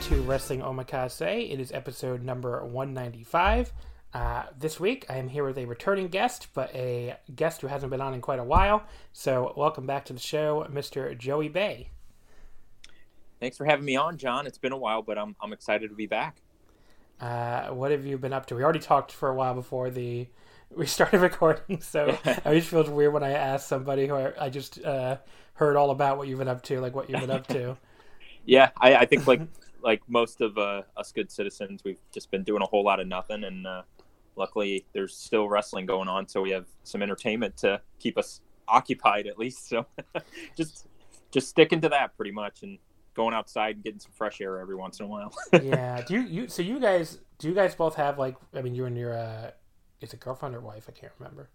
[0.00, 1.50] To Wrestling Omakase.
[1.50, 3.72] It is episode number 195.
[4.12, 7.90] Uh, this week, I am here with a returning guest, but a guest who hasn't
[7.90, 8.84] been on in quite a while.
[9.12, 11.16] So, welcome back to the show, Mr.
[11.16, 11.88] Joey Bay.
[13.40, 14.46] Thanks for having me on, John.
[14.46, 16.42] It's been a while, but I'm I'm excited to be back.
[17.18, 18.54] Uh, what have you been up to?
[18.54, 20.26] We already talked for a while before the
[20.74, 24.50] we started recording, so I just feels weird when I ask somebody who I, I
[24.50, 25.16] just uh,
[25.54, 27.78] heard all about what you've been up to, like what you've been up to.
[28.48, 29.40] Yeah, I, I think like
[29.86, 33.06] like most of uh, us good citizens, we've just been doing a whole lot of
[33.06, 33.82] nothing, and uh,
[34.34, 39.28] luckily there's still wrestling going on, so we have some entertainment to keep us occupied
[39.28, 39.68] at least.
[39.68, 39.86] So
[40.56, 40.88] just
[41.30, 42.78] just sticking to that pretty much, and
[43.14, 45.32] going outside and getting some fresh air every once in a while.
[45.62, 46.02] yeah.
[46.02, 48.86] Do you, you so you guys do you guys both have like I mean you
[48.86, 49.52] and your uh,
[50.00, 50.86] is it girlfriend or wife?
[50.88, 51.48] I can't remember.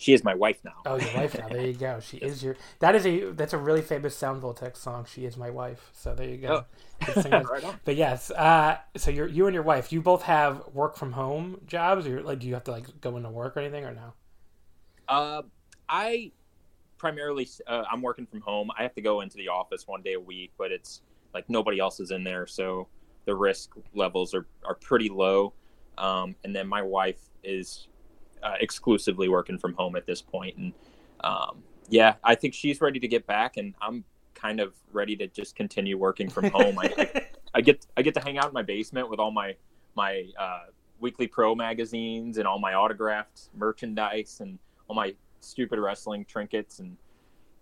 [0.00, 0.80] She is my wife now.
[0.86, 1.48] Oh, your wife now.
[1.48, 2.00] There you go.
[2.00, 2.56] She is your.
[2.78, 3.32] That is a.
[3.32, 5.04] That's a really famous Sound Voltex song.
[5.04, 5.90] She is my wife.
[5.92, 6.64] So there you go.
[7.06, 7.22] Oh.
[7.30, 7.62] right.
[7.84, 9.92] But yes, uh, so you're you and your wife.
[9.92, 13.18] You both have work from home jobs, or like do you have to like go
[13.18, 14.14] into work or anything, or no?
[15.06, 15.42] Uh,
[15.86, 16.32] I
[16.96, 18.70] primarily uh, I'm working from home.
[18.78, 21.02] I have to go into the office one day a week, but it's
[21.34, 22.88] like nobody else is in there, so
[23.26, 25.52] the risk levels are are pretty low.
[25.98, 27.88] Um, and then my wife is
[28.42, 30.72] uh, exclusively working from home at this point, and
[31.22, 35.26] um, yeah, I think she's ready to get back, and I'm kind of ready to
[35.26, 36.78] just continue working from home.
[36.78, 39.56] I, I, I, get I get to hang out in my basement with all my
[39.96, 40.66] my uh,
[41.00, 44.58] weekly pro magazines and all my autographed merchandise and
[44.88, 46.96] all my stupid wrestling trinkets, and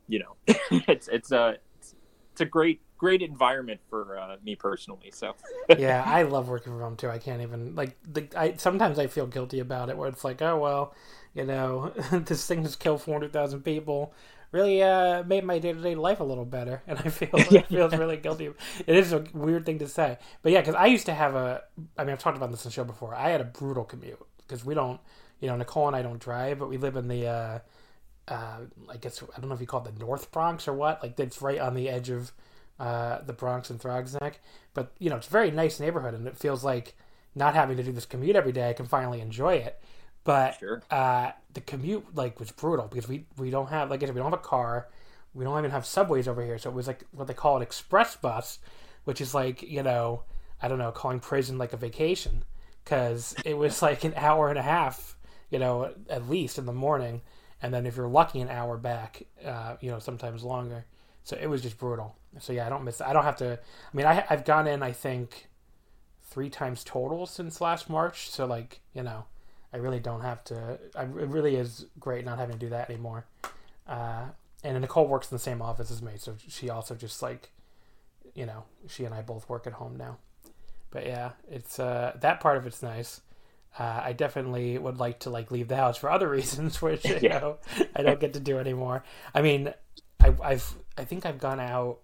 [0.09, 1.95] you know, it's it's a it's,
[2.33, 5.11] it's a great great environment for uh, me personally.
[5.13, 5.35] So
[5.79, 7.09] yeah, I love working from home too.
[7.09, 10.43] I can't even like the, I sometimes I feel guilty about it where it's like,
[10.43, 10.95] oh well,
[11.35, 14.13] you know, this thing has killed four hundred thousand people.
[14.51, 17.63] Really uh, made my day to day life a little better, and I feel I
[17.63, 18.51] feels really guilty.
[18.87, 21.63] It is a weird thing to say, but yeah, because I used to have a.
[21.97, 23.15] I mean, I've talked about this in the show before.
[23.15, 25.01] I had a brutal commute because we don't,
[25.41, 27.27] you know, Nicole and I don't drive, but we live in the.
[27.27, 27.59] Uh,
[28.27, 28.59] uh,
[28.91, 31.03] I guess I don't know if you call it the North Bronx or what.
[31.03, 32.33] Like it's right on the edge of
[32.79, 34.41] uh, the Bronx and Throgs Neck.
[34.75, 36.95] But you know, it's a very nice neighborhood, and it feels like
[37.35, 39.81] not having to do this commute every day, I can finally enjoy it.
[40.25, 40.83] But Sure.
[40.91, 44.21] uh, the commute like was brutal because we we don't have like I said, we
[44.21, 44.89] don't have a car,
[45.35, 47.63] we don't even have subways over here, so it was like what they call an
[47.63, 48.59] express bus,
[49.05, 50.23] which is like you know
[50.61, 52.45] I don't know calling prison like a vacation
[52.85, 55.17] because it was like an hour and a half,
[55.51, 57.23] you know, at least in the morning.
[57.63, 59.23] and then if you're lucky, an hour back.
[59.45, 60.85] Uh, you know, sometimes longer.
[61.25, 62.17] So it was just brutal.
[62.39, 63.01] So yeah, I don't miss.
[63.01, 63.55] I don't have to.
[63.59, 64.83] I mean, I, I've gone in.
[64.83, 65.49] I think
[66.23, 68.31] three times total since last March.
[68.31, 69.25] So like, you know,
[69.73, 70.79] I really don't have to.
[70.95, 73.25] I, it really is great not having to do that anymore.
[73.87, 74.27] Uh,
[74.63, 77.51] and Nicole works in the same office as me, so she also just like,
[78.35, 80.19] you know, she and I both work at home now.
[80.91, 83.21] But yeah, it's uh, that part of it's nice.
[83.79, 87.19] Uh, I definitely would like to like leave the house for other reasons, which you
[87.21, 87.41] Yeah.
[87.41, 87.59] know
[87.95, 89.05] I don't get to do anymore.
[89.35, 89.73] I mean,
[90.21, 91.99] I, I've I think I've gone out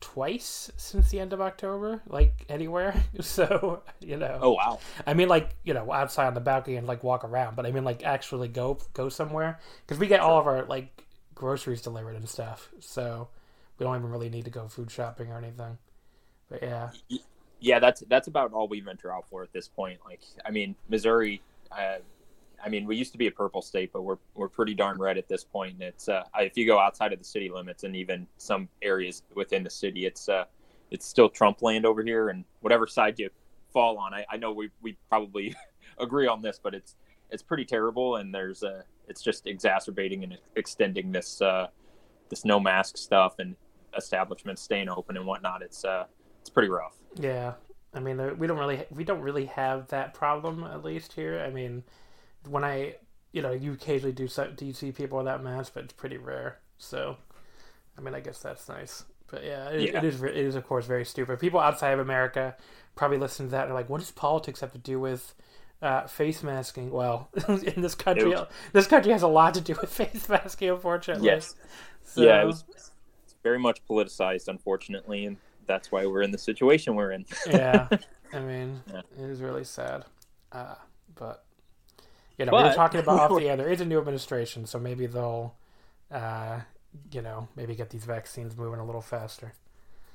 [0.00, 3.02] twice since the end of October, like anywhere.
[3.20, 4.82] So you know, Oh wow.
[5.06, 7.72] I mean, like you know, outside on the balcony and like walk around, but I
[7.72, 11.04] mean, like actually go go somewhere because we get all of our like
[11.34, 13.28] groceries delivered and stuff, so
[13.78, 15.78] we don't even really need to go food shopping or anything.
[16.50, 16.90] But yeah,
[17.60, 20.00] Yeah, that's that's about all we venture out for at this point.
[20.04, 21.42] Like, I mean, Missouri.
[21.72, 21.98] Uh,
[22.64, 25.18] I mean, we used to be a purple state, but we're we're pretty darn red
[25.18, 25.74] at this point.
[25.74, 29.22] And it's uh, if you go outside of the city limits and even some areas
[29.34, 30.44] within the city, it's uh,
[30.90, 32.30] it's still Trump land over here.
[32.30, 33.30] And whatever side you
[33.72, 35.54] fall on, I, I know we we probably
[35.98, 36.96] agree on this, but it's
[37.30, 38.16] it's pretty terrible.
[38.16, 41.68] And there's uh, it's just exacerbating and extending this uh,
[42.28, 43.56] this no mask stuff and
[43.96, 45.62] establishments staying open and whatnot.
[45.62, 46.04] It's uh,
[46.40, 46.96] it's pretty rough.
[47.18, 47.54] yeah.
[47.94, 51.40] I mean, we don't really we don't really have that problem at least here.
[51.40, 51.82] I mean,
[52.50, 52.96] when I
[53.32, 56.16] you know you occasionally do so- do you see people without masks, but it's pretty
[56.18, 56.58] rare.
[56.78, 57.16] So,
[57.96, 59.04] I mean, I guess that's nice.
[59.30, 59.98] But yeah, it, Yeah.
[59.98, 60.22] it is.
[60.22, 61.38] It is of course very stupid.
[61.38, 62.56] People outside of America
[62.94, 65.34] probably listen to that and are like, "What does politics have to do with
[65.82, 69.74] uh, face masking?" Well, in this country, It- this country has a lot to do
[69.80, 71.26] with face masking, unfortunately.
[71.26, 71.54] Yes.
[72.04, 72.90] So, yeah, it was it's
[73.42, 75.36] very much politicized, unfortunately, and
[75.66, 77.26] that's why we're in the situation we're in.
[77.46, 77.86] yeah.
[78.32, 79.02] I mean, Yeah.
[79.18, 80.04] it is really sad.
[80.52, 80.74] Uh,
[81.14, 81.44] but
[82.38, 83.56] you know, we were talking about off the air.
[83.56, 85.54] There is a new administration, so maybe they'll,
[86.10, 86.60] uh,
[87.12, 89.52] you know, maybe get these vaccines moving a little faster.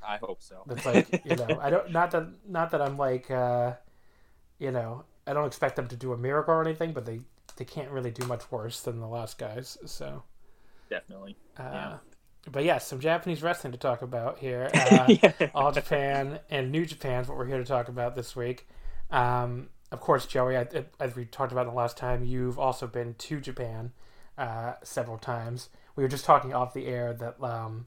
[0.05, 0.63] I hope so.
[0.65, 3.73] That's like, you know, I don't not that not that I'm like, uh,
[4.59, 7.21] you know, I don't expect them to do a miracle or anything, but they
[7.57, 9.77] they can't really do much worse than the last guys.
[9.85, 10.23] So,
[10.89, 11.35] Definitely.
[11.57, 11.97] uh, Yeah.
[12.51, 14.69] but yeah, some Japanese wrestling to talk about here.
[14.73, 15.49] Uh, Yeah.
[15.53, 18.67] All Japan and New Japan is what we're here to talk about this week.
[19.11, 20.67] Um, of course, Joey, I,
[20.99, 23.91] as we talked about the last time, you've also been to Japan
[24.39, 25.69] uh, several times.
[25.95, 27.85] We were just talking off the air that um,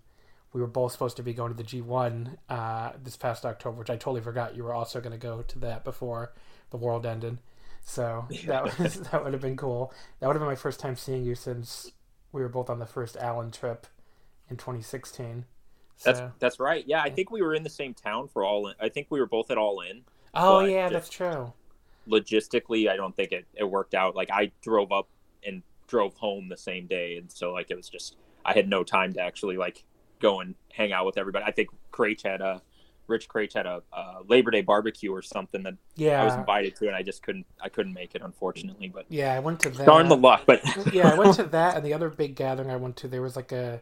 [0.52, 3.90] we were both supposed to be going to the G1 uh, this past October, which
[3.90, 6.32] I totally forgot you were also going to go to that before
[6.70, 7.38] the world ended.
[7.82, 9.92] So that was that would have been cool.
[10.20, 11.90] That would have been my first time seeing you since
[12.30, 13.86] we were both on the first Allen trip
[14.48, 15.44] in 2016.
[16.04, 16.84] That's So- that's right.
[16.86, 18.74] Yeah, I think we were in the same town for all in.
[18.80, 20.04] I think we were both at all in.
[20.34, 21.52] Oh yeah, just- that's true.
[22.08, 24.14] Logistically, I don't think it, it worked out.
[24.14, 25.08] Like I drove up
[25.44, 28.84] and drove home the same day, and so like it was just I had no
[28.84, 29.84] time to actually like
[30.20, 31.44] go and hang out with everybody.
[31.44, 32.62] I think Kraetsch had a
[33.06, 36.76] Rich Kraetsch had a, a Labor Day barbecue or something that Yeah, I was invited
[36.76, 38.88] to, and I just couldn't I couldn't make it unfortunately.
[38.88, 39.86] But yeah, I went to that.
[39.86, 40.42] darn the luck.
[40.46, 40.62] But
[40.92, 43.36] yeah, I went to that, and the other big gathering I went to, there was
[43.36, 43.80] like a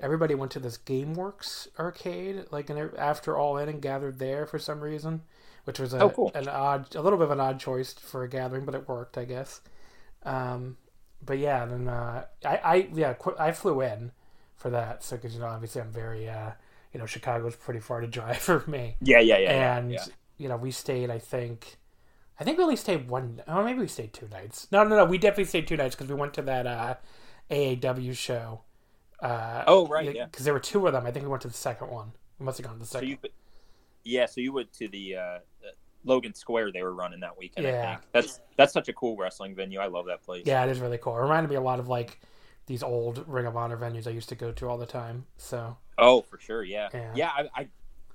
[0.00, 4.58] everybody went to this GameWorks arcade, like and after all in and gathered there for
[4.58, 5.22] some reason,
[5.68, 6.32] which was a, Oh, cool.
[6.34, 9.18] an odd, a little bit of an odd choice for a gathering, but it worked,
[9.18, 9.60] I guess.
[10.24, 10.76] Um,
[11.24, 14.12] but yeah, then uh, I, I yeah, qu- I flew in
[14.56, 16.52] for that, so because you know obviously I'm very uh,
[16.92, 20.04] you know Chicago's pretty far to drive for me yeah, yeah, yeah, and yeah.
[20.36, 21.78] you know we stayed i think
[22.40, 25.04] i think we only stayed one oh maybe we stayed two nights no no no
[25.04, 26.94] we definitely stayed two nights because we went to that uh
[27.50, 28.62] aaw show
[29.22, 30.26] uh Oh, right, yeah.
[30.26, 32.46] because there were two of them i think we went to the second one we
[32.46, 33.18] must have gone to the So second you,
[34.04, 35.38] yeah, so you went to the uh,
[36.04, 37.66] Logan Square they were running that weekend.
[37.66, 37.90] I Yeah.
[37.96, 39.78] think that's that's such a cool wrestling venue.
[39.80, 40.44] I love that place.
[40.46, 42.20] yeah it is really cool it reminded me a lot of like
[42.66, 45.76] these old ring of honor venues i used to go to all the time so
[46.00, 46.62] Oh, for sure.
[46.62, 47.12] Yeah, Yeah.
[47.16, 47.30] yeah.
[47.36, 47.68] I, I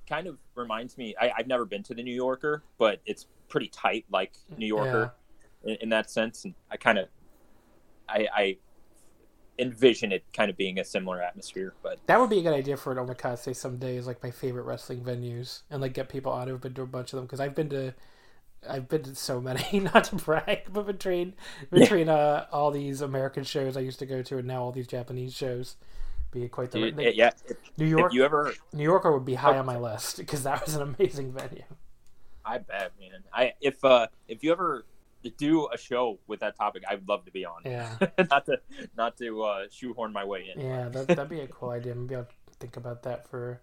[0.08, 1.14] kind of reminds me.
[1.20, 5.12] I, I've never been to the New Yorker, but it's pretty tight, like New Yorker,
[5.64, 6.46] in, in that sense.
[6.46, 7.08] And I kind of,
[8.08, 8.56] I, I
[9.58, 11.74] envision it kind of being a similar atmosphere.
[11.82, 14.64] But that would be a good idea for an omakase someday is like my favorite
[14.64, 17.40] wrestling venues and like get people on who've been to a bunch of them because
[17.40, 17.94] i've been to
[18.66, 21.34] I've been to so many, not to brag, but between
[21.70, 24.86] between uh, all these American shows I used to go to and now all these
[24.86, 25.76] Japanese shows,
[26.30, 27.32] be quite the dude, they- yeah,
[27.76, 28.06] New York.
[28.12, 29.58] if you ever, New Yorker would be high Oh.
[29.58, 31.64] on my list because that was an amazing venue.
[32.42, 33.22] I bet, man.
[33.34, 34.86] I if uh if you ever
[35.30, 37.62] do a show with that topic, I'd love to be on.
[37.64, 37.96] Yeah,
[38.30, 38.60] not to
[38.96, 40.60] not to uh, shoehorn my way in.
[40.60, 41.94] yeah, that, that'd be a cool idea.
[41.94, 42.28] Maybe I'll
[42.58, 43.60] think about that for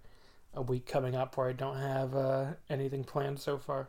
[0.54, 3.88] a week coming up where I don't have uh, anything planned so far.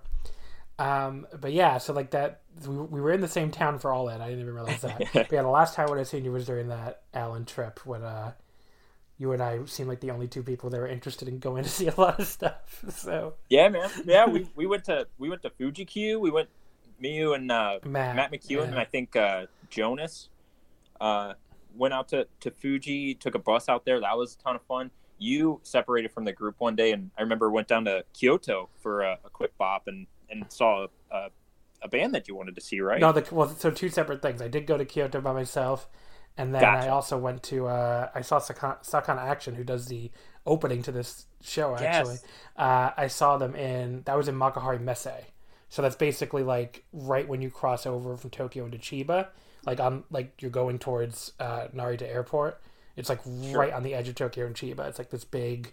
[0.79, 4.07] Um, but yeah, so like that, we, we were in the same town for all
[4.07, 4.21] that.
[4.21, 5.03] I didn't even realize that.
[5.13, 8.03] but yeah, the last time when I seen you was during that Allen trip when
[8.03, 8.33] uh,
[9.19, 11.69] you and I seemed like the only two people that were interested in going to
[11.69, 12.85] see a lot of stuff.
[12.91, 16.19] So yeah, man, yeah, we, we went to we went to Fuji Q.
[16.19, 16.49] We went
[17.03, 18.63] me, you, and uh, Matt, Matt McEwen, yeah.
[18.63, 20.29] and I think uh, Jonas.
[21.01, 21.35] Uh,
[21.77, 24.01] went out to, to Fuji, took a bus out there.
[24.01, 24.91] That was a ton of fun.
[25.19, 29.03] You separated from the group one day, and I remember went down to Kyoto for
[29.03, 31.29] a, a quick bop and, and saw a, a,
[31.83, 33.01] a, band that you wanted to see, right?
[33.01, 34.43] No, the, well, so two separate things.
[34.43, 35.89] I did go to Kyoto by myself,
[36.37, 36.87] and then gotcha.
[36.87, 40.11] I also went to uh, I saw Sakanaction, who does the
[40.45, 41.77] opening to this show.
[41.77, 42.25] Actually, yes.
[42.57, 45.09] uh, I saw them in that was in Makuhari Messe.
[45.73, 49.29] So that's basically like right when you cross over from Tokyo into Chiba
[49.65, 52.61] like on like you're going towards uh, Narita Airport.
[52.97, 53.59] It's like sure.
[53.59, 54.87] right on the edge of Tokyo and Chiba.
[54.89, 55.73] It's like this big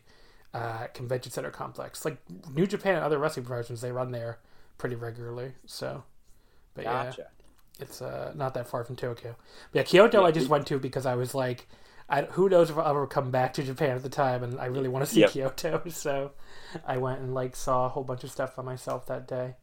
[0.53, 2.05] uh, convention center complex.
[2.05, 2.17] Like
[2.53, 4.39] New Japan and other wrestling promotions, they run there
[4.77, 5.53] pretty regularly.
[5.65, 6.03] So,
[6.75, 7.21] but gotcha.
[7.21, 9.35] yeah, it's uh, not that far from Tokyo.
[9.71, 11.67] But yeah, Kyoto yeah, I just went to because I was like,
[12.07, 14.65] I, who knows if I'll ever come back to Japan at the time, and I
[14.65, 15.31] really want to see yep.
[15.31, 15.81] Kyoto.
[15.89, 16.31] So,
[16.85, 19.55] I went and like saw a whole bunch of stuff by myself that day.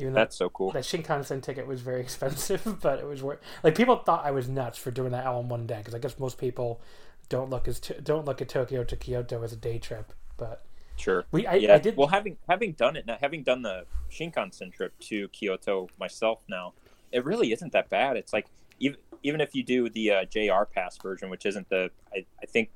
[0.00, 0.72] Even That's so cool.
[0.72, 3.40] That Shinkansen ticket was very expensive, but it was worth.
[3.62, 5.98] Like people thought I was nuts for doing that all in one day because I
[5.98, 6.80] guess most people
[7.28, 10.12] don't look as to, don't look at Tokyo to Kyoto as a day trip.
[10.36, 10.64] But
[10.96, 11.74] sure, we I, yeah.
[11.74, 15.88] I did well having having done it now, having done the Shinkansen trip to Kyoto
[15.98, 16.74] myself now,
[17.12, 18.16] it really isn't that bad.
[18.16, 18.46] It's like
[18.78, 22.46] even even if you do the uh, JR Pass version, which isn't the I, I
[22.46, 22.70] think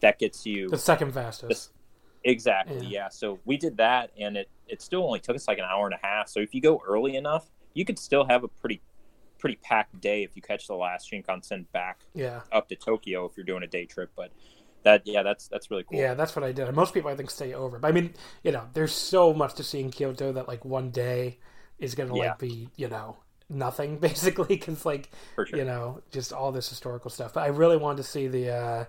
[0.00, 1.72] that gets you the second fastest.
[1.72, 1.83] The,
[2.24, 3.04] exactly, yeah.
[3.04, 3.08] yeah.
[3.08, 5.94] So we did that, and it it still only took us like an hour and
[5.94, 6.28] a half.
[6.28, 8.80] So if you go early enough, you could still have a pretty
[9.38, 12.40] pretty packed day if you catch the last Shinkansen back yeah.
[12.50, 14.10] up to Tokyo if you're doing a day trip.
[14.16, 14.30] But
[14.84, 15.98] that yeah, that's that's really cool.
[15.98, 16.66] Yeah, that's what I did.
[16.66, 17.78] And most people I think stay over.
[17.78, 20.90] But I mean, you know, there's so much to see in Kyoto that like one
[20.90, 21.38] day
[21.78, 22.30] is gonna yeah.
[22.30, 23.18] like be you know
[23.50, 25.46] nothing basically because like sure.
[25.52, 27.34] you know just all this historical stuff.
[27.34, 28.50] But I really wanted to see the.
[28.50, 28.84] uh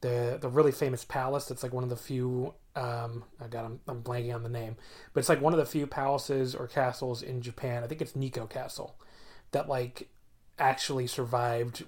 [0.00, 1.50] the the really famous palace.
[1.50, 2.54] It's like one of the few.
[2.76, 4.76] Um, I got I'm, I'm blanking on the name,
[5.12, 7.82] but it's like one of the few palaces or castles in Japan.
[7.82, 8.96] I think it's Nijo Castle
[9.50, 10.08] that like
[10.58, 11.84] actually survived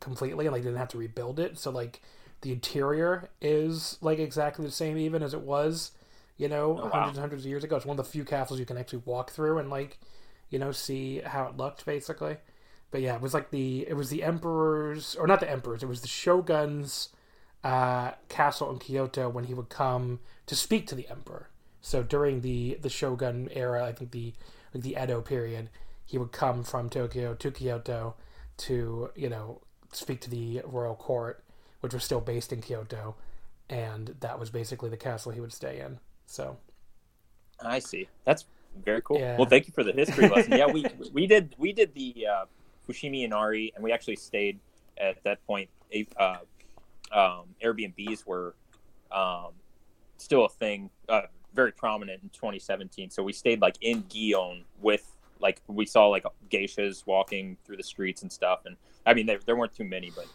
[0.00, 1.58] completely and like didn't have to rebuild it.
[1.58, 2.00] So like
[2.40, 5.92] the interior is like exactly the same even as it was,
[6.36, 6.90] you know, oh, wow.
[6.90, 7.76] hundreds and hundreds of years ago.
[7.76, 9.98] It's one of the few castles you can actually walk through and like,
[10.50, 12.36] you know, see how it looked basically.
[12.90, 15.88] But yeah, it was like the it was the emperors or not the emperors, it
[15.88, 17.08] was the shoguns
[17.64, 21.48] uh, castle in Kyoto when he would come to speak to the emperor.
[21.80, 24.34] So during the the Shogun era, I think the
[24.72, 25.70] like the Edo period,
[26.04, 28.14] he would come from Tokyo to Kyoto
[28.58, 31.42] to you know speak to the royal court,
[31.80, 33.16] which was still based in Kyoto,
[33.68, 35.98] and that was basically the castle he would stay in.
[36.26, 36.58] So,
[37.60, 38.08] I see.
[38.24, 38.44] That's
[38.84, 39.18] very cool.
[39.18, 39.36] Yeah.
[39.36, 40.52] Well, thank you for the history lesson.
[40.52, 42.44] yeah, we we did we did the uh,
[42.86, 44.58] Fushimi Inari, and we actually stayed
[44.98, 45.68] at that point
[46.16, 46.38] uh,
[47.14, 48.54] um, Airbnbs were
[49.10, 49.52] um,
[50.18, 51.22] still a thing, uh,
[51.54, 53.10] very prominent in 2017.
[53.10, 57.82] So we stayed like in Gion with like we saw like geishas walking through the
[57.82, 58.62] streets and stuff.
[58.66, 60.26] And I mean, there, there weren't too many, but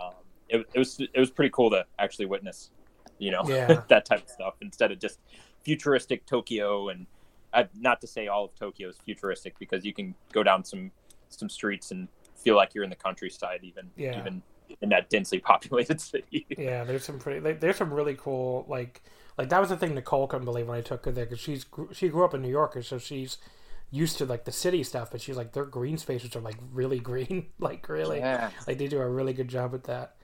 [0.00, 0.14] um,
[0.48, 2.70] it, it was it was pretty cool to actually witness,
[3.18, 3.82] you know, yeah.
[3.88, 5.18] that type of stuff instead of just
[5.64, 6.90] futuristic Tokyo.
[6.90, 7.06] And
[7.52, 10.90] uh, not to say all of Tokyo is futuristic because you can go down some
[11.28, 14.18] some streets and feel like you're in the countryside even yeah.
[14.20, 14.42] even
[14.80, 16.46] in that densely populated city.
[16.56, 19.02] yeah, there's some pretty like, there's some really cool like
[19.38, 21.66] like that was the thing Nicole couldn't believe when I took her there because she's
[21.92, 23.38] she grew up in New York, so she's
[23.90, 26.98] used to like the city stuff, but she's like their green spaces are like really
[27.10, 28.50] green, like really, yeah.
[28.66, 30.16] like they do a really good job with that.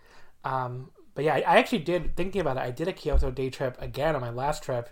[0.45, 2.61] Um, but yeah, I, I, actually did thinking about it.
[2.61, 4.89] I did a Kyoto day trip again on my last trip.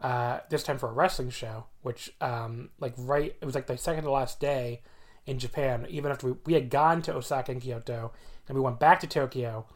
[0.00, 3.76] Uh, this time for a wrestling show, which um, like right, it was like the
[3.76, 4.82] second to last day
[5.26, 5.86] in Japan.
[5.88, 8.12] Even after we, we had gone to Osaka and Kyoto,
[8.48, 9.66] and we went back to Tokyo.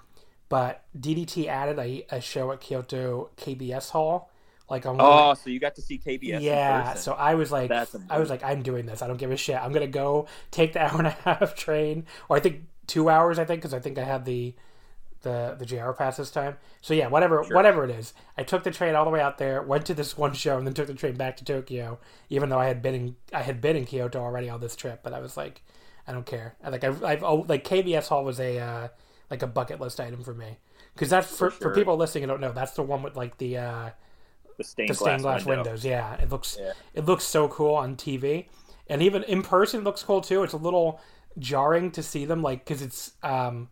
[0.48, 4.30] But DDT added a, a show at Kyoto KBS Hall.
[4.70, 6.42] Like on oh, so you got to see KBS?
[6.42, 6.94] Yeah.
[6.94, 9.00] So I was like, I was like, I'm doing this.
[9.00, 9.56] I don't give a shit.
[9.56, 13.38] I'm gonna go take the hour and a half train, or I think two hours.
[13.38, 14.54] I think because I think I had the
[15.22, 16.58] the the JR pass this time.
[16.80, 17.54] So yeah, whatever sure.
[17.54, 20.18] whatever it is, I took the train all the way out there, went to this
[20.18, 21.98] one show, and then took the train back to Tokyo.
[22.28, 25.00] Even though I had been in I had been in Kyoto already on this trip,
[25.02, 25.62] but I was like,
[26.08, 26.56] I don't care.
[26.66, 28.88] Like I've, I've like KBS Hall was a uh,
[29.30, 30.58] like a bucket list item for me
[30.94, 31.70] because that's for, for, sure.
[31.70, 32.24] for, people listening.
[32.24, 32.52] I don't know.
[32.52, 33.90] That's the one with like the uh,
[34.56, 35.64] the stained, the stained glass, glass window.
[35.64, 35.84] windows.
[35.84, 36.72] Yeah, it looks yeah.
[36.94, 38.46] it looks so cool on TV,
[38.88, 40.42] and even in person it looks cool too.
[40.42, 41.00] It's a little
[41.38, 43.68] jarring to see them like because it's um,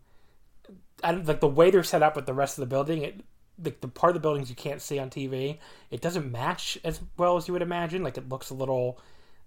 [1.02, 3.02] I don't, like the way they're set up with the rest of the building.
[3.02, 3.20] It
[3.58, 5.58] the, the part of the buildings you can't see on TV,
[5.90, 8.02] it doesn't match as well as you would imagine.
[8.02, 9.00] Like it looks a little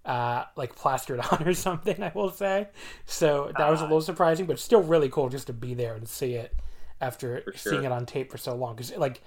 [0.04, 2.02] uh, like plastered on or something.
[2.02, 2.68] I will say.
[3.06, 6.08] So that was a little surprising, but still really cool just to be there and
[6.08, 6.56] see it
[7.00, 7.54] after sure.
[7.56, 8.74] seeing it on tape for so long.
[8.76, 9.22] Because like,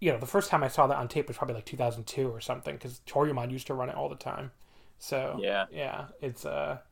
[0.00, 2.40] you know, the first time I saw that on tape was probably like 2002 or
[2.40, 2.74] something.
[2.76, 4.52] Because Toryumon used to run it all the time.
[4.98, 5.66] So Yeah.
[5.70, 6.82] yeah, it's a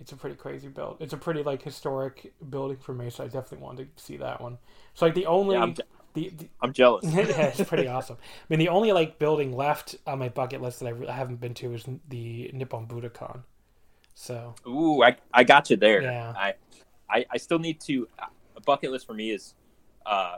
[0.00, 0.96] it's a pretty crazy build.
[1.00, 3.10] It's a pretty like historic building for me.
[3.10, 4.58] So I definitely wanted to see that one.
[4.94, 5.66] So like the only Yeah,
[6.14, 7.04] the, the I'm jealous.
[7.12, 8.16] yeah, it's pretty awesome.
[8.20, 11.12] I mean, the only like building left on my bucket list that I, re- I
[11.12, 13.42] haven't been to is the Nippon Budokan.
[14.14, 16.02] So Ooh, I, I got you there.
[16.02, 16.32] Yeah.
[16.36, 16.54] I,
[17.08, 18.08] I I still need to.
[18.54, 19.54] A bucket list for me is
[20.04, 20.36] uh,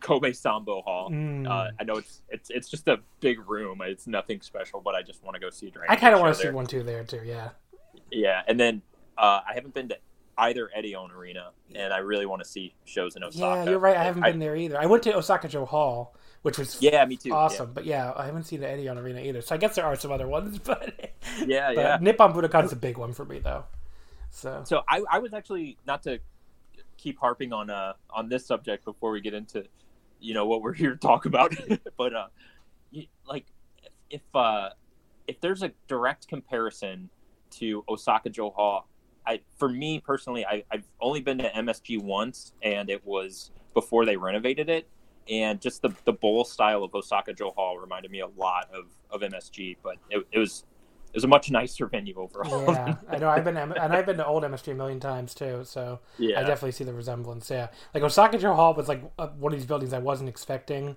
[0.00, 1.10] Kobe Sanbo Hall.
[1.10, 1.46] Mm.
[1.46, 3.80] Uh, I know it's it's it's just a big room.
[3.82, 5.92] It's nothing special, but I just want to go see a.
[5.92, 7.20] I kind of want to see one too there too.
[7.24, 7.50] Yeah,
[8.10, 8.82] Yeah, and then
[9.18, 9.98] uh, I haven't been to
[10.38, 13.64] either Edion Arena, and I really want to see shows in Osaka.
[13.64, 13.96] yeah, you're right.
[13.96, 14.78] I haven't been there either.
[14.78, 17.30] I went to Osaka-jo Hall, which was Yeah, me too.
[17.30, 17.34] yeah.
[17.36, 17.72] awesome.
[17.72, 19.40] But yeah, I haven't seen the Edion Arena either.
[19.42, 21.14] So I guess there are some other ones, but
[21.46, 21.98] Yeah, but yeah.
[22.00, 23.64] Nippon Budokan's a big one for me though.
[24.30, 26.18] So So I, I was actually not to
[26.96, 29.64] keep harping on uh on this subject before we get into
[30.20, 31.54] you know what we're here to talk about,
[31.96, 32.26] but uh,
[32.90, 33.46] you, like
[34.10, 34.70] if uh
[35.26, 37.08] if there's a direct comparison
[37.50, 38.88] to Osaka-jo Hall,
[39.26, 44.04] I for me personally, I, I've only been to MSG once, and it was before
[44.04, 44.88] they renovated it.
[45.28, 49.22] And just the, the bowl style of Osaka-jo Hall reminded me a lot of, of
[49.22, 50.64] MSG, but it, it was
[51.14, 52.64] it was a much nicer venue overall.
[52.66, 53.30] yeah, I know.
[53.30, 55.62] I've been and I've been to old MSG a million times too.
[55.64, 56.40] So yeah.
[56.40, 57.48] I definitely see the resemblance.
[57.50, 60.96] Yeah, like Osaka-jo Hall was like one of these buildings I wasn't expecting.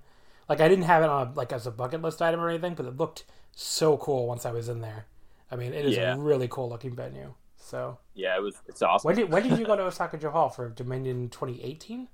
[0.50, 2.74] Like I didn't have it on a, like as a bucket list item or anything,
[2.76, 5.06] but it looked so cool once I was in there.
[5.52, 6.16] I mean, it is Yeah.
[6.16, 7.34] a really cool looking venue.
[7.68, 9.10] So yeah, it was it's awesome.
[9.10, 12.08] when did when did you go to Osaka-jo Hall for Dominion 2018?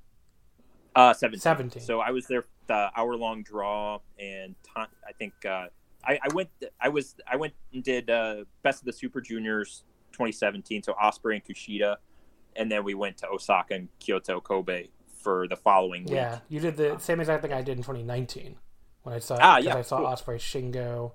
[0.96, 1.40] Uh, 17.
[1.40, 1.82] 17.
[1.84, 5.68] So I was there the hour long draw, and I think uh,
[6.04, 6.50] I, I went.
[6.80, 7.16] I was.
[7.32, 10.84] I went and did uh, Best of the Super Juniors 2017.
[10.84, 11.98] So Osprey and Kushida,
[12.56, 14.88] and then we went to Osaka and Kyoto, Kobe
[15.22, 16.14] for the following week.
[16.14, 18.58] Yeah, you did the same exact thing I did in 2019
[19.04, 20.08] when I saw Ah, yeah, I saw cool.
[20.08, 21.14] Osprey Shingo,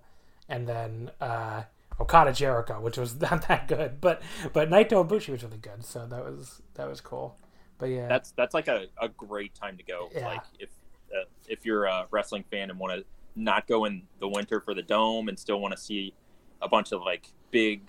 [0.49, 1.63] and then uh,
[2.01, 6.07] Okada Jericho, which was not that good, but but Naito Ibushi was really good, so
[6.07, 7.37] that was that was cool.
[7.79, 10.09] But yeah, That's that's like a, a great time to go.
[10.15, 10.27] Yeah.
[10.27, 10.69] Like if
[11.13, 13.05] uh, if you're a wrestling fan and want to
[13.37, 16.13] not go in the winter for the dome and still want to see
[16.61, 17.83] a bunch of like big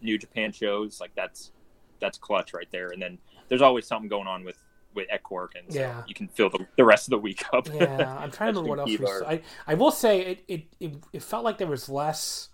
[0.00, 1.52] New Japan shows, like that's
[2.00, 2.88] that's clutch right there.
[2.88, 3.18] And then
[3.48, 4.56] there's always something going on with
[4.94, 6.02] with at Cork, and so Yeah.
[6.06, 7.66] you can fill the, the rest of the week up.
[7.72, 9.26] yeah, I'm trying to remember what else we saw.
[9.26, 12.48] I, I will say it, it, it, it felt like there was less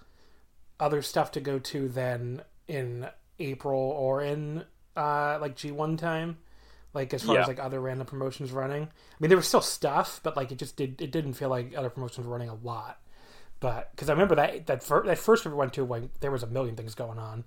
[0.80, 4.64] other stuff to go to than in April or in
[4.96, 6.38] uh, like G1 time.
[6.94, 7.42] Like as far Yeah.
[7.42, 8.82] as like other random promotions running.
[8.84, 11.00] I mean, there was still stuff, but like it just did.
[11.02, 12.98] It didn't feel like other promotions were running a lot.
[13.60, 16.42] But because I remember that that fir- that first we went to, like there was
[16.42, 17.44] a million things going on,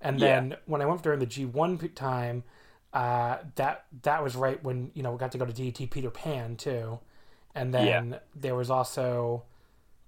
[0.00, 0.26] and Yeah.
[0.40, 2.44] then when I went during the G1 time,
[2.92, 6.10] uh, that that was right when you know we got to go to DDT Peter
[6.10, 6.98] Pan too,
[7.54, 9.44] and then there was also,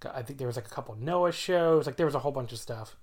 [0.06, 2.52] I think there was like a couple Noah shows, like there was a whole bunch
[2.52, 2.96] of stuff.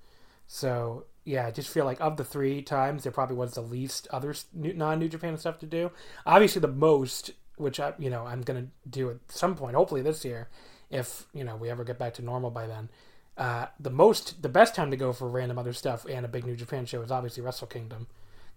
[0.47, 4.07] So yeah, I just feel like of the three times, there probably was the least
[4.11, 5.91] other new- non-New Japan stuff to do.
[6.25, 10.25] Obviously, the most, which I you know I'm gonna do at some point, hopefully this
[10.25, 10.49] year,
[10.89, 12.89] if you know we ever get back to normal by then.
[13.37, 16.45] Uh, the most, the best time to go for random other stuff and a big
[16.45, 18.07] New Japan show is obviously Wrestle Kingdom,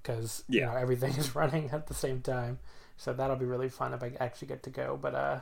[0.03, 2.59] because you know everything is running at the same time.
[2.97, 4.99] So that'll be really fun if I actually get to go.
[5.01, 5.41] But uh,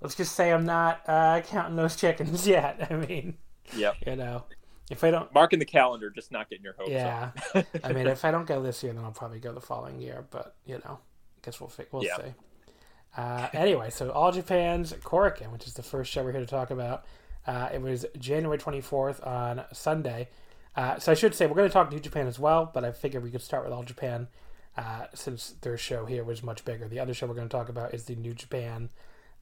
[0.00, 2.88] let's just say I'm not uh, counting those chickens yet.
[2.90, 3.38] I mean,
[3.76, 4.44] yeah, you know,
[4.90, 7.30] if I don't, Marking the calendar, just not getting your hopes yeah.
[7.54, 7.66] up.
[7.84, 10.26] I mean, if I don't go this year, then I'll probably go the following year.
[10.30, 12.16] But you know, I guess we'll we'll Yeah.
[12.16, 12.34] see.
[13.16, 16.70] Uh, anyway, so All Japan's Korakuen, which is the first show we're here to talk
[16.70, 17.04] about.
[17.46, 20.28] Uh, it was January 24th on Sunday.
[20.76, 22.92] Uh, so I should say we're going to talk New Japan as well, but I
[22.92, 24.28] figured we could start with All Japan
[24.76, 26.86] uh, since their show here was much bigger.
[26.86, 28.90] The other show we're going to talk about is the New Japan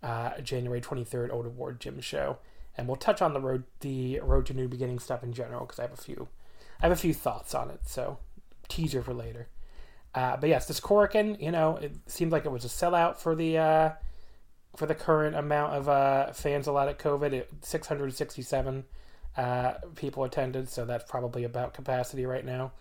[0.03, 2.39] uh, January 23rd Ota Ward Gym show,
[2.77, 5.79] and we'll touch on the road the road to new beginning stuff in general because
[5.79, 6.29] I have a few
[6.81, 7.81] I have a few thoughts on it.
[7.87, 8.19] So
[8.69, 9.49] teaser for later.
[10.15, 13.35] Uh, but yes, this Korakuen, you know, it seemed like it was a sellout for
[13.35, 13.91] the uh,
[14.77, 17.33] for the current amount of uh, fans allowed at COVID.
[17.33, 18.85] It, 667
[19.37, 22.73] uh, people attended, so that's probably about capacity right now.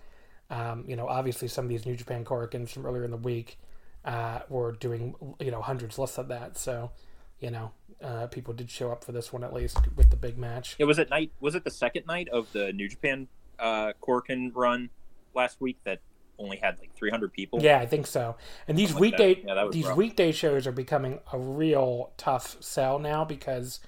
[0.49, 3.59] Um, you know, obviously some of these New Japan Korakuens from earlier in the week
[4.05, 6.57] uh, were doing, you know, hundreds less than that.
[6.57, 6.91] So,
[7.39, 7.71] you know,
[8.01, 10.75] uh, people did show up for this one at least with the big match.
[10.79, 11.31] It was at night.
[11.39, 13.27] Was it the second night of the New Japan
[13.59, 14.89] uh, Corkin run
[15.33, 15.99] last week that
[16.39, 17.59] only had like 300 people?
[17.61, 18.35] Yeah, I think so.
[18.67, 19.97] And these Something like weekday Yeah, that these rough.
[19.97, 23.79] weekday shows are becoming a real tough sell now because,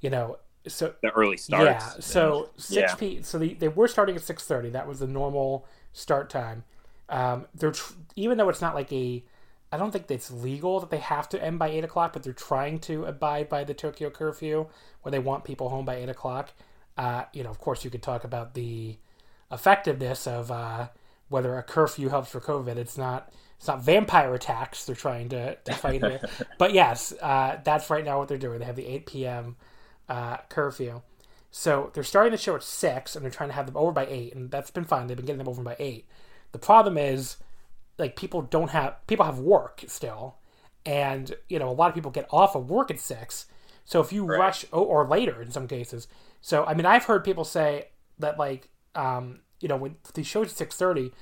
[0.00, 1.64] you know, so the early starts.
[1.64, 2.00] Yeah.
[2.00, 2.94] So six Yeah.
[2.96, 3.22] p.
[3.22, 4.70] So they, they were starting at six thirty.
[4.70, 6.62] That was the normal start time.
[7.08, 9.24] Um, they're tr- even though it's not like a,
[9.72, 12.34] I don't think it's legal that they have to end by eight o'clock, but they're
[12.34, 14.66] trying to abide by the Tokyo curfew,
[15.00, 16.52] where they want people home by eight o'clock.
[16.98, 18.98] Uh, you know, of course, you could talk about the
[19.50, 20.88] effectiveness of uh,
[21.30, 22.76] whether a curfew helps for COVID.
[22.76, 23.32] It's not.
[23.56, 26.20] It's not vampire attacks they're trying to, to fight here.
[26.58, 28.58] but yes, uh, that's right now what they're doing.
[28.58, 29.56] They have the 8 p.m.
[30.08, 31.00] Uh, curfew.
[31.52, 34.06] So they're starting the show at 6 and they're trying to have them over by
[34.06, 34.34] 8.
[34.34, 35.06] And that's been fine.
[35.06, 36.04] They've been getting them over by 8.
[36.50, 37.36] The problem is,
[37.98, 40.36] like, people don't have, people have work still.
[40.84, 43.46] And, you know, a lot of people get off of work at 6.
[43.84, 44.38] So if you Right.
[44.38, 46.08] rush, or, or later in some cases.
[46.40, 50.50] So, I mean, I've heard people say that, like, um, you know, when the show's
[50.50, 51.12] at 6.30,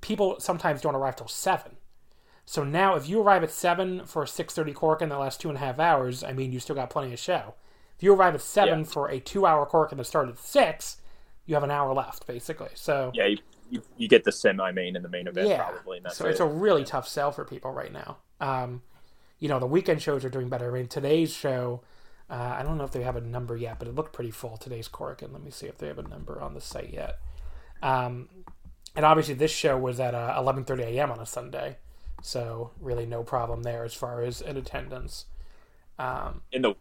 [0.00, 1.76] people sometimes don't arrive till 7.
[2.46, 5.40] So now, if you arrive at seven for a six thirty cork in the last
[5.40, 7.54] two and a half hours, I mean, you still got plenty of show.
[7.96, 8.84] If you arrive at seven Yeah.
[8.84, 10.98] for a two-hour cork and the start at six,
[11.46, 12.68] you have an hour left, basically.
[12.74, 13.38] So Yeah, you,
[13.74, 16.00] you, you get the semi-main and the main event yeah, probably.
[16.12, 16.30] So it.
[16.30, 18.18] it's a really tough sell for people right now.
[18.40, 18.82] Um,
[19.40, 20.70] you know, the weekend shows are doing better.
[20.70, 21.80] I mean, today's show,
[22.30, 24.56] uh, I don't know if they have a number yet, but it looked pretty full
[24.56, 25.22] today's cork.
[25.22, 27.18] And let me see if they have a number on the site yet.
[27.82, 28.28] Um,
[28.94, 31.10] and obviously, this show was at uh, 11:30 a.m.
[31.10, 31.78] on a Sunday,
[32.22, 35.26] so really no problem there as far as in attendance.
[35.98, 36.76] Um, in the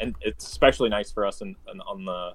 [0.00, 2.34] and it's especially nice for us in, in on the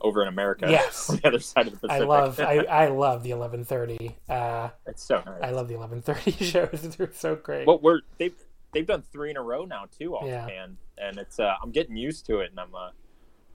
[0.00, 0.66] over in America.
[0.70, 1.08] Yes.
[1.10, 2.02] on the other side of the Pacific.
[2.02, 4.14] I love I, I love the 11:30.
[4.28, 5.42] Uh, it's so nice.
[5.42, 6.96] I love the 11:30 shows.
[6.96, 7.66] They're so great.
[7.66, 8.34] Well, we're they've
[8.72, 10.44] they've done three in a row now too Yeah.
[10.44, 12.90] offhand, and it's uh, I'm getting used to it, and I'm uh,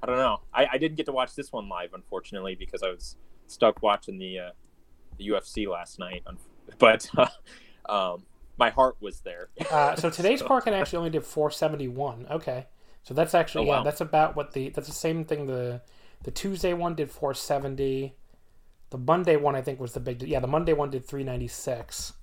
[0.04, 0.42] I don't know.
[0.54, 3.16] I, I didn't get to watch this one live unfortunately because I was
[3.48, 4.50] stuck watching the uh,
[5.18, 6.24] the UFC last night,
[6.78, 7.28] but uh,
[7.90, 8.24] um,
[8.58, 9.50] my heart was there.
[9.72, 12.28] Uh, so today's Corkin actually only did 471.
[12.32, 12.68] Okay,
[13.04, 13.78] so that's actually Oh, wow.
[13.80, 15.46] yeah, that's about what the that's the same thing.
[15.48, 15.82] The
[16.26, 18.16] the Tuesday one did 470.
[18.90, 20.40] The Monday one I think was the big yeah.
[20.40, 22.14] The Monday one did 396,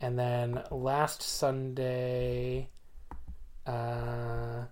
[0.00, 2.68] and then last Sunday,
[3.66, 4.64] uh,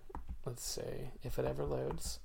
[0.47, 2.21] let's see if it ever loads.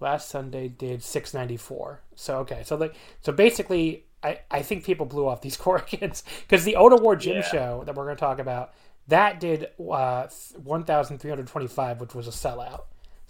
[0.00, 2.00] Last Sunday did 694.
[2.14, 6.64] So okay, so like so basically, I I think people blew off these Corkins because
[6.64, 7.42] the Ota Ward Gym Yeah.
[7.42, 8.72] show that we're going to talk about
[9.08, 10.28] that did uh,
[10.62, 12.82] 1,325, which was a sellout.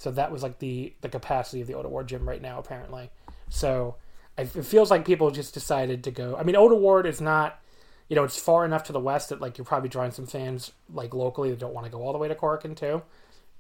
[0.03, 3.11] So that was like the the capacity of the Ota Ward gym right now, apparently.
[3.49, 3.95] So
[4.37, 6.37] it feels like people just decided to go.
[6.37, 7.61] I mean, Ota Ward is not,
[8.09, 10.73] you know, it's far enough to the west that like you're probably drawing some fans
[10.93, 13.03] like locally that don't want to go all the way to Corkin too.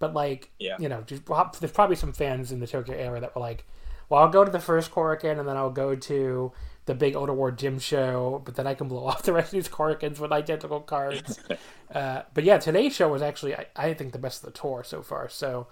[0.00, 0.76] But like, Yeah.
[0.80, 1.22] you know, just,
[1.60, 3.64] there's probably some fans in the Tokyo area that were like,
[4.08, 6.52] well, I'll go to the first Corkin and then I'll go to
[6.86, 9.52] the big Ota Ward gym show, but then I can blow off the rest of
[9.52, 11.38] these Corkins with identical cards.
[11.94, 14.82] uh, but yeah, today's show was actually, I, I think, the best of the tour
[14.84, 15.28] so far.
[15.28, 15.68] So,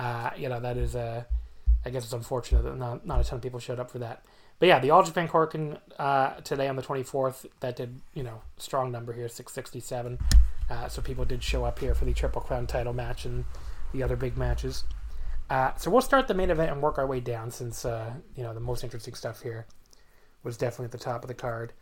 [0.00, 1.26] uh, you know, that is a.
[1.84, 4.22] I guess it's unfortunate that not, not a ton of people showed up for that.
[4.58, 8.42] But yeah, the All Japan Corkin uh, today on the 24th, that did, you know,
[8.58, 10.18] strong number here, 667.
[10.68, 13.46] Uh, so people did show up here for the Triple Crown title match and
[13.92, 14.84] the other big matches.
[15.48, 18.42] Uh, so we'll start the main event and work our way down since, uh, you
[18.42, 19.66] know, the most interesting stuff here
[20.42, 21.72] was definitely at the top of the card.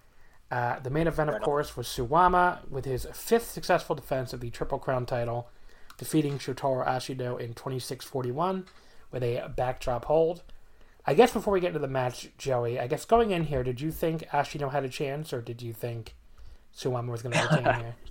[0.50, 4.50] Uh, the main event, of course, was Suwama with his fifth successful defense of the
[4.50, 5.50] Triple Crown title,
[5.98, 8.66] defeating Shotaro Ashino in 26-41
[9.10, 10.42] with a backdrop hold.
[11.04, 13.80] I guess before we get into the match, Joey, I guess going in here, did
[13.80, 16.14] you think Ashino had a chance, or did you think
[16.76, 17.96] Suwama was going to retain here?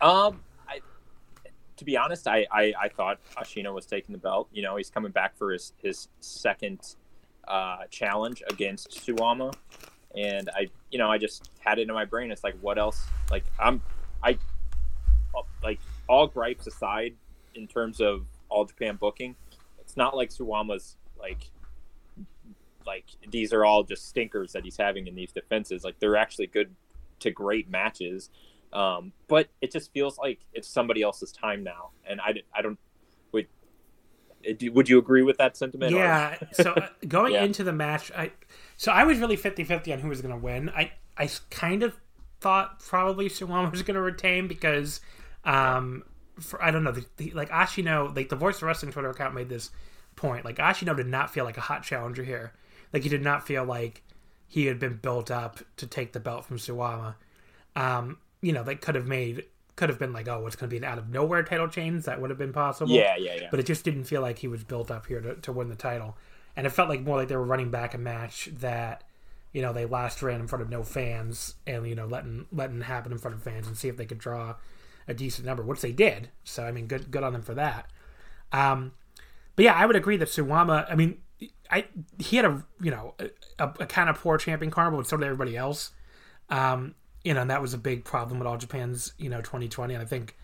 [0.00, 0.80] Um, I,
[1.76, 4.48] to be honest, I, I, I thought Ashino was taking the belt.
[4.52, 6.80] You know, he's coming back for his his second
[7.48, 9.54] uh, challenge against Suwama,
[10.14, 12.32] and I, you know, I just had it in my brain.
[12.32, 13.06] It's like, what else?
[13.30, 13.80] Like, I'm,
[14.22, 14.36] I,
[15.62, 17.14] like all gripes aside,
[17.54, 19.36] in terms of all Japan booking,
[19.80, 21.50] it's not like Suwama's like.
[22.86, 25.84] Like these are all just stinkers that he's having in these defenses.
[25.84, 26.74] Like they're actually good
[27.20, 28.28] to great matches.
[28.74, 32.78] Um, but it just feels like it's somebody else's time now, and I, I don't.
[33.32, 33.46] Would
[34.74, 35.92] would you agree with that sentiment?
[35.92, 36.36] Yeah.
[36.52, 37.44] So uh, going Yeah.
[37.44, 38.32] into the match, I
[38.76, 40.68] so I was really 50-50 on who was going to win.
[40.70, 41.96] I I kind of
[42.40, 45.00] thought probably Suwama was going to retain because,
[45.44, 46.04] um,
[46.40, 49.34] for I don't know, the, the, like Ashino, like the Voice of Wrestling Twitter account
[49.34, 49.70] made this
[50.16, 50.44] point.
[50.44, 52.52] Like Ashino did not feel like a hot challenger here.
[52.92, 54.02] Like he did not feel like
[54.46, 57.16] he had been built up to take the belt from Suwama.
[57.76, 59.44] Um, you know, they could have made
[59.76, 62.04] could have been like, oh, it's going to be an out of nowhere title change.
[62.04, 63.48] That would have been possible yeah, yeah, yeah.
[63.50, 65.74] but it just didn't feel like he was built up here to, to win the
[65.74, 66.16] title.
[66.56, 69.02] And it felt like more like they were running back a match that,
[69.52, 72.82] you know, they last ran in front of no fans and, you know, letting letting
[72.82, 74.54] happen in front of fans and see if they could draw
[75.06, 76.30] a decent number, which they did.
[76.44, 77.90] So I mean good good on them for that.
[78.52, 78.92] Um
[79.56, 80.90] but yeah, I would agree that Suwama.
[80.90, 81.18] I mean,
[81.70, 81.86] I
[82.18, 83.14] he had a you know
[83.58, 85.90] a, a kind of poor champion carnival, but so did everybody else.
[86.50, 89.94] Um, you know, and that was a big problem with All Japan's you know 2020,
[89.94, 90.36] and I think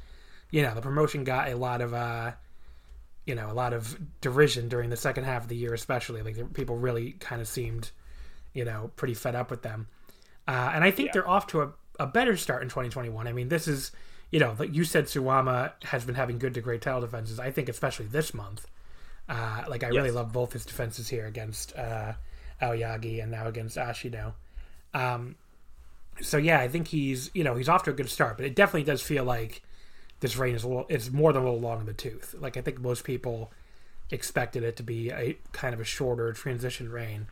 [0.51, 2.33] you know the promotion got a lot of uh,
[3.27, 6.53] you know a lot of derision during the second half of the year, especially like
[6.55, 7.91] people really kind of seemed
[8.55, 9.89] you know pretty fed up with them,
[10.47, 11.13] uh, and I think yeah.
[11.15, 13.27] they're off to a, a better start in 2021.
[13.27, 13.91] I mean, this is
[14.31, 17.41] you know, like you said, Suwama has been having good to great title defenses.
[17.41, 18.67] I think especially this month.
[19.29, 19.97] Uh, like I yes.
[19.97, 22.15] really love both his defenses here against uh,
[22.61, 24.35] Aoyagi and now against Ashino.
[24.93, 25.37] Um,
[26.21, 28.55] so yeah, I think he's you know he's off to a good start, but it
[28.55, 29.63] definitely does feel like
[30.21, 32.35] this reign is a little it's more than a little long in the tooth.
[32.39, 33.53] Like I think most people
[34.11, 37.29] expected it to be a kind of a shorter transition reign,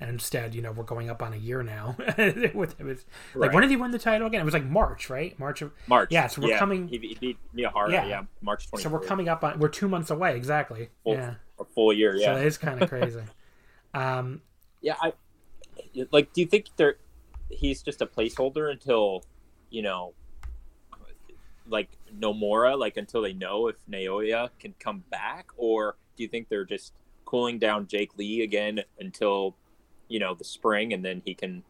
[0.00, 1.94] and instead, you know, we're going up on a year now
[2.54, 2.88] with him.
[2.88, 3.46] It's, right.
[3.46, 4.40] Like when did he win the title again?
[4.40, 5.38] It was like March, right?
[5.38, 6.08] March of March.
[6.10, 6.58] Yeah, so we're yeah.
[6.58, 6.88] coming.
[6.88, 7.92] He, he beat Miyahara.
[7.92, 8.06] Yeah.
[8.06, 8.82] yeah, March twenty.
[8.82, 9.58] So we're coming up on.
[9.58, 10.88] We're two months away exactly.
[11.04, 12.16] Full, yeah, a full year.
[12.16, 13.20] Yeah, so it is kind of crazy.
[13.92, 14.40] um,
[14.80, 15.12] yeah, I
[16.10, 16.32] like.
[16.32, 16.96] Do you think there?
[17.50, 19.24] He's just a placeholder until,
[19.70, 20.14] you know,
[21.68, 26.48] like Nomura, like until they know if Naoya can come back, or do you think
[26.48, 29.56] they're just cooling down Jake Lee again until
[30.10, 31.62] you know the spring, and then he can.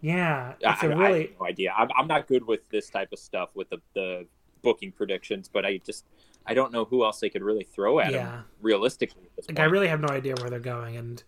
[0.00, 1.72] Yeah, it's I, a really I no idea.
[1.76, 4.26] I'm, I'm not good with this type of stuff with the the
[4.62, 6.04] booking predictions, but I just
[6.44, 8.38] I don't know who else they could really throw at yeah.
[8.38, 9.30] him realistically.
[9.48, 11.22] Like I really have no idea where they're going, and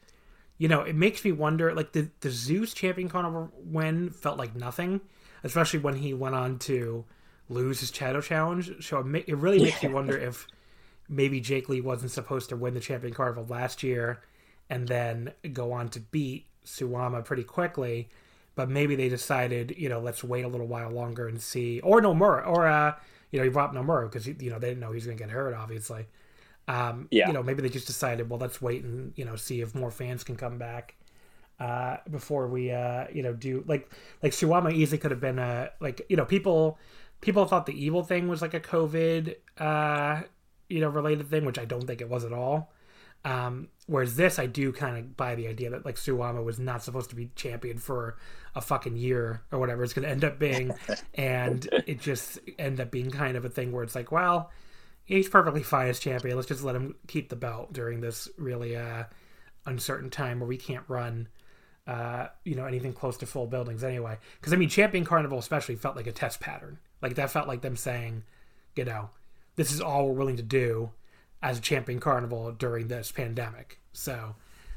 [0.58, 1.72] you know it makes me wonder.
[1.74, 5.02] Like the the Zeus champion carnival win felt like nothing,
[5.44, 7.04] especially when he went on to
[7.48, 8.84] lose his Shadow challenge.
[8.84, 10.48] So it, ma- it really makes me wonder if
[11.08, 14.22] maybe Jake Lee wasn't supposed to win the champion carnival last year
[14.70, 18.08] and then go on to beat Suwama pretty quickly.
[18.56, 21.80] But maybe they decided, you know, let's wait a little while longer and see.
[21.80, 22.94] Or Nomura, or uh,
[23.32, 25.24] you know, he brought Nomura because you know they didn't know he was going to
[25.24, 26.06] get hurt, obviously.
[26.68, 27.26] Um, yeah.
[27.26, 29.90] You know, maybe they just decided, well, let's wait and you know see if more
[29.90, 30.94] fans can come back
[31.60, 33.90] uh, before we uh, you know do like
[34.22, 36.78] like Suwama easily could have been a like you know people
[37.20, 40.22] people thought the evil thing was like a COVID uh,
[40.68, 42.72] you know related thing, which I don't think it was at all.
[43.24, 46.82] Um, whereas this, I do kind of buy the idea that like Suwama was not
[46.82, 48.16] supposed to be champion for
[48.54, 50.74] a fucking year or whatever it's going to end up being,
[51.14, 54.50] and it just end up being kind of a thing where it's like, well,
[55.04, 56.36] he's perfectly fine as champion.
[56.36, 59.04] Let's just let him keep the belt during this really uh,
[59.66, 61.28] uncertain time where we can't run,
[61.86, 64.18] uh, you know, anything close to full buildings anyway.
[64.40, 66.78] Because I mean, Champion Carnival especially felt like a test pattern.
[67.00, 68.24] Like that felt like them saying,
[68.76, 69.10] you know,
[69.56, 70.90] this is all we're willing to do
[71.44, 73.78] as a champion carnival during this pandemic.
[73.92, 74.34] So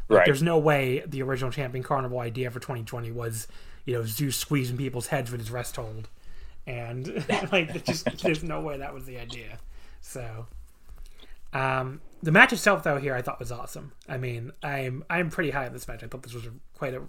[0.10, 0.26] like, right.
[0.26, 3.48] there's no way the original champion carnival idea for 2020 was,
[3.86, 6.10] you know, Zeus squeezing people's heads with his rest hold.
[6.68, 9.60] And like just there's no way that was the idea.
[10.02, 10.46] So
[11.54, 13.94] um the match itself though here I thought was awesome.
[14.10, 16.04] I mean, I'm I'm pretty high on this match.
[16.04, 17.02] I thought this was a, quite a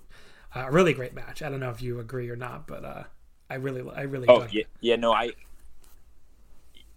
[0.55, 1.42] a really great match.
[1.42, 3.03] I don't know if you agree or not, but uh
[3.51, 5.33] I really I really Oh, yeah, yeah, no, I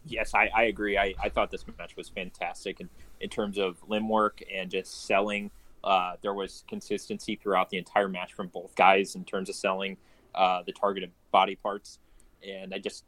[0.05, 0.97] yes, I, I agree.
[0.97, 5.05] I, I thought this match was fantastic in, in terms of limb work and just
[5.05, 5.51] selling.
[5.83, 9.97] Uh, there was consistency throughout the entire match from both guys in terms of selling
[10.35, 11.99] uh, the targeted body parts.
[12.47, 13.03] And I just,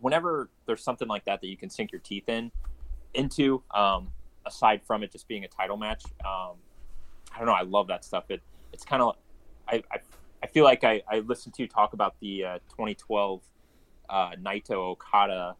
[0.00, 2.50] whenever there's something like that that you can sink your teeth in,
[3.14, 4.08] into, um,
[4.46, 6.56] aside from it just being a title match, um,
[7.34, 7.52] I don't know.
[7.52, 8.24] I love that stuff.
[8.30, 9.16] It it's kind of,
[9.68, 9.98] I, I,
[10.42, 13.40] I feel like I, I listened to you talk about the uh, 2012
[14.10, 15.56] uh, Naito Okada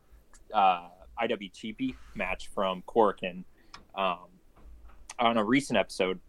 [0.54, 0.88] uh,
[1.20, 3.44] IWGP match from Korakuen
[3.94, 4.28] um,
[5.18, 6.20] on a recent episode,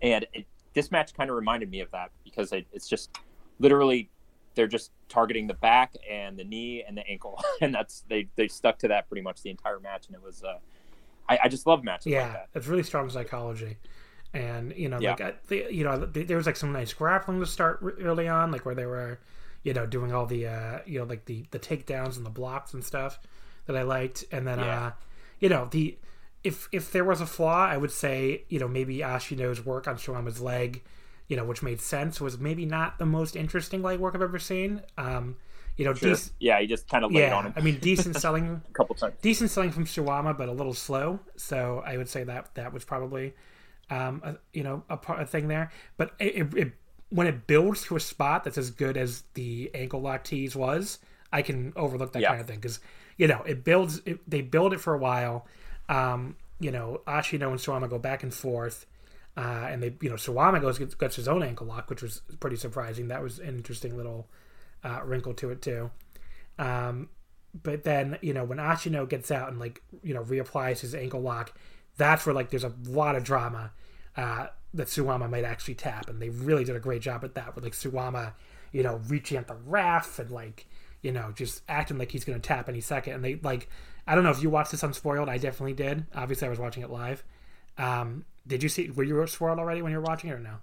[0.00, 3.18] and it, this match kind of reminded me of that because it, it's just
[3.58, 4.10] literally
[4.54, 8.48] they're just targeting the back and the knee and the ankle, and that's they they
[8.48, 10.58] stuck to that pretty much the entire match, and it was uh,
[11.28, 12.12] I, I just love matches.
[12.12, 13.78] Yeah, like it's really strong psychology.
[14.34, 15.10] And you know, yeah.
[15.10, 18.64] like I, you know, there was like some nice grappling to start early on, like
[18.64, 19.20] where they were
[19.62, 22.74] you know, doing all the uh, you know, like the the takedowns and the blocks
[22.74, 23.18] and stuff
[23.66, 24.86] that I liked, and then yeah.
[24.86, 24.92] uh,
[25.40, 25.98] you know, the
[26.44, 29.96] if if there was a flaw, I would say you know maybe Ashino's work on
[29.96, 30.82] Suwama's leg,
[31.28, 34.38] you know, which made sense, was maybe not the most interesting leg work I've ever
[34.38, 34.82] seen.
[34.98, 35.36] Um,
[35.76, 36.12] you know, sure.
[36.12, 37.54] dec- yeah, he just kind of laid yeah, on him.
[37.56, 41.20] I mean, decent selling a couple times, decent selling from Suwama, but a little slow.
[41.36, 43.34] So I would say that that was probably,
[43.88, 45.70] um, a, you know, a, a thing there.
[45.96, 46.72] But it, it,
[47.12, 50.98] when it builds to a spot that's as good as the ankle lock tease was,
[51.30, 52.28] I can overlook that yeah.
[52.28, 52.80] kind of thing because
[53.18, 54.00] you know it builds.
[54.06, 55.46] It, they build it for a while.
[55.88, 58.86] Um, you know, Ashino and Suwama go back and forth,
[59.36, 62.22] uh, and they you know Suwama goes gets, gets, his own ankle lock, which was
[62.40, 63.08] pretty surprising.
[63.08, 64.28] That was an interesting little
[64.82, 65.90] uh, wrinkle to it too.
[66.58, 67.10] Um,
[67.62, 71.20] but then you know when Ashino gets out and like you know reapplies his ankle
[71.20, 71.52] lock,
[71.98, 73.72] that's where like there's a lot of drama
[74.16, 77.54] uh, that Suwama might actually tap, and they really did a great job at that.
[77.54, 78.32] With like Suwama,
[78.72, 80.66] you know, reaching at the ref and like
[81.02, 83.68] you know just acting like he's going to tap any second, and they like
[84.06, 85.28] I don't know if you watched this unspoiled.
[85.28, 86.06] I definitely did.
[86.14, 87.24] Obviously, I was watching it live.
[87.78, 88.90] Um, did you see?
[88.90, 90.56] Were you spoiled already when you were watching it or no?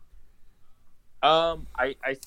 [1.28, 2.18] Um, I I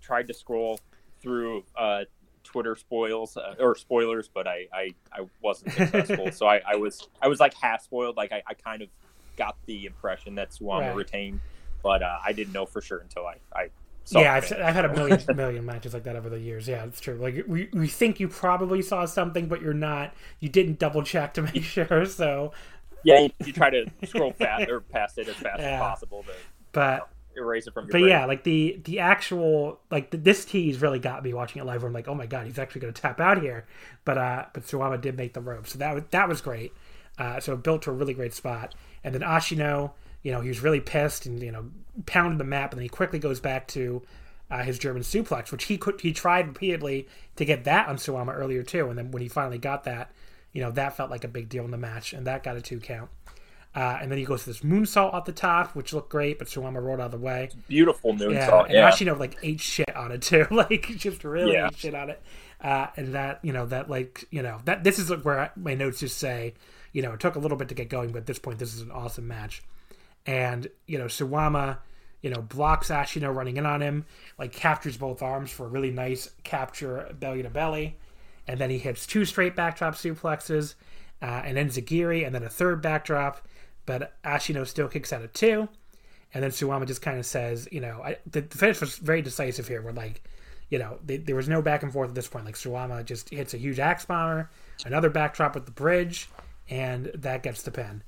[0.00, 0.80] tried to scroll
[1.20, 2.04] through uh,
[2.44, 6.30] Twitter spoils uh, or spoilers, but I I, I wasn't successful.
[6.32, 8.16] so I, I was I was like half spoiled.
[8.16, 8.88] Like I, I kind of
[9.38, 10.94] got the impression that Suwama right.
[10.96, 11.40] retained,
[11.82, 13.70] but uh, I didn't know for sure until I I.
[14.10, 16.68] yeah, I've, I've had a million million matches like that over the years.
[16.68, 17.14] Yeah, it's true.
[17.14, 20.12] Like we, we think you probably saw something, but you're not.
[20.40, 22.04] You didn't double check to make sure.
[22.04, 22.52] So
[23.04, 25.74] yeah, you, you try to scroll fast or past it as fast yeah.
[25.74, 26.24] as possible.
[26.24, 26.32] To,
[26.72, 27.04] but you know,
[27.38, 28.08] erase it from your but brain.
[28.08, 31.82] yeah like the the actual like the, this tease really got me watching it live
[31.82, 33.64] where i'm like oh my god he's actually going to tap out here
[34.04, 36.72] but uh but Suwama did make the rope so that that was great
[37.18, 40.60] uh so built to a really great spot and then ashino you know he was
[40.60, 41.66] really pissed and you know
[42.06, 44.02] pounded the map and then he quickly goes back to
[44.50, 48.34] uh, his German suplex, which he could he tried repeatedly to get that on Suwama
[48.34, 50.10] earlier too, and then when he finally got that,
[50.52, 52.60] you know that felt like a big deal in the match, and that got a
[52.60, 53.10] two count.
[53.74, 56.48] Uh, and then he goes to this moonsault at the top, which looked great, but
[56.48, 57.50] Suwama rolled out of the way.
[57.68, 58.90] Beautiful moonsault, yeah.
[58.90, 59.12] And yeah.
[59.12, 61.66] like ate shit on it too, like just really yeah.
[61.66, 62.22] ate shit on it.
[62.60, 65.74] Uh, and that you know that like you know that this is where I, my
[65.74, 66.54] notes just say,
[66.92, 68.74] you know, it took a little bit to get going, but at this point, this
[68.74, 69.62] is an awesome match.
[70.26, 71.78] And you know, Suwama,
[72.22, 74.04] you know, blocks Ashino running in on him,
[74.38, 77.96] like captures both arms for a really nice capture belly to belly,
[78.46, 80.74] and then he hits two straight backdrop suplexes,
[81.22, 83.46] uh, and then Zagiri, and then a third backdrop
[83.88, 85.66] but Ashino still kicks out of two.
[86.34, 89.22] And then Suwama just kind of says, you know, I, the, the, finish was very
[89.22, 89.80] decisive here.
[89.80, 90.22] Where like,
[90.68, 92.44] you know, they, there was no back and forth at this point.
[92.44, 94.50] Like Suwama just hits a huge axe bomber,
[94.84, 96.28] another backdrop with the bridge,
[96.68, 98.02] and that gets the pin.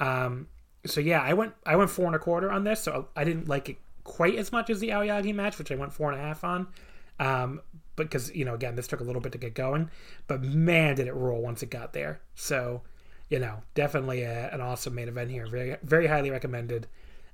[0.00, 0.48] Um,
[0.86, 2.82] so yeah, I went I went four and a quarter on this.
[2.82, 5.92] So I didn't like it quite as much as the Aoyagi match, which I went
[5.92, 6.68] four and a half on.
[7.20, 7.60] Um,
[7.96, 9.90] because you know, again, this took a little bit to get going,
[10.28, 12.20] but man, did it roll once it got there.
[12.34, 12.82] So
[13.28, 15.46] you know, definitely a, an awesome main event here.
[15.46, 16.86] Very, very highly recommended.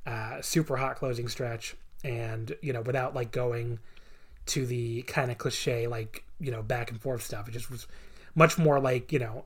[0.07, 3.79] Uh, super hot closing stretch, and you know, without like going
[4.47, 7.49] to the kind of cliche like you know back and forth stuff.
[7.49, 7.87] It just was
[8.35, 9.45] much more like you know.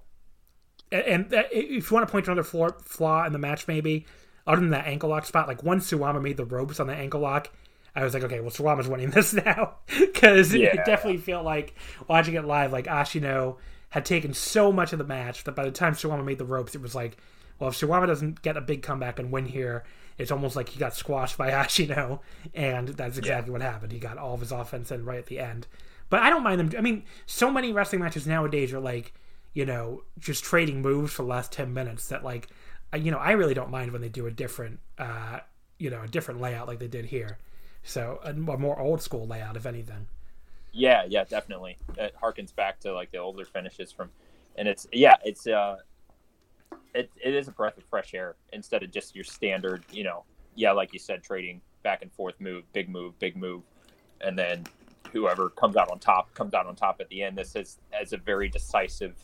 [0.90, 4.07] And, if you want to point to another flaw, flaw in the match, maybe
[4.46, 7.20] other than that ankle lock spot, like once Suwama made the ropes on the ankle
[7.20, 7.51] lock,
[7.94, 10.68] I was like, okay, well, Suwama's winning this now because yeah.
[10.68, 11.74] it definitely felt like
[12.07, 13.57] watching it live, like Ashino
[13.90, 16.74] had taken so much of the match that by the time Suwama made the ropes,
[16.74, 17.16] it was like,
[17.59, 19.85] well, if Suwama doesn't get a big comeback and win here,
[20.16, 22.20] it's almost like he got squashed by Ashino,
[22.55, 23.53] and that's exactly yeah.
[23.53, 23.92] what happened.
[23.92, 25.66] He got all of his offense in right at the end.
[26.11, 26.70] But I don't mind them.
[26.79, 29.12] I mean, so many wrestling matches nowadays are like,
[29.55, 32.09] you know, just trading moves for the last ten minutes.
[32.09, 32.49] That like,
[32.97, 35.41] you know, I really don't mind when they do a different, uh,
[35.79, 37.39] you know, a different layout like they did here.
[37.83, 40.07] So a, a more old school layout, if anything.
[40.73, 41.79] Yeah, yeah, definitely.
[41.97, 44.11] It harkens back to like the older finishes from,
[44.57, 45.77] and it's yeah, it's uh,
[46.95, 50.25] it it is a breath of fresh air instead of just your standard, you know,
[50.55, 53.63] yeah, like you said, trading back and forth move, big move, big move,
[54.21, 54.67] and then
[55.13, 57.37] whoever comes out on top comes out on top at the end.
[57.37, 59.15] This is as a very decisive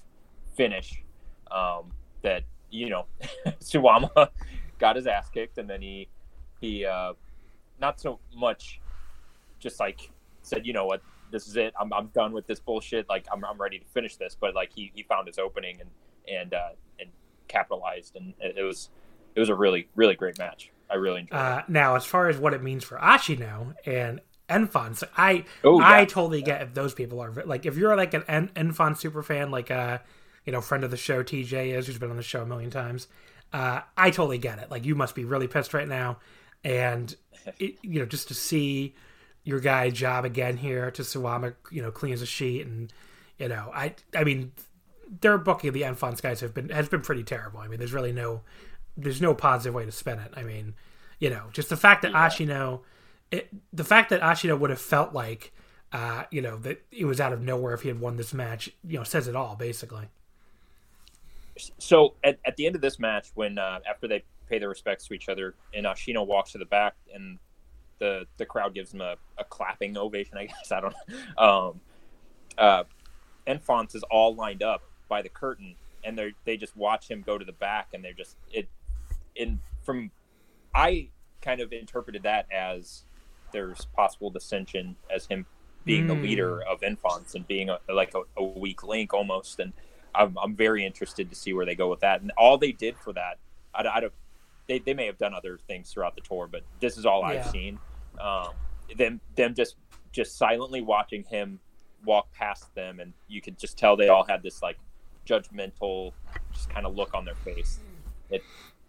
[0.55, 1.03] finish
[1.51, 3.07] um, that you know
[3.61, 4.29] Suwama
[4.79, 6.09] got his ass kicked, and then he
[6.61, 7.13] he uh,
[7.81, 8.81] not so much
[9.59, 10.11] just like
[10.43, 11.75] said, you know what, this is it.
[11.81, 13.09] I'm, I'm done with this bullshit.
[13.09, 14.37] Like I'm, I'm ready to finish this.
[14.39, 15.91] But like he, he found his opening and
[16.29, 17.11] and uh, and
[17.49, 18.91] capitalized, and it, was
[19.35, 20.71] it was a really really great match.
[20.91, 21.73] I really enjoyed uh, it.
[21.73, 25.93] Now, as far as what it means for Ashino and Enfants, I oh, yeah.
[25.93, 29.23] I totally get if those people are like if you're like an en- Enfant super
[29.23, 29.99] fan, like uh
[30.45, 32.71] you know friend of the show TJ is, who's been on the show a million
[32.71, 33.09] times.
[33.53, 34.71] Uh, I totally get it.
[34.71, 36.19] Like you must be really pissed right now,
[36.63, 37.15] and
[37.59, 38.95] it, you know just to see
[39.45, 42.93] your guy job again here to Suwama, you know, cleans a sheet and
[43.39, 44.53] you know, I I mean
[45.21, 47.61] their booking of the Enfants guys have been has been pretty terrible.
[47.61, 48.43] I mean, there's really no
[48.97, 50.33] there's no positive way to spin it.
[50.35, 50.75] I mean,
[51.19, 52.29] you know, just the fact that yeah.
[52.29, 52.81] Ashino
[53.31, 55.53] it, the fact that Ashino would have felt like
[55.93, 58.69] uh, you know, that it was out of nowhere if he had won this match,
[58.87, 60.09] you know, says it all basically.
[61.79, 65.07] So at, at the end of this match, when uh, after they pay their respects
[65.09, 67.39] to each other, and Ashino walks to the back, and
[67.99, 70.37] the the crowd gives him a, a clapping ovation.
[70.37, 71.45] I guess I don't know.
[71.45, 71.81] Um,
[72.57, 72.85] uh,
[73.47, 75.75] Enfants is all lined up by the curtain,
[76.05, 78.69] and they they just watch him go to the back, and they're just it.
[79.37, 80.11] In from,
[80.75, 81.09] I
[81.43, 83.03] kind of interpreted that as
[83.53, 85.45] there's possible dissension as him
[85.85, 86.09] being mm.
[86.09, 86.73] the leader hmm.
[86.73, 89.73] of Enfants and being a, like a, a weak link almost, and
[90.15, 92.21] I'm I'm very interested to see where they go with that.
[92.21, 93.39] And all they did for that
[93.75, 94.13] I, I don't.
[94.67, 97.41] They, they may have done other things throughout the tour, but this is all Yeah.
[97.41, 97.79] I've seen.
[98.21, 98.51] Um,
[98.97, 99.77] them them just
[100.13, 101.59] just silently watching him
[102.05, 104.79] walk past them, and you could just tell they all had this like
[105.27, 106.13] judgmental,
[106.53, 107.81] just kind of look on their face.
[108.31, 108.43] It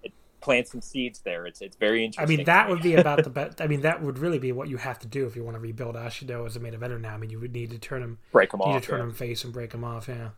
[0.03, 1.45] it plants some seeds there.
[1.45, 2.35] It's it's very interesting.
[2.35, 3.61] I mean, that would be about the best.
[3.61, 5.61] I mean, that would really be what you have to do if you want to
[5.61, 7.15] rebuild Ashino as a main eventer now.
[7.15, 8.81] I mean, you would need to turn him, break need off.
[8.81, 9.05] to turn yeah.
[9.05, 10.07] him face and break him off.
[10.07, 10.29] Yeah.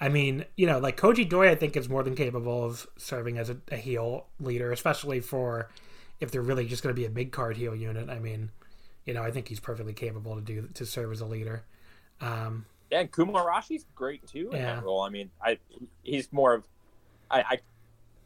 [0.00, 3.38] I mean, you know, like Koji Doi, I think is more than capable of serving
[3.38, 5.70] as a, a heel leader, especially for
[6.20, 8.08] if they're really just going to be a mid card heel unit.
[8.10, 8.50] I mean,
[9.04, 11.64] you know, I think he's perfectly capable to do to serve as a leader.
[12.20, 14.76] Um, Yeah, and Kuma Arashi's great too in Yeah.
[14.76, 15.02] that role.
[15.02, 15.58] I mean, I
[16.02, 16.64] he's more of
[17.30, 17.58] I I,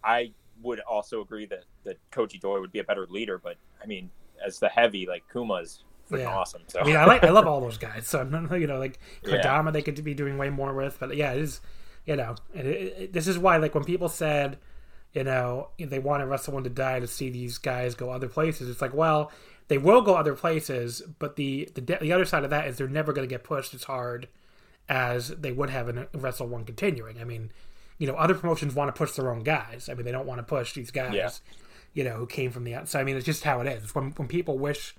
[0.02, 3.86] I would also agree that that Koji Doi would be a better leader, but I
[3.86, 4.10] mean,
[4.44, 6.36] as the heavy, like Kuma's freaking Yeah.
[6.36, 6.62] awesome.
[6.66, 8.06] So I mean, I like, I love all those guys.
[8.06, 9.42] So I'm you know, like Yeah.
[9.42, 10.98] Kodama, they could be doing way more with.
[11.00, 11.60] But yeah, it is,
[12.06, 14.58] you know, and it, it, this is why, like, when people said,
[15.12, 18.68] you know, they wanted Wrestle one to die to see these guys go other places,
[18.68, 19.30] it's like, well,
[19.68, 22.88] they will go other places, but the the the other side of that is they're
[22.88, 24.28] never going to get pushed as hard
[24.88, 27.20] as they would have in a Wrestle One continuing.
[27.20, 27.52] I mean,
[27.98, 29.88] you know, other promotions want to push their own guys.
[29.88, 31.30] I mean, they don't want to push these guys, Yeah.
[31.92, 33.00] you know, who came from the outside.
[33.00, 33.94] I mean, it's just how it is.
[33.94, 34.94] When when people wish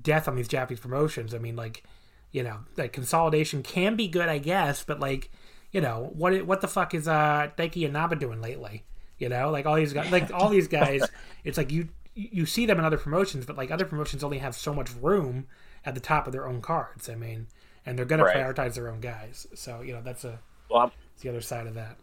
[0.00, 1.82] death on these Japanese promotions, I mean, like,
[2.30, 5.30] you know, like consolidation can be good, I guess, but like,
[5.70, 8.84] you know, what what the fuck is uh Daiki Inaba doing lately?
[9.18, 11.10] You know, like all these guys, like all these guys,
[11.44, 14.54] it's like you you see them in other promotions, but like other promotions only have
[14.54, 15.46] so much room
[15.84, 17.08] at the top of their own cards.
[17.08, 17.46] I mean,
[17.86, 18.36] and they're going to Right.
[18.36, 19.46] prioritize their own guys.
[19.54, 20.38] So you know, that's a
[20.68, 21.96] well, it's the other side of that.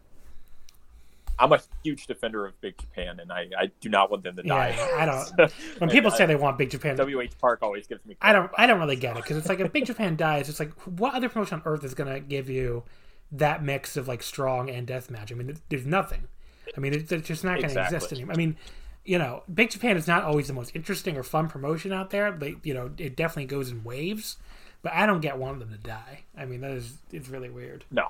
[1.40, 4.44] I'm a huge defender of Big Japan, and I, I do not want them to
[4.44, 4.76] die.
[4.78, 5.52] Yeah, I don't.
[5.80, 8.18] When people say they want Big Japan, WH Park always gives me.
[8.22, 10.60] I don't I don't really get it because it's like if Big Japan dies, it's
[10.60, 12.84] like what other promotion on earth is gonna give you
[13.32, 15.32] that mix of like strong and death match?
[15.32, 16.28] I mean, there's- nothing.
[16.76, 18.34] I mean, it's, it's just not gonna exist anymore.
[18.34, 18.58] I mean,
[19.06, 22.32] you know, Big Japan is not always the most interesting or fun promotion out there.
[22.32, 24.38] They, you know, it definitely goes in waves,
[24.84, 26.26] but I don't get one of them to die.
[26.38, 27.86] I mean, that is it's really weird.
[27.90, 28.10] No,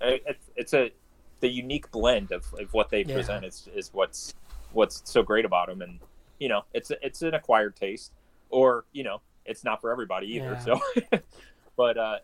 [0.00, 0.90] it's it's a
[1.40, 3.14] the unique blend of, of what they Yeah.
[3.14, 4.34] present is is what's
[4.72, 5.98] what's so great about them, and
[6.38, 8.12] you know, it's it's an acquired taste,
[8.50, 10.58] or you know, it's not for everybody either.
[10.66, 10.78] Yeah.
[10.80, 10.80] So,
[11.76, 12.18] but uh,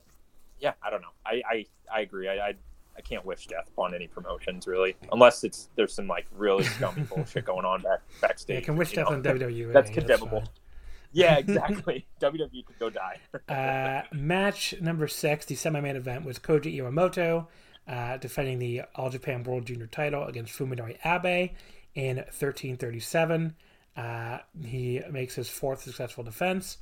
[0.60, 1.12] yeah, I don't know.
[1.24, 2.28] I I, I agree.
[2.28, 2.54] I, I
[2.96, 7.02] I can't wish death upon any promotions really, unless it's there's some like really scummy
[7.14, 8.60] bullshit going on back backstage.
[8.60, 9.16] Yeah, can wish death know?
[9.16, 9.72] on WWE.
[9.72, 10.44] That's condemnable.
[11.12, 12.06] Yeah, exactly.
[12.20, 13.20] WWE could go die.
[13.48, 17.46] Uh, match number six, the semi-main event, was Koji Iwamoto
[17.88, 21.50] uh, defending the All Japan World Junior title against Fuminori Abe
[21.94, 23.54] in 1337.
[23.96, 26.78] Uh, he makes his fourth successful defense.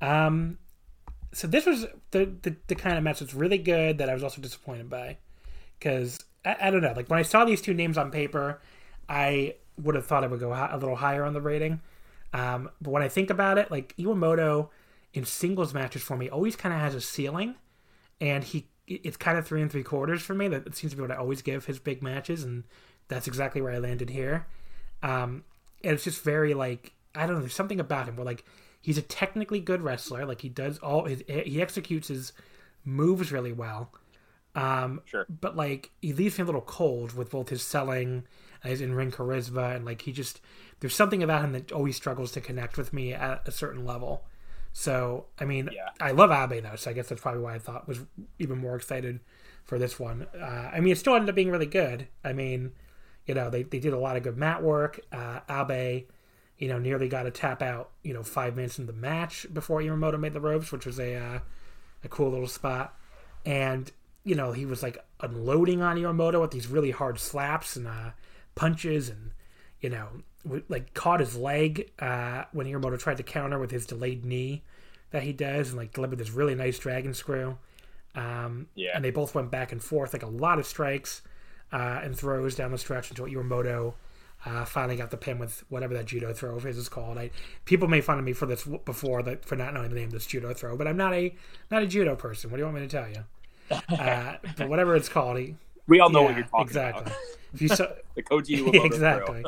[0.00, 0.58] Um,
[1.32, 4.22] so this was the, the the kind of match that's really good that I was
[4.22, 5.16] also disappointed by
[5.78, 6.92] because I, I don't know.
[6.94, 8.60] Like when I saw these two names on paper,
[9.08, 11.80] I would have thought it would go a little higher on the rating.
[12.32, 14.68] Um, but when I think about it, like Iwamoto
[15.14, 17.56] in singles matches for me always kind of has a ceiling,
[18.20, 18.68] and he
[19.04, 20.48] it's kind of three and three quarters for me.
[20.48, 22.64] That seems to be what I always give his big matches, and
[23.08, 24.46] that's exactly where I landed here.
[25.02, 25.44] Um,
[25.84, 27.40] and it's just very like I don't know.
[27.40, 28.44] There's something about him where like
[28.80, 30.24] he's a technically good wrestler.
[30.26, 32.32] Like he does all his he executes his
[32.84, 33.92] moves really well.
[34.54, 35.26] Um, Sure.
[35.28, 38.24] but like he leaves me a little cold with both his selling
[38.62, 40.40] his in ring charisma, and like he just
[40.80, 44.24] there's something about him that always struggles to connect with me at a certain level.
[44.72, 45.90] So I mean, Yeah.
[46.00, 48.00] I love Abe though, so I guess that's probably why I thought was
[48.38, 49.20] even more excited
[49.64, 50.26] for this one.
[50.38, 52.08] Uh, I mean, it still ended up being really good.
[52.24, 52.72] I mean,
[53.26, 55.00] you know, they, they did a lot of good mat work.
[55.12, 56.04] Uh, Abe,
[56.58, 59.80] you know, nearly got a tap out, you know, five minutes in the match before
[59.80, 61.38] Iwamoto made the ropes, which was a uh,
[62.04, 62.96] a cool little spot.
[63.44, 63.90] And
[64.24, 68.10] you know, he was like unloading on Iwamoto with these really hard slaps and uh,
[68.54, 69.32] punches, and
[69.80, 70.08] you know,
[70.68, 74.62] like caught his leg uh, when Iwamoto tried to counter with his delayed knee
[75.10, 77.58] that he does, and like delivered this really nice dragon screw.
[78.14, 78.90] Um, Yeah.
[78.94, 81.22] and they both went back and forth, like a lot of strikes
[81.72, 83.94] uh, and throws down the stretch until Iwamoto
[84.44, 87.16] uh, finally got the pin with whatever that judo throw of his is called.
[87.16, 87.30] I,
[87.64, 90.12] people made fun of me for this before that for not knowing the name of
[90.12, 91.34] this judo throw, but I'm not a
[91.70, 92.50] not a judo person.
[92.50, 93.24] What do you want me to tell you?
[93.98, 95.54] Uh, but whatever it's called, he,
[95.92, 96.88] We all know yeah, what you're talking about.
[96.88, 97.02] exactly.
[97.02, 97.18] about.
[97.52, 99.44] If you saw, The Koji Yeah, exactly.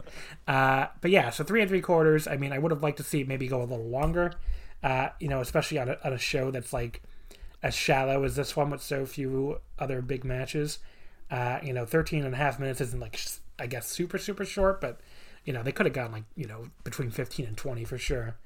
[0.47, 2.29] Uh, but yeah, so three and three quarters.
[2.29, 4.35] I mean, I would have liked to see it maybe go a little longer.
[4.83, 7.03] Uh, you know, especially on a, on a show that's like
[7.63, 10.81] as shallow as this one with so few other big matches.
[11.31, 13.19] Uh, you know, 13 and a half minutes isn't like
[13.59, 15.01] I guess super super short, but
[15.47, 18.37] you know they could have gone like you know between 15 and 20 for sure.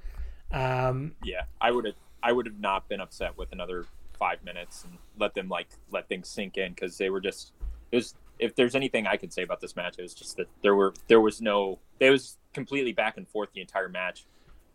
[0.52, 1.96] Um, Yeah, I would have.
[2.22, 3.86] I would have not been upset with another
[4.20, 7.54] five minutes and let them like let things sink in because they were just
[7.92, 10.48] it was if there's anything I could say about this match, it was just that
[10.62, 14.26] there were there was no it was completely back and forth the entire match,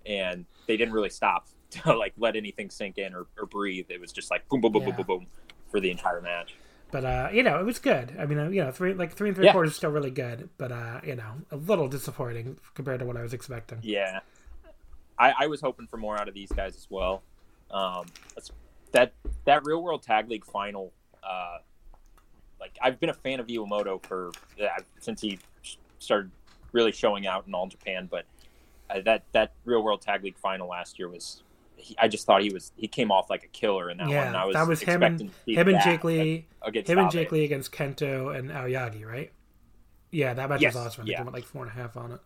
[0.06, 3.86] and they didn't really stop to like let anything sink in or, or breathe.
[3.90, 4.88] It was just like boom, boom, boom, Yeah.
[4.92, 5.28] boom, boom, boom
[5.70, 6.56] for the entire match.
[6.92, 8.16] But uh, you know, it was good.
[8.20, 9.52] I mean, uh, you know, three like three and three Yeah.
[9.52, 10.50] quarters is still really good.
[10.58, 13.80] But uh, you know, a little disappointing compared to what I was expecting.
[13.82, 14.20] Yeah,
[15.18, 17.24] I, I was hoping for more out of these guys as well.
[17.72, 18.06] Um,
[18.92, 19.14] that
[19.46, 20.94] that real world tag league final,
[21.24, 21.58] uh,
[22.64, 24.68] like I've been a fan of Iwamoto for uh,
[25.02, 25.38] since he
[26.00, 26.32] started
[26.72, 28.08] really showing out in all Japan.
[28.10, 28.26] But
[28.90, 31.44] uh, that that real world tag league final last year was,
[31.76, 34.14] he, I just thought he was he came off like a killer in that one.
[34.14, 37.12] yeah, And I was that was him and him and Jake Lee, against him and.
[37.12, 39.32] Jake Lee against Kento and Aoyagi, right?
[40.12, 41.08] Yeah, that match Yes, was awesome.
[41.08, 41.22] Yeah.
[41.22, 42.20] went like four and a half on it.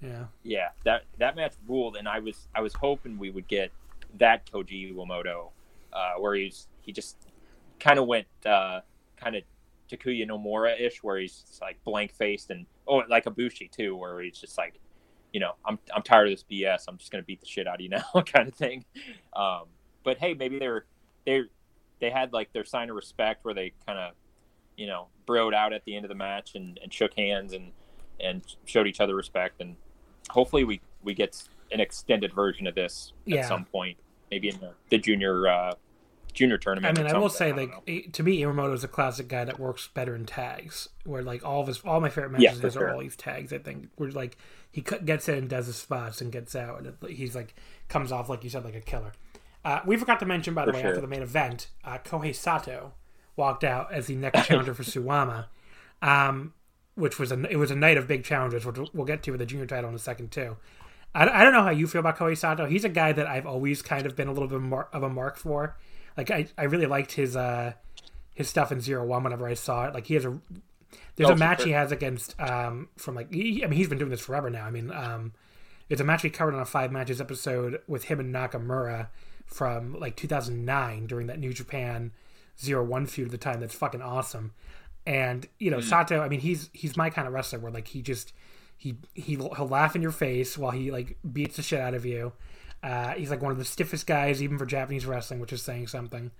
[0.00, 3.70] Yeah, yeah, that that match ruled, and I was I was hoping we would get
[4.18, 5.50] that Koji Iwamoto,
[5.92, 7.16] uh, where he's he just
[7.78, 8.80] kind of went uh,
[9.22, 9.42] kind of
[9.90, 14.38] Takuya Nomura ish, where he's like blank faced and oh like Ibushi too, where he's
[14.38, 14.80] just like,
[15.32, 16.84] you know, I'm I'm tired of this BS.
[16.88, 18.84] I'm just gonna beat the shit out of you now, kind of thing.
[19.34, 19.64] Um,
[20.04, 20.86] but hey, maybe they're
[21.26, 21.42] they
[22.00, 24.12] they had like their sign of respect where they kind of
[24.76, 27.70] you know broed out at the end of the match and, and shook hands and
[28.20, 29.76] and showed each other respect and
[30.30, 33.40] hopefully we we get an extended version of this Yeah.
[33.40, 33.98] at some point
[34.30, 35.74] maybe in the, the junior uh
[36.32, 36.98] junior tournament.
[36.98, 39.58] I mean, I will say, like eh, to me, Iwamoto is a classic guy that
[39.60, 40.88] works better in tags.
[41.04, 42.94] Where like all of his, all my favorite matches Yeah, of for his are sure.
[42.94, 43.52] all these tags.
[43.52, 44.36] I think where like
[44.70, 47.54] he gets in, does his spots, and gets out, and it, he's like
[47.88, 49.12] comes off like you said, like a killer.
[49.64, 50.90] Uh, we forgot to mention, by the For way, sure.
[50.90, 52.92] after the main event, uh, Kohei Sato
[53.36, 55.46] walked out as the next challenger for Suwama,
[56.00, 56.52] um,
[56.94, 59.40] which was a it was a night of big challenges, which we'll- get to with
[59.40, 60.56] the junior title in a second too.
[61.14, 62.66] I, I don't know how you feel about Kohei Sato.
[62.66, 65.08] He's a guy that I've always kind of been a little bit mar- of a
[65.10, 65.76] mark for.
[66.16, 67.72] Like I, I really liked his uh
[68.34, 69.94] his stuff in Zero One whenever I saw it.
[69.94, 70.38] Like he has a
[71.16, 71.66] there's Oh, a match sure.
[71.66, 74.64] he has against um from like he, I mean he's been doing this forever now.
[74.64, 75.32] I mean um
[75.88, 79.08] it's a match we covered on a five matches episode with him and Nakamura
[79.46, 82.12] from like 2009 during that New Japan
[82.60, 83.60] Zero One feud at the time.
[83.60, 84.52] That's fucking awesome.
[85.04, 88.02] And you know Sato, I mean he's he's my kind of wrestler where like he
[88.02, 88.32] just
[88.76, 92.06] he he he'll laugh in your face while he like beats the shit out of
[92.06, 92.32] you.
[92.82, 95.86] Uh, he's like one of the stiffest guys even for Japanese wrestling, which is saying
[95.86, 96.30] something.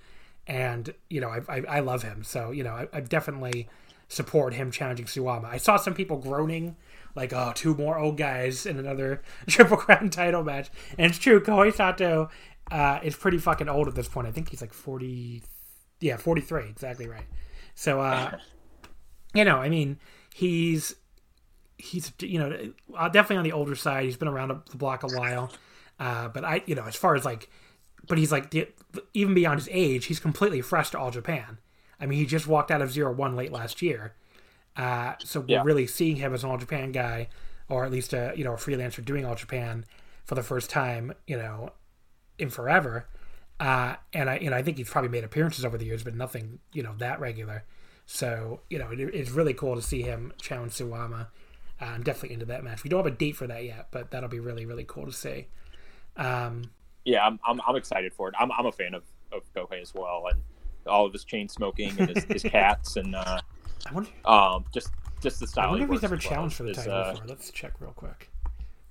[0.47, 3.69] And you know I I, I love him, so you know I, I definitely
[4.09, 5.47] support him challenging Suwama.
[5.47, 6.77] I saw some people groaning
[7.15, 10.69] like, "Oh, two more old guys in another Triple Crown title match,"
[10.99, 11.41] and it's true.
[11.41, 12.29] Kohei Sato
[12.71, 14.27] uh, is pretty fucking old at this point.
[14.27, 15.43] I think he's like forty,
[16.01, 17.27] yeah, forty three, exactly right.
[17.75, 18.37] So, uh,
[19.35, 19.99] you know, I mean,
[20.35, 20.95] he's
[21.79, 24.05] he's you know uh, definitely on the older side.
[24.05, 25.51] He's been around the block a while,
[26.05, 27.49] uh, but I you know as far as like,
[28.09, 28.69] but he's like the,
[29.15, 31.59] even beyond his age, he's completely fresh to All Japan.
[32.01, 34.15] I mean, he just walked out of Zero One late last year,
[34.77, 35.63] uh, so we're Yeah.
[35.63, 37.29] really seeing him as an All Japan guy,
[37.69, 39.85] or at least a you know a freelancer doing All Japan
[40.25, 41.73] for the first time, you know,
[42.39, 43.09] in forever.
[43.61, 46.15] Uh, and I, you know, I think he's probably made appearances over the years, but
[46.15, 47.65] nothing, you know, that regular.
[48.07, 51.29] So, you know, it, it's really cool to see him challenge Suwama.
[51.81, 52.83] Uh, I'm definitely into that match.
[52.85, 55.13] We don't have a date for that yet, but that'll be really, really cool to
[55.13, 55.47] see.
[56.17, 56.63] Um,
[57.05, 59.03] yeah I'm, I'm i'm excited for it i'm, I'm a fan of
[59.33, 60.41] of Kohei as well and
[60.87, 63.41] all of his chain smoking and his, his cats and uh
[63.87, 64.91] I wonder, um just
[65.21, 65.69] just the style.
[65.69, 67.27] I wonder if he's ever well challenged for the title uh, before.
[67.29, 68.29] Let's check real quick.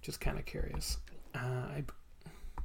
[0.01, 0.97] Just kind of curious.
[1.35, 1.83] Uh, I,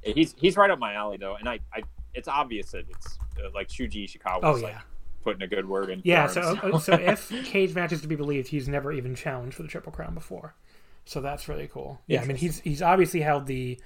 [0.03, 1.81] he's he's right up my alley though and i i
[2.13, 4.75] it's obvious that it's uh, like shuji ishikawa oh yeah, like
[5.23, 6.27] putting a good word in yeah.
[6.27, 9.57] for So, uh, so if Cage match is to be believed, he's never even challenged
[9.57, 10.55] for the Triple Crown before.
[11.03, 11.99] So that's really cool.
[12.07, 13.77] Yeah, I mean he's he's obviously held the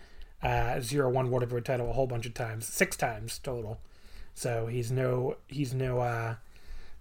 [0.43, 3.79] uh, zero one World title a whole bunch of times, six times total.
[4.33, 6.35] So he's no he's no uh,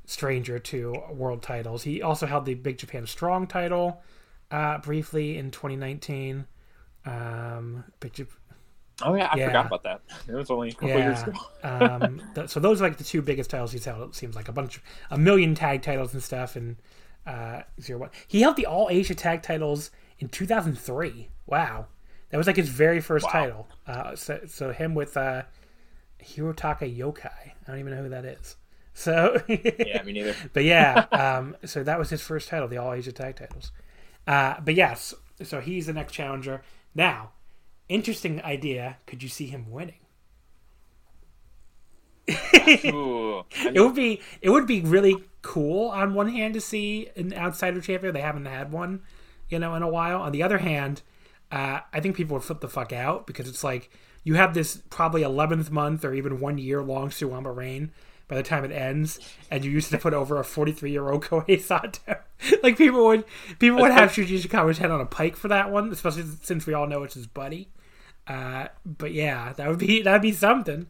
[0.04, 1.84] stranger to world titles.
[1.84, 4.02] He also held the Big Japan Strong title
[4.50, 6.46] uh, briefly in 2019.
[7.06, 8.26] Um, Big
[9.02, 9.46] oh yeah i Yeah.
[9.46, 11.32] forgot about that it was only a couple years ago
[11.64, 14.10] um, th- so those are like the two biggest titles he's held.
[14.10, 16.56] It seems like a bunch, a million tag titles and stuff.
[16.56, 16.76] And
[17.26, 18.10] uh, zero one.
[18.28, 21.28] He held the All Asia tag titles in 2003.
[21.46, 21.86] Wow,
[22.30, 23.32] that was like his very first Wow.
[23.32, 23.68] title.
[23.86, 25.42] Uh, so, so him with uh,
[26.22, 27.26] Hirotaka Yokai.
[27.26, 28.56] I don't even know who that is.
[28.92, 32.92] So yeah me neither but yeah, um, so that was his first title, the All
[32.92, 33.70] Asia Tag Titles.
[34.26, 36.62] Uh, but yes, so he's the next challenger.
[36.94, 37.30] Now,
[37.88, 38.98] interesting idea.
[39.06, 39.94] Could you see him winning?
[42.86, 43.44] Ooh.
[43.72, 47.80] It would be it would be really cool on one hand to see an outsider
[47.80, 48.14] champion.
[48.14, 49.02] They haven't had one,
[49.48, 50.20] you know, in a while.
[50.20, 51.02] On the other hand,
[51.50, 53.90] uh, I think people would flip the fuck out because it's like
[54.24, 57.92] you have this probably eleventh month or even one year long Suwama reign
[58.28, 59.18] by the time it ends,
[59.50, 62.16] and you used to put over a 43 year old Kohei Sato.
[62.62, 63.24] like people would
[63.58, 66.72] people would have Shuji Ishikawa's head on a pike for that one, especially since we
[66.74, 67.68] all know it's his buddy.
[68.26, 70.86] Uh, but yeah, that would be that'd be something.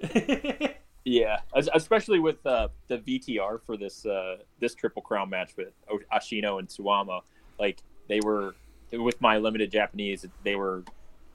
[1.04, 5.68] yeah, especially with uh, the VTR for this uh, this Triple Crown match with
[6.12, 7.20] Ashino and Suwama.
[7.58, 8.56] Like they were
[8.92, 10.82] with my limited Japanese, they were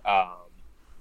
[0.06, 0.36] um,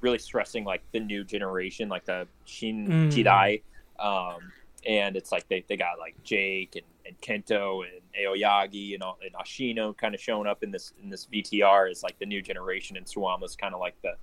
[0.00, 3.12] really stressing like the new generation, like the Shin mm.
[3.12, 3.62] Jidai.
[3.98, 4.52] Um,
[4.86, 9.34] and it's like they, they got like Jake and, and Kento and Aoyagi and, and
[9.34, 12.96] Ashino kind of showing up in this in this VTR as like the new generation,
[12.96, 14.14] and Suwama's kind of like the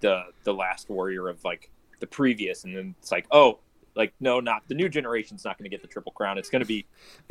[0.00, 1.70] the the last warrior of like
[2.00, 3.58] the previous, and then it's like oh
[4.00, 6.38] like no not the new generation's not going to get the triple crown.
[6.38, 6.86] It's going to be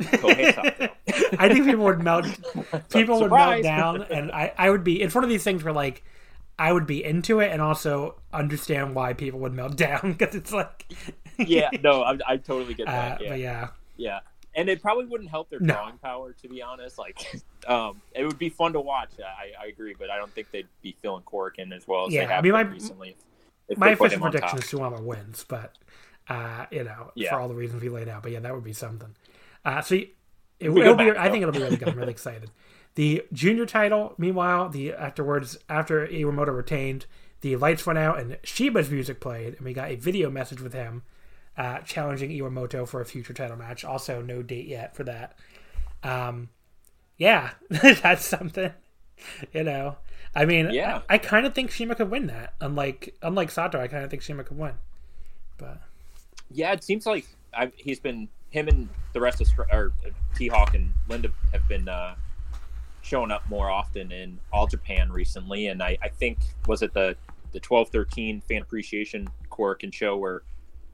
[1.38, 2.26] i think people would melt
[2.90, 5.72] people would melt down and I, I would be it's one of these things where
[5.72, 6.02] like
[6.58, 10.52] i would be into it and also understand why people would melt down because it's
[10.52, 10.92] like
[11.38, 13.34] yeah no I, I totally get that uh, yeah.
[13.34, 13.68] yeah.
[13.96, 14.20] Yeah
[14.56, 15.98] and it probably wouldn't help their drawing no.
[16.02, 19.94] power to be honest like um it would be fun to watch I, I agree
[19.98, 22.42] but i don't think they'd be feeling Korakuen as well as yeah, they have I
[22.42, 23.16] mean, my, recently
[23.76, 25.76] my official prediction is Suwama wins but
[26.30, 27.30] uh, you know, yeah.
[27.30, 28.22] for all the reasons we laid out.
[28.22, 29.14] But yeah, that would be something.
[29.64, 29.96] Uh, so
[30.60, 31.10] it, will be.
[31.10, 31.88] I think it'll be really good.
[31.88, 32.50] I'm really excited.
[32.94, 37.06] The junior title, meanwhile, the afterwards after Iwamoto retained,
[37.40, 40.72] the lights went out and CIMA's music played, and we got a video message with
[40.72, 41.02] him
[41.56, 43.84] uh, challenging Iwamoto for a future title match.
[43.84, 45.36] Also, no date yet for that.
[46.02, 46.48] Um,
[47.16, 48.72] yeah, that's something.
[49.52, 49.96] You know,
[50.34, 52.54] I mean, yeah, I, I kind of think CIMA could win that.
[52.60, 54.74] Unlike unlike Sato, I kind of think CIMA could win.
[55.58, 55.80] But
[56.52, 59.92] yeah, it seems like I've, he's been him and the rest of or
[60.34, 62.14] T Hawk and Linda have been uh,
[63.02, 67.16] showing up more often in All Japan recently, and I, I think was it the
[67.52, 70.42] the twelve thirteen fan appreciation Korakuen show where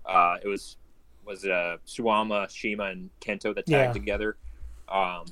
[0.05, 0.77] uh, it was
[1.25, 3.93] was uh, Suwama, CIMA, and Kento that tagged yeah.
[3.93, 4.37] together.
[4.89, 5.25] Um,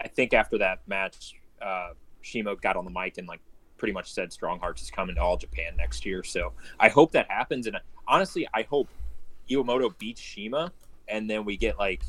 [0.00, 1.90] I think after that match, uh,
[2.22, 3.40] CIMA got on the mic and like
[3.76, 6.24] pretty much said Strong Hearts is coming to All Japan next year.
[6.24, 8.88] So I hope that happens, and honestly, I hope
[9.50, 10.72] Iwamoto beats CIMA,
[11.08, 12.02] and then we get like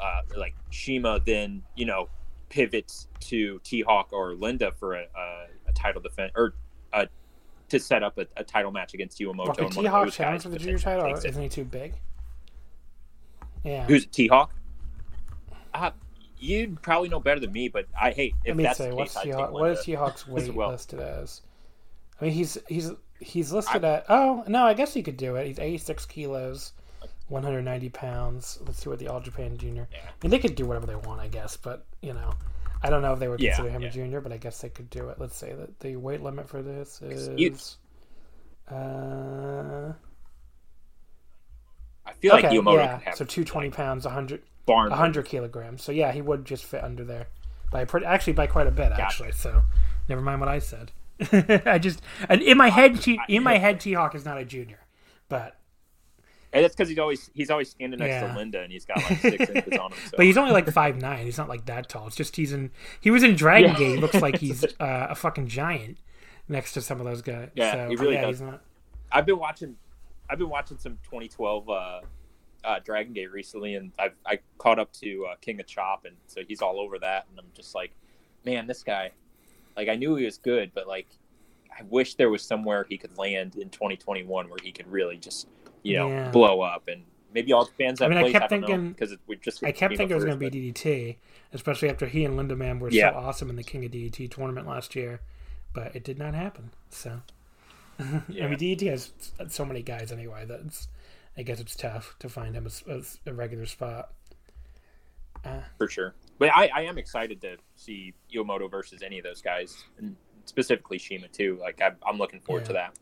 [0.00, 2.08] uh, like CIMA then you know
[2.48, 6.54] pivots to T Hawk or Linda for a, a, a title defense or
[6.92, 7.06] uh,
[7.68, 9.70] to set up a, a, title match against Iwamoto.
[9.70, 11.94] T Hawk challenge for the junior title, or isn't he too big?
[13.64, 13.84] Yeah.
[13.84, 14.52] Who's T Hawk?
[15.74, 15.90] Uh,
[16.38, 19.20] you'd probably know better than me, but I hate if Let me that's say, what's
[19.20, 19.52] T Hawk?
[19.52, 20.70] What is T Hawk's weight well.
[20.70, 21.42] listed as?
[22.20, 25.36] I mean, he's he's He's listed I, at oh no, I guess he could do
[25.36, 25.46] it.
[25.46, 26.72] He's eighty six kilos,
[27.28, 28.58] one hundred ninety pounds.
[28.64, 29.88] Let's see what the All Japan Junior.
[29.92, 29.98] Yeah.
[30.04, 32.32] I mean, they could do whatever they want, I guess, but you know,
[32.82, 33.88] I don't know if they would consider yeah, him yeah.
[33.88, 35.18] a junior, but I guess they could do it.
[35.18, 37.76] Let's say that the weight limit for this is.
[38.70, 39.94] Uh,
[42.04, 43.14] I feel okay, like Yomoto yeah.
[43.14, 45.82] so two twenty pounds, hundred hundred kilograms.
[45.82, 47.28] So yeah, he would just fit under there
[47.72, 49.32] by pretty, actually by quite a bit actually.
[49.32, 49.62] So
[50.08, 50.92] never mind what I said.
[51.66, 52.00] I just
[52.30, 54.80] in my head, T, in my head, T Hawk is not a junior,
[55.28, 55.58] but
[56.52, 58.32] and that's because he's always he's always standing next yeah.
[58.32, 59.98] to Linda, and he's got like six inches on him.
[60.06, 60.16] So.
[60.16, 61.24] But he's only like five nine.
[61.26, 62.06] He's not like that tall.
[62.06, 62.70] It's just he's in.
[63.00, 63.78] He was in Dragon yeah.
[63.78, 64.00] Gate.
[64.00, 65.98] Looks like he's uh, a fucking giant
[66.48, 67.50] next to some of those guys.
[67.54, 68.40] Yeah, so, he really yeah, does.
[68.40, 68.62] Not...
[69.12, 69.76] I've been watching.
[70.30, 72.00] I've been watching some 2012 uh,
[72.64, 76.16] uh, Dragon Gate recently, and I've I caught up to uh, King of Chop, and
[76.28, 77.92] so he's all over that, and I'm just like,
[78.46, 79.10] man, this guy
[79.78, 81.06] like I knew he was good, but like
[81.70, 85.46] I wish there was somewhere he could land in 2021 where he could really just
[85.84, 86.30] you know yeah.
[86.30, 88.02] blow up and maybe all the fans.
[88.02, 90.24] I mean, place, I kept I thinking because we just I kept thinking it was
[90.24, 91.16] going to be DDT,
[91.52, 93.12] especially after he and Lindaman were yeah.
[93.12, 95.20] so awesome in the King of DDT tournament last year,
[95.72, 96.72] but it did not happen.
[96.90, 97.22] So
[98.00, 98.20] yeah.
[98.44, 99.12] I mean, DDT has
[99.48, 100.86] so many guys anyway that
[101.36, 104.10] I guess it's tough to find him a, a regular spot.
[105.44, 106.14] Uh, For sure.
[106.38, 110.98] But I, I am excited to see Iwamoto versus any of those guys, and specifically
[110.98, 111.58] CIMA too.
[111.60, 112.66] Like I, am looking forward yeah.
[112.68, 112.98] to that.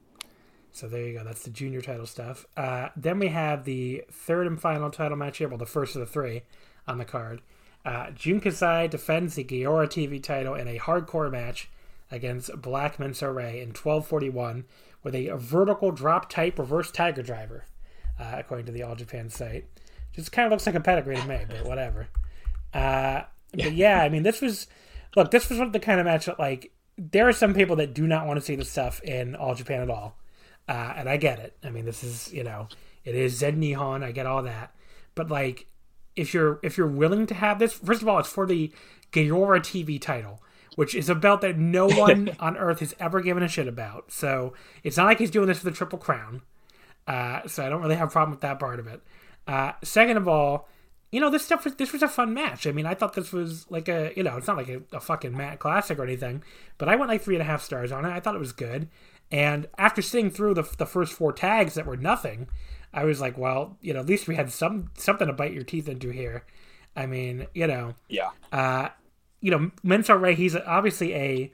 [0.72, 1.24] So there you go.
[1.24, 2.44] That's the junior title stuff.
[2.56, 5.48] Uh, then we have the third and final title match here.
[5.48, 6.42] Well, the first of the three
[6.86, 7.40] on the card.
[7.84, 11.70] Uh, Jun Kasai defends the Gaora TV title in a hardcore match
[12.10, 14.64] against Black Menso-re in 1241
[15.02, 17.64] with a vertical drop type reverse tiger driver,
[18.18, 19.66] uh, according to the All Japan site.
[20.12, 22.08] Just kind of looks like a pedigree to me, but whatever.
[22.76, 24.66] Uh, but yeah, I mean, this was
[25.16, 25.30] look.
[25.30, 28.26] This was the kind of match that like there are some people that do not
[28.26, 30.18] want to see this stuff in All Japan at all,
[30.68, 31.56] uh, and I get it.
[31.64, 32.68] I mean, this is you know
[33.04, 34.04] it is Zen Nihon.
[34.04, 34.74] I get all that,
[35.14, 35.66] but like
[36.16, 38.70] if you're if you're willing to have this, first of all, it's for the
[39.10, 40.42] Gaora TV title,
[40.74, 44.12] which is a belt that no one on earth has ever given a shit about.
[44.12, 44.52] So
[44.82, 46.42] it's not like he's doing this for the Triple Crown.
[47.06, 49.00] Uh, so I don't really have a problem with that part of it.
[49.46, 50.68] Uh, second of all,
[51.12, 52.66] you know, this stuff was this was a fun match.
[52.66, 55.00] I mean, I thought this was like a you know, it's not like a, a
[55.00, 56.42] fucking mat classic or anything,
[56.78, 58.10] but I went like three and a half stars on it.
[58.10, 58.88] I thought it was good.
[59.30, 62.48] And after sitting through the the first four tags that were nothing,
[62.92, 65.64] I was like, well, you know, at least we had some something to bite your
[65.64, 66.44] teeth into here.
[66.96, 68.30] I mean, you know, yeah.
[68.50, 68.88] Uh,
[69.40, 71.52] you know, Menso-re, he's obviously a,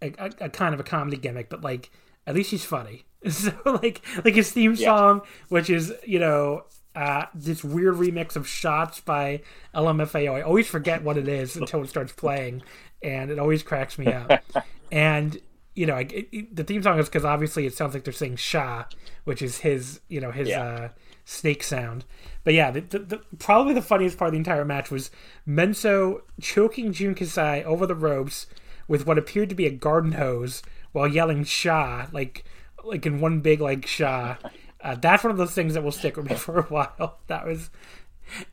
[0.00, 1.90] a, a kind of a comedy gimmick, but like
[2.26, 3.04] at least he's funny.
[3.30, 5.30] So like like his theme song, yeah.
[5.48, 6.64] which is you know
[6.94, 9.42] uh, this weird remix of shots by
[9.74, 10.34] LMFAO.
[10.34, 12.62] I always forget what it is until it starts playing,
[13.02, 14.44] and it always cracks me up.
[14.92, 15.40] and
[15.74, 18.36] you know, it, it, the theme song is because obviously it sounds like they're saying
[18.36, 18.84] "Sha,"
[19.24, 20.62] which is his, you know, his yeah.
[20.62, 20.88] uh,
[21.24, 22.04] snake sound.
[22.44, 25.10] But yeah, the, the, the, probably the funniest part of the entire match was
[25.48, 28.46] Menso choking Jun Kasai over the ropes
[28.86, 32.44] with what appeared to be a garden hose while yelling "Sha" like
[32.84, 34.36] like in one big like "Sha."
[34.84, 37.18] Uh, that's one of those things that will stick with me for a while.
[37.26, 37.70] That was,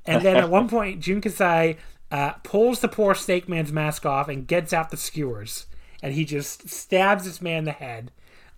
[0.05, 1.77] and then at one point, Jun Kasai
[2.09, 5.67] uh, pulls the poor snake man's mask off and gets out the skewers
[6.01, 8.11] and he just stabs this man in the head.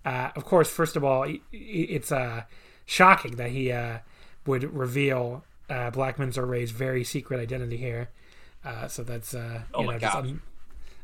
[0.04, 2.42] Uh, of course, first of all, it's uh,
[2.86, 3.98] shocking that he uh,
[4.46, 8.08] would reveal uh, Black Menso-re's very secret identity here.
[8.64, 10.40] Uh, so that's uh, oh my know, god.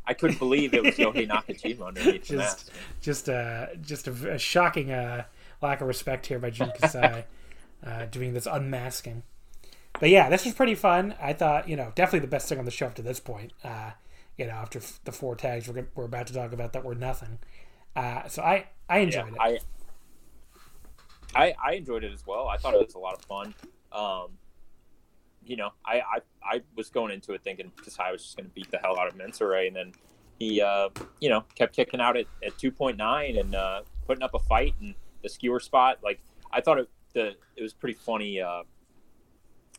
[0.07, 2.71] I couldn't believe it was Yohei Nakajima underneath just, the mask.
[3.01, 5.25] Just, uh, just a, a shocking uh,
[5.63, 7.25] lack of respect here by Jun Kasai
[7.87, 9.23] uh, doing this unmasking.
[9.99, 11.15] But yeah, this was pretty fun.
[11.21, 13.53] I thought, you know, definitely the best thing on the show up to this point.
[13.65, 13.93] Uh,
[14.37, 17.39] you know, after the four tags we're, we're about to talk about that were nothing.
[17.95, 19.63] Uh, so I I enjoyed yeah, it.
[21.35, 22.49] I, I I enjoyed it as well.
[22.49, 23.55] I thought it was a lot of fun.
[23.93, 24.39] Um,
[25.45, 28.55] you know, I, I I was going into it thinking Kasai was just going to
[28.55, 29.93] beat the hell out of Menso-re, and then
[30.39, 30.89] he uh,
[31.21, 34.95] you know kept kicking out at, at 2.9 and uh, putting up a fight and
[35.23, 35.99] the skewer spot.
[36.03, 36.21] Like
[36.53, 38.41] I thought it the it was pretty funny.
[38.41, 38.63] Uh,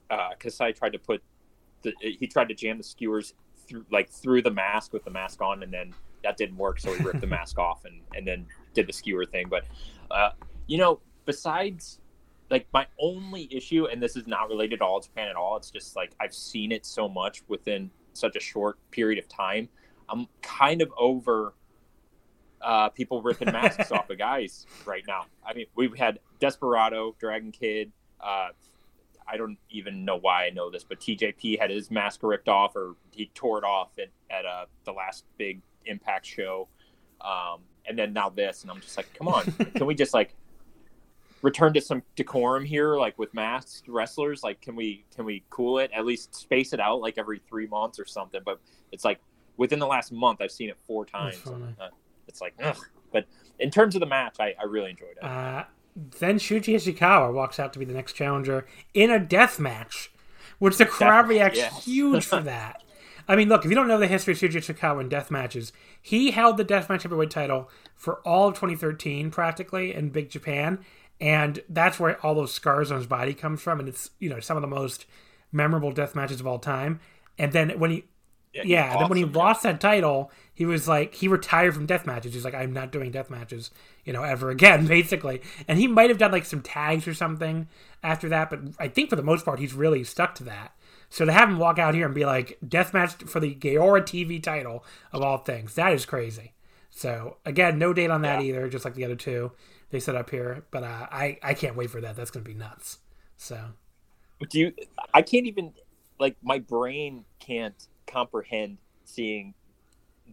[0.09, 1.23] uh, Kasai tried to put
[1.81, 3.33] the he tried to jam the skewers
[3.67, 6.93] through like through the mask with the mask on, and then that didn't work, so
[6.93, 9.47] he ripped the mask off and and then did the skewer thing.
[9.49, 9.65] But
[10.09, 10.31] uh,
[10.67, 11.99] you know, besides
[12.49, 15.55] like my only issue, and this is not related to all Japan at all.
[15.55, 19.69] It's just like I've seen it so much within such a short period of time.
[20.09, 21.53] I'm kind of over
[22.63, 25.25] uh, people ripping masks off of guys right now.
[25.45, 28.49] I mean, we've had Desperado, Dragon Kid, uh,
[29.27, 32.75] I don't even know why I know this, but TJP had his mask ripped off,
[32.75, 36.67] or he tore it off at, at uh, the last big Impact show,
[37.21, 39.43] um, and then now this, and I'm just like, come on,
[39.75, 40.35] can we just like
[41.41, 44.43] return to some decorum here, like with masked wrestlers?
[44.43, 45.89] Like, can we can we cool it?
[45.91, 48.41] At least space it out like every three months or something.
[48.45, 48.59] But
[48.91, 49.19] it's like
[49.57, 51.37] within the last month, I've seen it four times.
[52.27, 52.77] It's like, ugh.
[53.11, 53.25] But
[53.59, 55.23] in terms of the match, I, I really enjoyed it.
[55.23, 55.65] Uh,
[55.95, 60.11] then Shuji Ishikawa walks out to be the next challenger in a death match,
[60.59, 61.85] which the crowd reacts yes.
[61.85, 62.83] huge for that.
[63.27, 65.71] I mean, look, if you don't know the history of Shuji Ishikawa in death matches,
[66.01, 70.79] he held the Death deathmatch heavyweight title for all of 2013 practically in Big Japan,
[71.19, 74.39] and that's where all those scars on his body comes from, and it's you know
[74.39, 75.05] some of the most
[75.51, 76.99] memorable death matches of all time.
[77.37, 78.05] And then when he
[78.53, 82.05] yeah, yeah then when he lost that title, he was like he retired from death
[82.05, 82.33] matches.
[82.33, 83.71] He's like, I'm not doing death matches,
[84.05, 85.41] you know, ever again, basically.
[85.67, 87.67] And he might have done like some tags or something
[88.03, 90.75] after that, but I think for the most part he's really stuck to that.
[91.09, 94.01] So to have him walk out here and be like death match for the Gaora
[94.01, 96.53] TV title of all things, that is crazy.
[96.89, 98.49] So again, no date on that yeah.
[98.49, 99.51] either, just like the other two
[99.91, 100.65] they set up here.
[100.71, 102.15] But uh, I I can't wait for that.
[102.15, 102.99] That's gonna be nuts.
[103.37, 103.59] So
[104.49, 104.73] do you?
[105.13, 105.73] I can't even
[106.19, 107.75] like my brain can't
[108.11, 109.53] comprehend seeing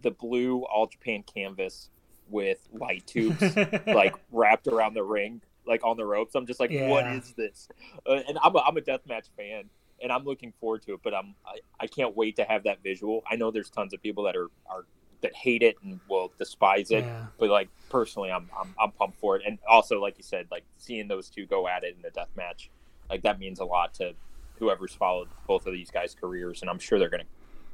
[0.02, 1.90] the blue All Japan canvas
[2.28, 3.42] with light tubes
[3.86, 6.34] like wrapped around the ring, like on the ropes.
[6.34, 6.88] I'm just like, yeah.
[6.88, 7.68] what is this?
[8.06, 9.64] Uh, and I'm a, I'm a deathmatch fan,
[10.02, 11.00] and I'm looking forward to it.
[11.02, 13.22] But I'm I, I can't wait to have that visual.
[13.30, 14.84] I know there's tons of people that are are
[15.20, 17.04] that hate it and will despise it.
[17.04, 17.26] Yeah.
[17.38, 19.42] But like personally, I'm, I'm I'm pumped for it.
[19.46, 22.30] And also, like you said, like seeing those two go at it in the death
[22.36, 22.70] match,
[23.10, 24.14] like that means a lot to
[24.58, 26.62] whoever's followed both of these guys' careers.
[26.62, 27.24] And I'm sure they're gonna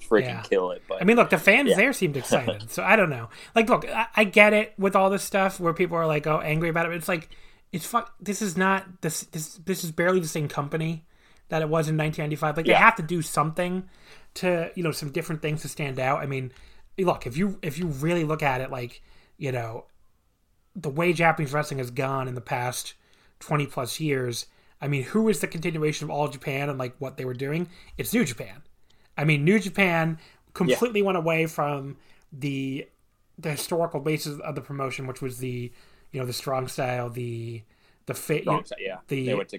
[0.01, 0.43] freaking yeah.
[0.43, 0.83] kill it.
[0.89, 1.77] But I mean, look, the fans yeah.
[1.77, 3.29] there seemed excited, so I don't know.
[3.55, 6.41] Like, look, I, I, get it with all this stuff where people are like, "Oh,
[6.41, 7.31] angry about it." But it's like,
[7.73, 8.15] it's fuck.
[8.21, 9.23] This is not this.
[9.23, 11.07] This this is barely the same company
[11.49, 12.57] that it was in 1995.
[12.57, 12.75] Like, yeah.
[12.75, 13.89] they have to do something
[14.35, 16.21] to you know some different things to stand out.
[16.21, 16.53] I mean,
[16.99, 19.03] look, if you if you really look at it, like
[19.37, 19.87] you know,
[20.75, 22.95] the way Japanese wrestling has gone in the past
[23.41, 24.47] 20 plus years.
[24.81, 27.69] I mean, who is the continuation of All Japan and like what they were doing?
[27.97, 28.63] It's New Japan.
[29.17, 30.19] I mean, New Japan
[30.53, 31.07] completely yeah.
[31.07, 31.97] went away from
[32.33, 32.87] the
[33.39, 35.73] the historical basis of the promotion, which was the
[36.13, 37.63] you know the strong style, the
[38.07, 38.45] the fit,
[38.79, 38.99] yeah.
[39.09, 39.59] The they went to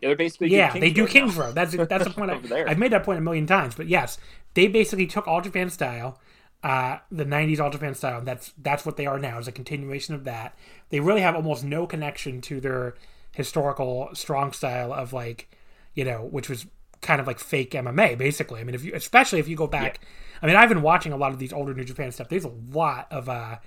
[0.00, 1.36] they're basically yeah, they do Kings.
[1.36, 1.54] Road.
[1.54, 2.30] That's that's the point.
[2.52, 2.64] I.
[2.70, 4.18] I've made that point a million times, but yes,
[4.54, 6.20] they basically took All Japan style,
[6.62, 8.18] uh, the '90s All Japan style.
[8.18, 9.38] And that's that's what they are now.
[9.38, 10.56] Is a continuation of that.
[10.90, 12.94] They really have almost no connection to their
[13.34, 15.50] historical strong style of like,
[15.94, 16.66] you know, which was
[17.00, 18.60] kind of like fake MMA, basically.
[18.60, 20.00] I mean, if you, especially if you go back,
[20.42, 22.28] I mean, I've been watching a lot of these older New Japan stuff.
[22.28, 23.58] There's a lot of, uh,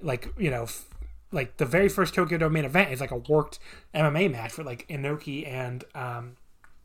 [0.00, 0.86] like, you know, f-
[1.32, 3.58] like the very first Tokyo Dome main event is like a worked
[3.94, 6.36] MMA match with like Inoki and, um,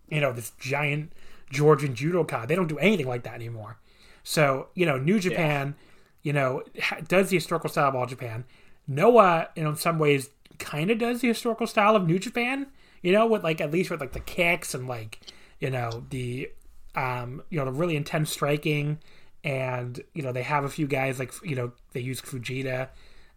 [0.09, 1.13] you know, this giant
[1.49, 2.47] Georgian judoka.
[2.47, 3.77] They don't do anything like that anymore.
[4.23, 5.75] So, you know, New Japan,
[6.21, 8.45] you know, ha- does the historical style of all Japan.
[8.87, 12.67] Noah, you know, in some ways, kind of does the historical style of New Japan.
[13.01, 15.19] You know, with like at least with like the kicks and like,
[15.59, 16.49] you know, the,
[16.95, 18.99] um, you know, the really intense striking,
[19.43, 22.89] and you know they have a few guys like you know they use Fujita,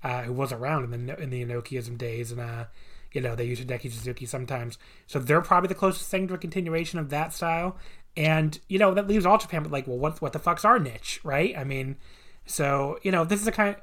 [0.03, 2.64] uh, who was around in the in the Inokiism days, and uh,
[3.12, 4.79] you know they use Hideki Suzuki sometimes.
[5.07, 7.77] So they're probably the closest thing to a continuation of that style.
[8.16, 10.79] And you know that leaves All Japan, but like, well, what what the fuck's our
[10.79, 11.57] niche, right?
[11.57, 11.97] I mean,
[12.47, 13.77] so you know this is the kind.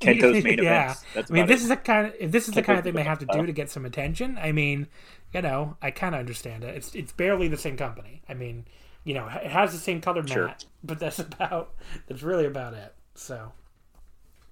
[0.00, 0.84] Kento's main yeah.
[0.84, 1.04] events.
[1.12, 1.64] That's I mean, this it.
[1.64, 3.44] is the kind of if this is the kind of thing they have to do
[3.44, 4.38] to get some attention.
[4.40, 4.86] I mean,
[5.34, 6.74] you know, I kind of understand it.
[6.76, 8.22] It's it's barely the same company.
[8.28, 8.66] I mean,
[9.04, 10.46] you know, it has the same colored Sure.
[10.46, 11.74] mat, but that's about
[12.06, 12.94] that's really about it.
[13.14, 13.52] So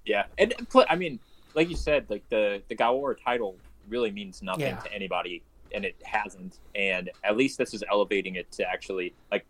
[0.05, 0.53] Yeah, and
[0.89, 1.19] I mean,
[1.55, 3.57] like you said, like the the Gaora title
[3.89, 4.77] really means nothing Yeah.
[4.79, 5.41] to anybody,
[5.73, 6.59] and it hasn't.
[6.75, 9.45] And at least this is elevating it to actually like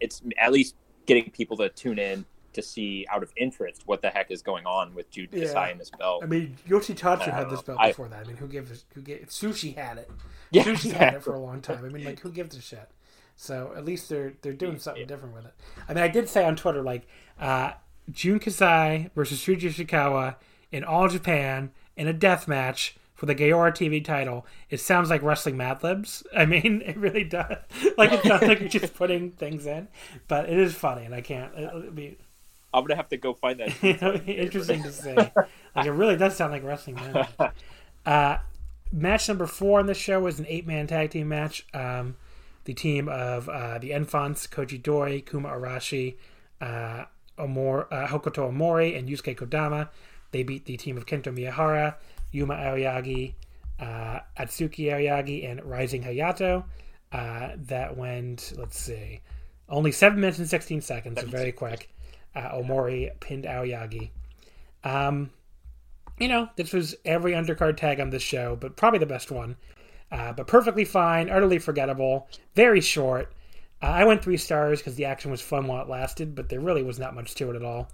[0.00, 0.76] it's at least
[1.06, 2.24] getting people to tune in
[2.54, 5.44] to see out of interest what the heck is going on with Jun Yeah.
[5.46, 6.22] Kasai and his belt.
[6.22, 7.74] I mean, Yoshitatsu I had this know.
[7.74, 8.20] belt I- before that.
[8.20, 10.10] I mean, who gives a, who get Sushi had it.
[10.50, 11.84] Yeah, Sushi had it for a long time.
[11.84, 12.88] I mean, like who gives a shit?
[13.36, 15.54] So at least they're they're doing something different with it.
[15.88, 17.06] I mean, I did say on Twitter like
[17.40, 17.72] uh,
[18.10, 20.36] Jun Kasai versus Shuji Ishikawa
[20.70, 24.44] in All Japan in a death match for the Gaora TV title.
[24.68, 26.22] It sounds like wrestling Mad Libs.
[26.36, 27.56] I mean, it really does.
[27.96, 29.88] Like it sounds like you're just putting things in,
[30.28, 31.56] but it is funny, and I can't.
[31.56, 32.18] It'll be
[32.74, 33.82] I'm gonna have to go find that.
[34.26, 35.14] interesting to see.
[35.14, 37.30] Like it really does sound like wrestling match.
[38.04, 38.36] Uh,
[38.90, 41.64] match number four on the show was an eight-man tag team match.
[41.72, 42.16] Um,
[42.64, 46.16] the team of uh, the Enfants, Koji Doi, Kuma Arashi,
[46.60, 47.04] uh,
[47.38, 49.88] Omor, uh, Hokuto Omori, and Yusuke Kodama.
[50.32, 51.96] They beat the team of Kento Miyahara,
[52.30, 53.34] Yuma Aoyagi,
[53.80, 56.64] uh, Atsuki Aoyagi, and Rising Hayato.
[57.10, 59.20] Uh, that went, let's see,
[59.68, 61.90] only seven minutes and 16 seconds, so very quick.
[62.34, 64.10] Uh, Omori pinned Aoyagi.
[64.84, 65.30] Um,
[66.18, 69.56] you know, this was every undercard tag on this show, but probably the best one.
[70.10, 73.32] Uh, but perfectly fine, utterly forgettable, very short.
[73.82, 76.60] Uh, I went three stars because the action was fun while it lasted, but there
[76.60, 77.88] really was not much to it at all.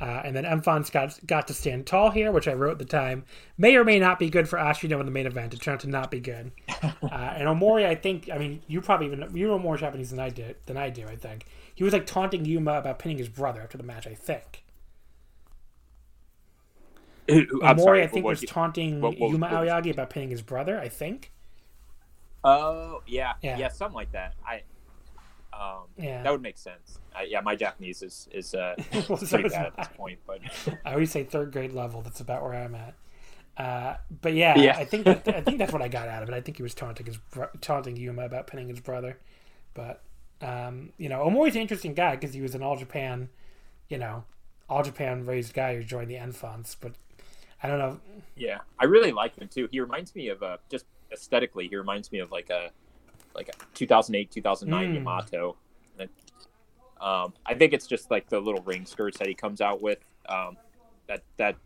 [0.00, 2.84] Uh, and then Enfants got got to stand tall here, which I wrote at the
[2.84, 3.24] time.
[3.56, 5.54] May or may not be good for Ashino in the main event.
[5.54, 6.50] It turned out to not be good.
[7.02, 10.18] Uh, and Omori, I think, I mean, you probably even you know more Japanese than
[10.18, 11.06] I did than I do.
[11.06, 14.06] I think he was like taunting Yuma about pinning his brother after the match.
[14.06, 14.64] I think.
[17.62, 20.78] I'm sorry, I think, what was taunting what- what- Yuma Aoyagi about pinning his brother.
[20.78, 21.30] I think.
[22.44, 23.56] Oh yeah, Yeah.
[23.56, 24.34] yeah, something like that.
[24.44, 24.62] I
[25.52, 26.22] um, Yeah.
[26.22, 26.98] that would make sense.
[27.14, 28.74] I, yeah, my Japanese is is uh,
[29.08, 30.40] Well, so pretty bad at this point, but
[30.84, 32.02] I always say third grade level.
[32.02, 32.94] That's about where I'm at.
[33.56, 34.76] Uh, but yeah, Yeah.
[34.76, 36.34] I think that, I think that's what I got out of it.
[36.34, 37.18] I think he was taunting his
[37.60, 39.18] taunting Yuma about pinning his brother.
[39.74, 40.02] But
[40.42, 43.28] um, you know, Omori's an interesting guy because he was an All Japan,
[43.88, 44.24] you know,
[44.68, 46.74] All Japan raised guy who joined the Enfants.
[46.80, 46.92] But
[47.62, 48.00] I don't know.
[48.36, 49.68] yeah, I really like him too.
[49.70, 52.70] He reminds me of uh, just aesthetically, he reminds me of like a
[53.34, 54.94] like a 2008 2009 Mm.
[54.94, 55.56] Yamato.
[55.98, 56.10] And,
[57.00, 59.98] um, I think it's just like the little ring skirts that he comes out with.
[60.28, 60.56] Um,
[61.08, 61.56] that that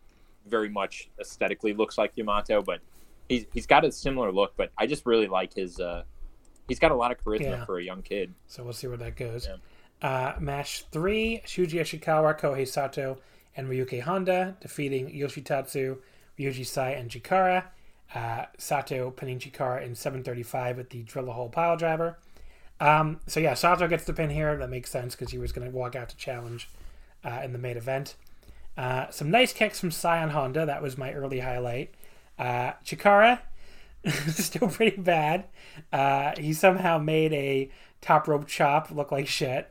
[0.47, 2.81] very much aesthetically looks like Yamato, but
[3.29, 4.55] he's he's got a similar look.
[4.57, 5.81] But I just really like his.
[5.81, 6.05] Uh,
[6.69, 7.65] he's got a lot of charisma Yeah.
[7.65, 8.35] for a young kid.
[8.47, 9.49] So we'll see where that goes.
[9.49, 9.57] Yeah.
[10.09, 13.19] Uh, match three: Shuji Ishikawa, Kohei Sato,
[13.57, 15.99] and Ryuki Honda defeating Yoshitatsu,
[16.39, 17.65] Ryuji Sai, and Chikara.
[18.15, 22.19] Uh, Sato pinning Chikara in 7:35 with the drill a hole pile driver.
[22.79, 24.57] Um, so yeah, Sato gets the pin here.
[24.57, 26.69] That makes sense because he was going to walk out to challenge
[27.25, 28.15] uh, in the main event.
[28.77, 30.67] Uh, some nice kicks from Sai on Honda.
[30.67, 31.95] That was my early highlight.
[32.39, 33.41] Uh, Chikara
[34.29, 35.45] still pretty bad.
[35.93, 39.71] Uh, he somehow made a top rope chop look like shit.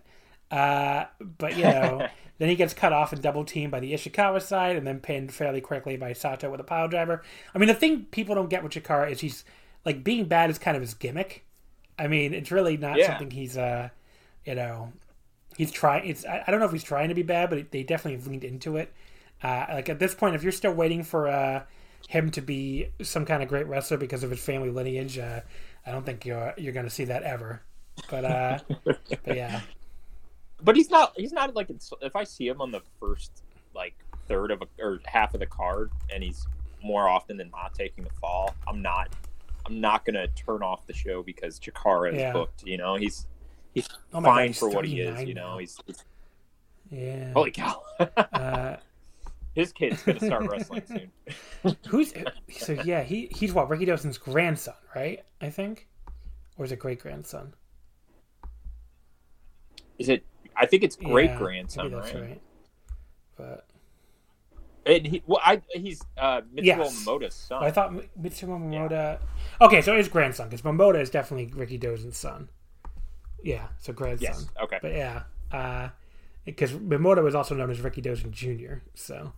[0.52, 2.08] Uh, but you know,
[2.38, 5.34] then he gets cut off and double teamed by the Ishikawa side, and then pinned
[5.34, 7.24] fairly quickly by Sato with a pile driver.
[7.54, 9.44] I mean, the thing people don't get with Chikara is he's
[9.86, 11.46] like being bad is kind of his gimmick.
[11.98, 13.08] I mean, it's really not Yeah.
[13.08, 13.90] something he's uh,
[14.46, 14.92] you know,
[15.58, 16.08] he's trying.
[16.10, 18.44] It's I, I don't know if he's trying to be bad, but they definitely leaned
[18.44, 18.94] into it.
[19.44, 21.64] Uh, like at this point, if you're still waiting for uh,
[22.08, 25.18] him to be some kind of great wrestler because of his family lineage.
[25.18, 25.42] Uh,
[25.86, 27.62] I don't think you're you're going to see that ever.
[28.10, 29.62] But uh, but yeah,
[30.62, 31.14] But he's not.
[31.16, 31.70] He's not like
[32.02, 33.32] if I see him on the first
[33.74, 33.96] like
[34.28, 36.46] third of a, or half of the card, and he's
[36.84, 38.54] more often than not taking the fall.
[38.68, 39.10] I'm not.
[39.66, 42.34] I'm not gonna turn off the show because Chikara is Yeah.
[42.34, 42.64] booked.
[42.66, 43.26] You know, he's
[43.74, 45.24] he's Oh my God, fine he's for what he is.
[45.28, 46.04] You know, he's, he's
[46.92, 47.32] yeah.
[47.34, 47.82] holy cow.
[48.18, 48.78] Uh,
[49.56, 50.84] His kid's gonna start wrestling
[51.64, 51.76] soon.
[51.88, 52.14] who's
[52.52, 53.02] so yeah?
[53.04, 55.24] He he's what Rikidozan's grandson, right?
[55.42, 55.88] I think,
[56.58, 57.54] or is it great grandson?
[59.98, 60.26] Is it?
[60.56, 62.22] I think it's great grandson, that's right?
[62.24, 62.42] right.
[63.38, 63.66] But
[64.86, 67.06] And he, well, I he's uh, Mitsuo Yes.
[67.06, 67.64] Momota's son.
[67.64, 69.20] I thought M- Mitsumo Momoda.
[69.62, 72.50] Okay, so his grandson because Momoda is definitely Rikidozan's son.
[73.44, 74.28] Yeah, so grandson.
[74.34, 74.48] yes.
[74.62, 74.80] Okay.
[74.82, 75.90] But yeah,
[76.46, 78.76] because Momoda was also known as Rikidozan Jr.
[78.96, 79.34] So,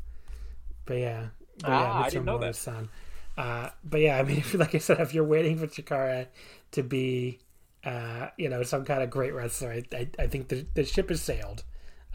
[0.88, 1.28] but yeah,
[1.62, 2.56] but yeah, Ah, I didn't know that.
[2.56, 2.90] Son.
[3.38, 6.28] Uh, but yeah, I mean, if, like I said, if you're waiting for Chikara
[6.72, 7.40] to be,
[7.84, 11.10] uh, you know, some kind of great wrestler, I, I, I think the, the ship
[11.10, 11.64] has sailed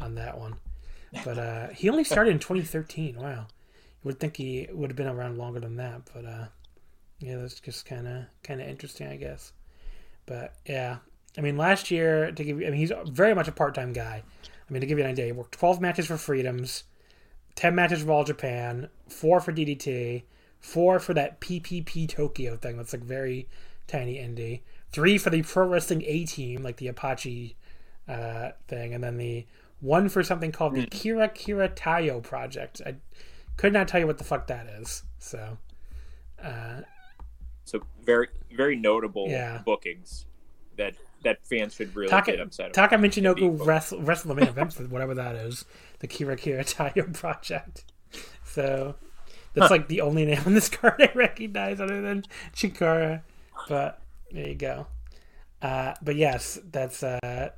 [0.00, 0.56] on that one.
[1.24, 3.16] But uh, he only started in 2013.
[3.16, 3.46] Wow,
[4.02, 6.02] you would think he would have been around longer than that.
[6.12, 6.46] But uh,
[7.20, 9.52] yeah, that's just kind of kind of interesting, I guess.
[10.26, 10.98] But yeah,
[11.36, 14.22] I mean, last year to give you, I mean, he's very much a part-time guy.
[14.44, 16.84] I mean, to give you an idea, he worked 12 matches for Freedoms,
[17.55, 20.22] 10 matches for All Japan, four for DDT,
[20.61, 23.48] four for that PPP Tokyo thing that's like very
[23.86, 27.57] tiny indie, three for the Pro Wrestling A Team, like the Apache
[28.09, 29.46] uh, thing, and then the
[29.80, 32.80] one for something called the Kira Kira Tayo Project.
[32.86, 32.96] I
[33.57, 35.03] could not tell you what the fuck that is.
[35.18, 35.59] So,
[36.42, 36.82] uh,
[37.64, 39.62] So very very notable Yeah.
[39.64, 40.26] bookings
[40.76, 42.90] that that fans should really Taka, get upset about.
[42.90, 45.64] Taka Michinoku wrestle, wrestle the main event whatever that is,
[46.00, 47.84] the Kira Kira Tayo project.
[48.44, 48.96] So
[49.54, 53.22] that's like the only name on this card I recognize other than Chikara.
[53.68, 54.00] But
[54.30, 54.86] there you go.
[55.60, 57.50] Uh, but yes, that's uh,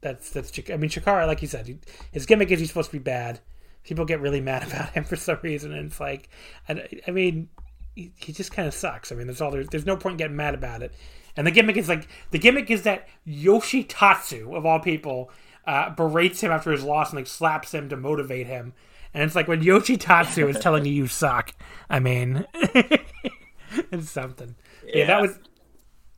[0.00, 0.50] that's that's.
[0.50, 1.78] Chik- I mean, Chikara, like you said, he,
[2.12, 3.40] his gimmick is he's supposed to be bad.
[3.84, 6.28] People get really mad about him for some reason, and it's like,
[6.68, 7.48] I, I mean,
[7.94, 9.12] he, he just kind of sucks.
[9.12, 10.94] I mean, there's all there's, there's no point in getting mad about it.
[11.36, 15.30] And the gimmick is like the gimmick is that Yoshitatsu of all people
[15.66, 18.72] uh, berates him after his loss and like slaps him to motivate him.
[19.12, 21.52] And it's like when Yoshitatsu is telling you you suck.
[21.88, 24.54] I mean, it's something.
[24.86, 25.06] Yeah, Yeah.
[25.06, 25.38] that was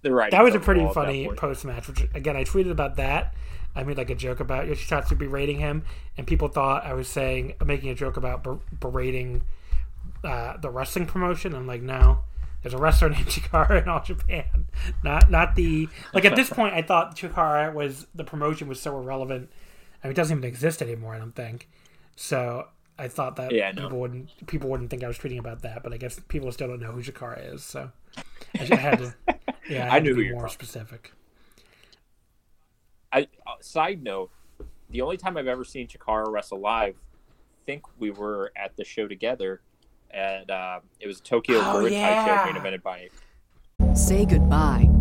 [0.03, 0.31] The right.
[0.31, 1.89] that was a pretty wall at that funny post match.
[1.89, 3.35] Which again, I tweeted about that.
[3.75, 5.85] I made like a joke about Yoshitatsu berating him,
[6.19, 9.43] and people thought I was saying making a joke about ber- berating
[10.23, 11.55] uh, the wrestling promotion.
[11.55, 12.19] I'm like, no,
[12.63, 14.67] there's a wrestler named Chikara in all Japan,
[15.03, 16.25] not not the like.
[16.25, 19.51] At this point, I thought Chikara was the promotion was so irrelevant.
[20.03, 21.15] I mean, it doesn't even exist anymore.
[21.15, 21.69] I don't think.
[22.17, 25.83] So I thought that Yeah, people wouldn't people wouldn't think I was tweeting about that,
[25.83, 27.65] but I guess people still don't know who Chikara is.
[27.65, 27.91] So
[28.59, 29.15] I had to.
[29.71, 31.13] Yeah, I, I knew to be more talking- specific.
[33.13, 34.31] I, uh, side note,
[34.91, 38.85] the only time I've ever seen Chikara wrestle live, I think we were at the
[38.85, 39.61] show together,
[40.13, 42.45] and uh, it was Tokyo Oh, Muay Thai yeah.
[42.47, 43.09] show main evented by.
[43.95, 44.89] Say goodbye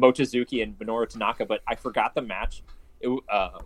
[0.00, 2.62] Mochizuki and Minoru Tanaka, but I forgot the match.
[3.00, 3.60] It, uh,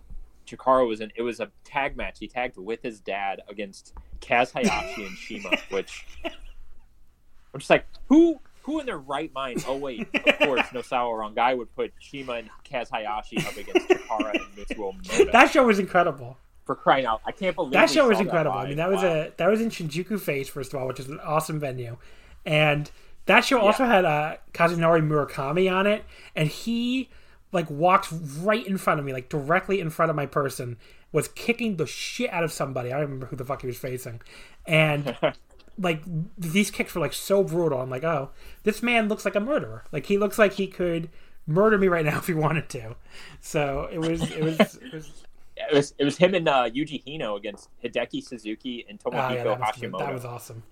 [0.47, 1.11] Chikara was in.
[1.15, 2.19] It was a tag match.
[2.19, 8.39] He tagged with his dad against Kaz Hayashi and Shima, which I'm just like, who
[8.63, 9.63] who in their right mind?
[9.67, 14.33] Oh wait, of course, Nosawa Rongai would put Shima and Kaz Hayashi up against Chikara
[14.33, 15.31] and Mitsuo Moda.
[15.31, 16.37] That show was incredible.
[16.65, 17.21] for crying out!
[17.25, 18.57] I can't believe That show was incredible.
[18.57, 19.09] I mean, that was Wow.
[19.27, 21.97] a that was in Shinjuku Face first of all, which is an awesome venue,
[22.45, 22.89] and
[23.25, 26.03] that show also had uh, Kazunori Murakami on it,
[26.35, 27.09] and he
[27.51, 28.09] like walked
[28.39, 30.77] right in front of me, like directly in front of my person,
[31.11, 32.89] was kicking the shit out of somebody.
[32.89, 34.21] I don't remember who the fuck he was facing,
[34.65, 35.15] and
[35.77, 36.01] like
[36.37, 37.81] these kicks were like so brutal.
[37.81, 38.31] I'm like, oh,
[38.63, 39.83] this man looks like a murderer.
[39.91, 41.09] Like he looks like he could
[41.47, 42.95] murder me right now if he wanted to.
[43.41, 44.59] So it was it was.
[44.59, 45.23] It was
[45.57, 49.35] It was it was him and uh, Yuji Hino against Hideki Suzuki and Oh, Tomohiko
[49.35, 49.99] yeah, that, was, Hashimoto.
[49.99, 50.63] that was awesome.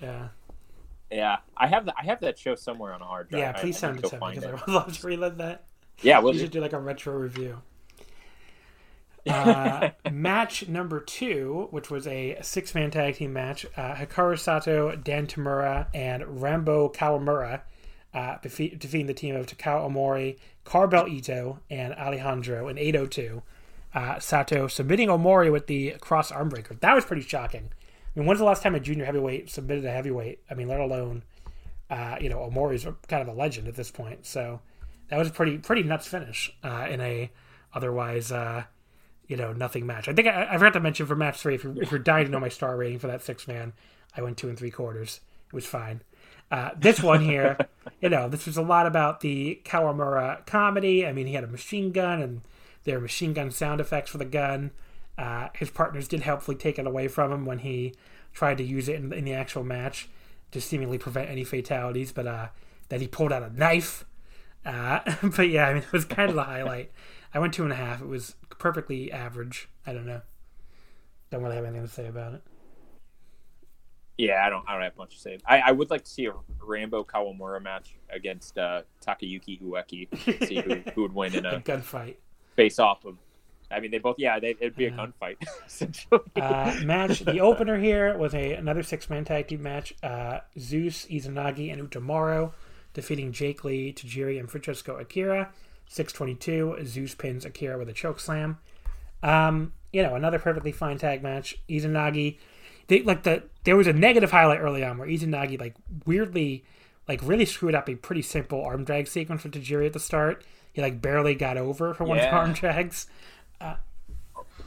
[0.00, 0.28] Yeah,
[1.12, 3.40] Yeah, I have the, I have that show somewhere on a hard drive.
[3.40, 3.52] yeah.
[3.52, 5.64] Please send it to me because I would love to relive that.
[6.00, 6.38] Yeah, We do.
[6.38, 7.60] should do like a retro review.
[9.24, 14.96] Uh, match number two, which was a six man tag team match, uh, Hikaru Sato,
[14.96, 17.60] Dan Tamura, and Rambo Kawamura
[18.14, 23.42] uh, defeat, defeating the team of Takao Omori, Carbel Ito, and Alejandro in 802.
[23.94, 26.74] Uh, Sato submitting Omori with the cross arm breaker.
[26.74, 27.70] That was pretty shocking.
[28.14, 30.40] I mean, when's the last time a junior heavyweight submitted a heavyweight?
[30.50, 31.22] I mean, let alone,
[31.88, 34.26] uh, you know, Omori's kind of a legend at this point.
[34.26, 34.60] So
[35.08, 37.30] that was a pretty pretty nuts finish uh, in a
[37.74, 38.64] otherwise, uh,
[39.26, 40.08] you know, nothing match.
[40.08, 41.54] I think I, I, forgot to mention for match three.
[41.54, 43.72] If you're, if you're dying to know my star rating for that six man,
[44.16, 45.20] I went two and three quarters.
[45.46, 46.02] It was fine.
[46.50, 47.56] Uh, this one here,
[48.02, 51.06] you know, this was a lot about the Kawamura comedy.
[51.06, 52.42] I mean, he had a machine gun and
[52.84, 54.70] there were machine gun sound effects for the gun.
[55.18, 57.94] Uh, his partners did helpfully take it away from him when he
[58.32, 60.08] tried to use it in, in the actual match
[60.50, 62.48] to seemingly prevent any fatalities, but uh,
[62.88, 64.04] then he pulled out a knife.
[64.64, 65.00] Uh,
[65.36, 66.92] but yeah, I mean, it was kind of the highlight.
[67.34, 68.00] I went two and a half.
[68.00, 69.68] It was perfectly average.
[69.86, 70.22] I don't know.
[71.30, 72.42] Don't really have anything to say about it.
[74.18, 74.64] Yeah, I don't.
[74.68, 75.38] I don't have much to say.
[75.46, 76.32] I, I would like to see a
[76.62, 80.46] Rambo Kawamura match against uh, Takayuki Ueki.
[80.46, 82.16] see who, who would win in a, a gunfight.
[82.54, 83.16] Face off of
[83.72, 85.36] I mean, they both, yeah, they, it'd be a gunfight.
[86.36, 89.94] Uh, match, the opener here was a another six man tag team match.
[90.02, 92.52] Uh, Zeus, Izanagi, and Utamaro
[92.94, 95.50] defeating Jake Lee, Tajiri, and Francesco Akira.
[95.88, 98.58] 622, Zeus pins Akira with a choke slam.
[99.22, 101.58] Um, you know, another perfectly fine tag match.
[101.68, 102.38] Izanagi,
[102.88, 105.74] they, like the there was a negative highlight early on where Izanagi like
[106.06, 106.64] weirdly,
[107.08, 110.44] like really screwed up a pretty simple arm drag sequence for Tajiri at the start.
[110.72, 112.24] He like barely got over for one yeah.
[112.24, 113.06] of the arm drags.
[113.62, 113.76] Uh,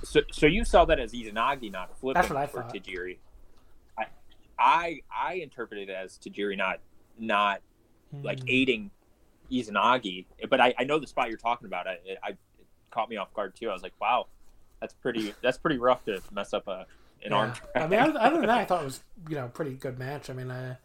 [0.04, 2.74] so, so you saw that as Izanagi not flipping for thought.
[2.74, 3.18] Tajiri.
[3.98, 4.06] I,
[4.58, 6.80] I, I interpreted it as Tajiri not,
[7.20, 7.62] not
[8.16, 8.24] mm.
[8.24, 8.50] like hmm.
[8.50, 8.92] aiding
[9.52, 10.26] Izanagi.
[10.50, 11.88] But I, I know the spot you're talking about.
[11.88, 12.38] I, I it
[12.92, 13.70] caught me off guard too.
[13.70, 14.28] I was like, wow,
[14.80, 16.86] that's pretty, that's pretty rough to mess up a
[17.26, 17.38] an yeah.
[17.38, 17.54] arm.
[17.76, 20.30] I mean, other than that, I thought it was you know pretty good match.
[20.30, 20.76] I mean, uh,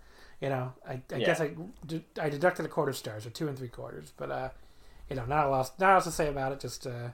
[0.40, 1.26] you know, I, I yeah.
[1.26, 1.52] guess I,
[2.20, 4.48] I deducted a quarter stars or two and three quarters, but uh,
[5.08, 6.60] you know, not a lot, not else to say about it.
[6.60, 7.10] Just uh,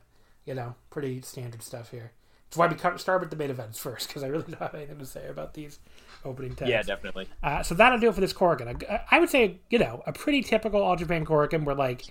[0.46, 2.12] you know, pretty standard stuff here.
[2.48, 4.98] That's why we start with the main events first because I really don't have anything
[4.98, 5.78] to say about these
[6.24, 6.70] opening tags.
[6.70, 7.28] Yeah, definitely.
[7.42, 8.82] Uh, so that'll do it for this Korakuen.
[8.88, 12.04] I, I, would say, you know, a pretty typical All Japan Korakuen where like,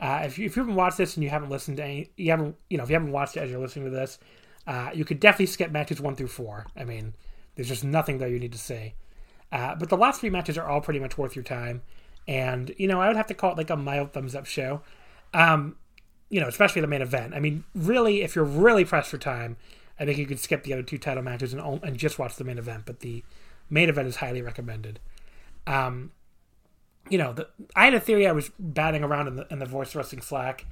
[0.00, 2.30] uh, if you if you haven't watched this and you haven't listened to any, you
[2.30, 4.18] haven't you know if you haven't watched it as you're listening to this,
[4.66, 6.66] uh, you could definitely skip matches one through four.
[6.76, 7.14] I mean,
[7.54, 8.94] there's just nothing there you need to say.
[9.52, 11.82] Uh, but the last three matches are all pretty much worth your time,
[12.26, 14.82] and you know I would have to call it like a mild thumbs up show.
[15.32, 15.76] Um,
[16.34, 17.32] you know, especially the main event.
[17.32, 19.56] I mean, really, if you're really pressed for time,
[20.00, 22.42] I think you could skip the other two title matches and, and just watch the
[22.42, 22.86] main event.
[22.86, 23.22] But the
[23.70, 24.98] main event is highly recommended.
[25.68, 26.10] Um,
[27.08, 29.64] you know, the, I had a theory I was batting around in the, in the
[29.64, 30.66] voice wrestling slack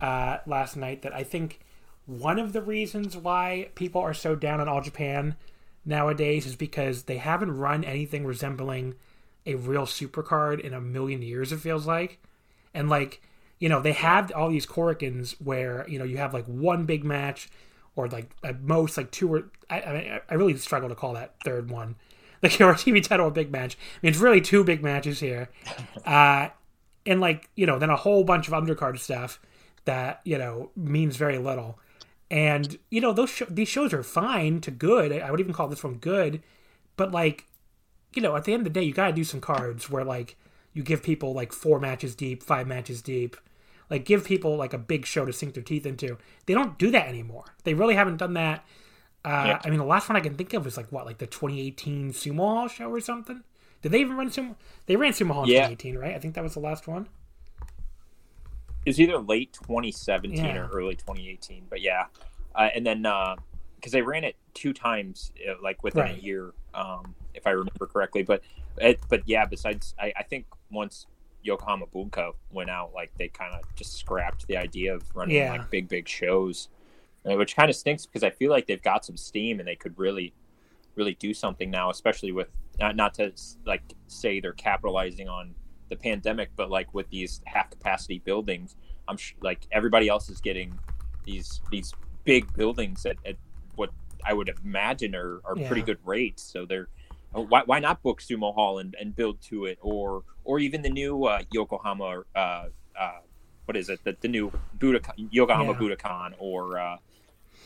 [0.00, 1.60] uh, last night that I think
[2.06, 5.36] one of the reasons why people are so down on All Japan
[5.84, 8.96] nowadays is because they haven't run anything resembling
[9.46, 11.52] a real supercard in a million years.
[11.52, 12.18] It feels like,
[12.74, 13.22] and like
[13.58, 17.04] you know, they have all these Korakuens where, you know, you have like one big
[17.04, 17.48] match
[17.96, 21.34] or like at most like two or I, I, I really struggle to call that
[21.44, 21.96] third one.
[22.42, 23.74] Like your TV title a big match.
[23.78, 25.48] I mean, it's really two big matches here.
[26.04, 26.50] Uh,
[27.06, 29.40] and like, you know, then a whole bunch of undercard stuff
[29.86, 31.78] that, you know, means very little.
[32.30, 35.10] And, you know, those sh- these shows are fine to good.
[35.12, 36.42] I would even call this one good.
[36.96, 37.46] But like,
[38.14, 40.04] you know, at the end of the day, you got to do some cards where
[40.04, 40.36] like
[40.72, 43.36] you give people like four matches deep, five matches deep,
[43.90, 46.18] like give people like a big show to sink their teeth into.
[46.46, 47.44] They don't do that anymore.
[47.64, 48.64] They really haven't done that.
[49.24, 49.60] Uh, yeah.
[49.64, 52.12] I mean, the last one I can think of was like what, like the 2018
[52.12, 53.42] Sumo Hall show or something.
[53.82, 54.54] Did they even run Sumo?
[54.86, 55.68] They ran Sumo Hall in yeah.
[55.68, 56.14] 2018, right?
[56.14, 57.08] I think that was the last one.
[58.84, 60.58] It was either late 2017 yeah.
[60.58, 62.04] or early 2018, but yeah.
[62.54, 66.18] Uh, and then because uh, they ran it two times, uh, like within right.
[66.18, 68.22] a year, um, if I remember correctly.
[68.22, 68.42] But
[68.76, 71.06] it, but yeah, besides, I, I think once
[71.44, 75.52] Yokohama Bunka went out, like they kind of just scrapped the idea of running yeah.
[75.52, 76.68] like big, big shows,
[77.22, 79.96] which kind of stinks because I feel like they've got some steam and they could
[79.98, 80.32] really,
[80.96, 82.48] really do something now, especially with
[82.80, 83.32] not not to
[83.66, 85.54] like say they're capitalizing on
[85.90, 88.76] the pandemic, but like with these half capacity buildings,
[89.06, 90.78] I'm sh- like everybody else is getting
[91.24, 91.92] these these
[92.24, 93.36] big buildings at, at
[93.76, 93.90] what
[94.24, 95.66] I would imagine are, are yeah.
[95.66, 96.42] pretty good rates.
[96.42, 96.88] So they're
[97.42, 100.90] why, why not book Sumo Hall and, and build to it, or or even the
[100.90, 103.20] new uh, Yokohama, uh, uh,
[103.64, 104.04] what is it?
[104.04, 105.78] The, the new Budokan, Yokohama yeah.
[105.78, 106.96] Budokan, or uh,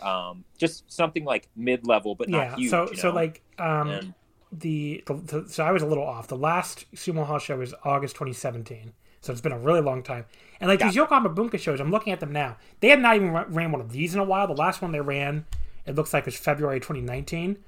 [0.02, 2.56] um, just something like mid level, but not yeah.
[2.56, 2.70] huge.
[2.70, 2.96] So you know?
[2.96, 4.14] so like um, and,
[4.52, 6.28] the, the, so I was a little off.
[6.28, 8.92] The last Sumo Hall show was August 2017.
[9.20, 10.24] So it's been a really long time.
[10.60, 12.56] And like these Yokohama Bunka shows, I'm looking at them now.
[12.80, 14.46] They have not even ran one of these in a while.
[14.46, 15.44] The last one they ran,
[15.86, 17.58] it looks like was February 2019.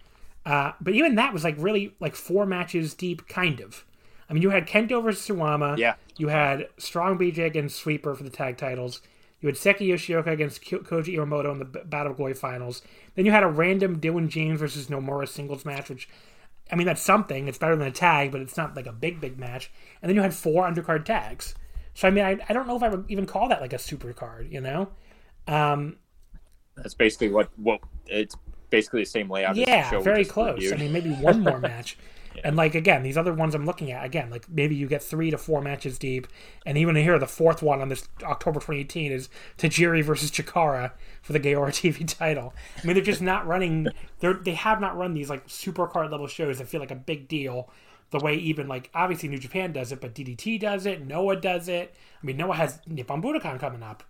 [0.46, 3.84] Uh, but even that was like really like four matches deep, kind of.
[4.28, 5.76] I mean, you had Kento versus Suwama.
[5.76, 5.94] Yeah.
[6.16, 9.02] You had Strong BJ against Sweeper for the tag titles.
[9.40, 12.82] You had Seki Yoshioka against Koji Iwamoto in the Battle of Glory finals.
[13.14, 16.08] Then you had a random Dylan James versus Nomura singles match, which,
[16.70, 17.48] I mean, that's something.
[17.48, 19.70] It's better than a tag, but it's not like a big, big match.
[20.00, 21.54] And then you had four undercard tags.
[21.94, 23.78] So, I mean, I, I don't know if I would even call that like a
[23.78, 24.90] super card, you know?
[25.48, 25.96] Um,
[26.76, 28.36] That's basically what, what it's
[28.70, 29.56] basically the same layout.
[29.56, 30.54] yeah, show very close.
[30.54, 30.74] reviewed.
[30.74, 31.98] I mean, maybe one more match.
[32.44, 35.30] And like again, these other ones I'm looking at again, like maybe you get three
[35.32, 36.28] to four matches deep,
[36.64, 39.28] and even here the fourth one on this October 2018 is
[39.58, 40.92] Tajiri versus Chikara
[41.22, 42.54] for the Gaora TV title.
[42.82, 43.88] I mean, they're just not running.
[44.20, 46.96] They're they have not run these like super card level shows that feel like a
[46.96, 47.68] big deal.
[48.10, 51.68] The way even like obviously New Japan does it, but DDT does it, Noah does
[51.68, 51.94] it.
[52.22, 54.02] I mean, Noah has Nippon Budokan coming up.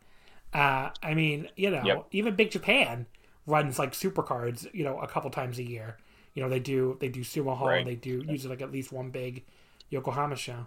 [0.54, 2.06] Uh, I mean, you know, Yep.
[2.12, 3.06] even Big Japan
[3.46, 5.96] runs like super cards, you know, a couple times a year.
[6.34, 7.84] You know, they do they do Sumo Hall, Right.
[7.84, 9.44] they do usually like at least one big
[9.90, 10.66] Yokohama show.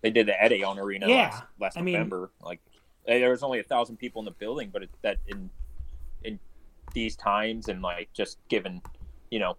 [0.00, 2.30] they did the Edion Arena Yeah, last, last I mean- November.
[2.42, 2.60] Like
[3.06, 5.50] eh, there was only a thousand people in the building, but it, that in
[6.24, 6.38] in
[6.94, 8.80] these times and like just given
[9.30, 9.56] you know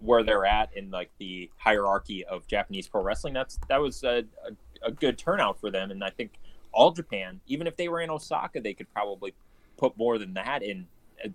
[0.00, 4.24] where they're at in like the hierarchy of Japanese pro wrestling, that's that was a,
[4.82, 5.90] a, a good turnout for them.
[5.90, 6.32] And I think
[6.72, 9.32] all Japan, even if they were in Osaka, they could probably
[9.78, 10.86] put more than that in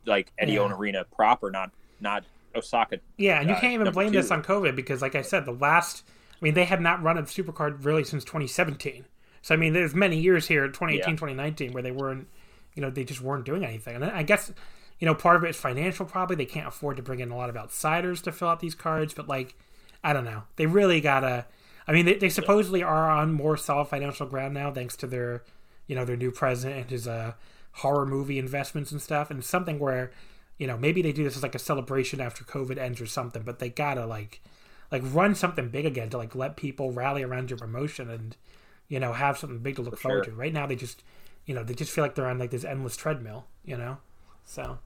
[0.06, 0.72] like Eddie Yeah.
[0.74, 2.24] Arena proper, not not
[2.56, 3.00] Osaka.
[3.18, 5.54] Yeah, and you Uh, can't even blame this on COVID because, like I said, the
[5.54, 6.04] last
[6.34, 9.06] I mean they had not run a supercard really since 2017.
[9.42, 11.16] So I mean, there's many years here, 2018, Yeah.
[11.18, 12.28] 2019, where they weren't,
[12.76, 13.96] you know, they just weren't doing anything.
[13.96, 14.52] And I guess,
[15.00, 16.06] you know, part of it is financial.
[16.06, 18.76] Probably they can't afford to bring in a lot of outsiders to fill out these
[18.76, 19.14] cards.
[19.14, 19.56] But like,
[20.04, 21.46] I don't know, they really gotta.
[21.88, 25.44] I mean, they, they supposedly are on more solid financial ground now, thanks to their,
[25.88, 27.34] you know, their new president and his uh,
[27.74, 29.32] horror movie investments and stuff.
[29.32, 30.12] And something where,
[30.58, 33.44] you know, maybe they do this as like a celebration after COVID ends or something.
[33.44, 34.42] But they gotta like,
[34.92, 38.36] like run something big again to like let people rally around your promotion and,
[38.88, 40.34] you know, have something big to look For forward sure.
[40.34, 40.40] to.
[40.40, 41.04] Right now, they just,
[41.46, 43.46] you know, they just feel like they're on like this endless treadmill.
[43.64, 43.98] You know,
[44.44, 44.80] so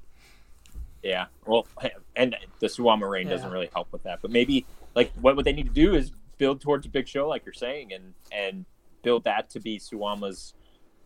[1.06, 1.68] Yeah, well,
[2.16, 4.22] and the Suwama Reign doesn't really help with that.
[4.22, 7.28] But maybe like what what they need to do is build towards a big show,
[7.28, 8.66] like you're saying, and and
[9.04, 10.56] build that to be Suwama's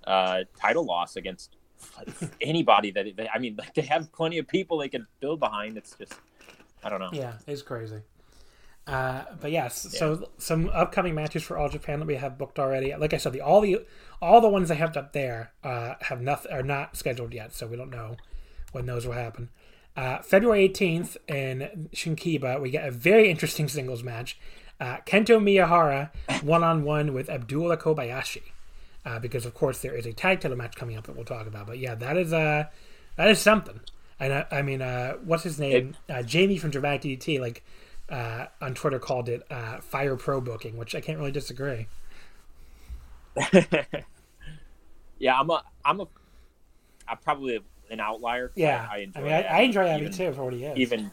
[0.06, 1.58] uh, title loss against
[2.42, 5.78] anybody that they, I mean, like they have plenty of people they can build behind.
[5.78, 6.14] It's just
[6.84, 7.10] I don't know.
[7.12, 8.02] Yeah, it's crazy.
[8.88, 12.96] Uh, but yes, so some upcoming matches for All Japan that we have booked already.
[12.96, 13.86] Like I said, the all the
[14.22, 17.68] all the ones they have up there uh, have not are not scheduled yet, so
[17.68, 18.18] we don't know
[18.72, 19.50] when those will happen.
[19.96, 24.40] Uh, February eighteenth in Shinkiba, we get a very interesting singles match.
[24.80, 26.10] Uh, Kento Miyahara
[26.42, 28.42] one on one with Abdullah Kobayashi,
[29.10, 31.48] uh, because of course there is a tag title match coming up that we'll talk
[31.48, 31.66] about.
[31.68, 32.66] But yeah, that is uh
[33.16, 33.80] that is something.
[34.20, 35.96] And uh, I mean, uh, what's his name?
[36.10, 37.64] Uh, Jamie from Dramatic DDT, like
[38.10, 41.88] uh, on Twitter, called it uh, Fire Pro booking, which I can't really disagree.
[45.20, 46.08] yeah, I'm a I'm a
[47.08, 47.60] I'm probably
[47.90, 48.52] an outlier.
[48.56, 49.22] Yeah, I, I I, enjoy.
[49.22, 50.78] mean, I, I enjoy Abby even- too for what he is.
[50.78, 51.12] even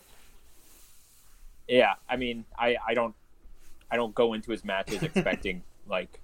[1.68, 3.12] yeah i mean i i don't
[3.90, 6.20] i don't go into his matches expecting like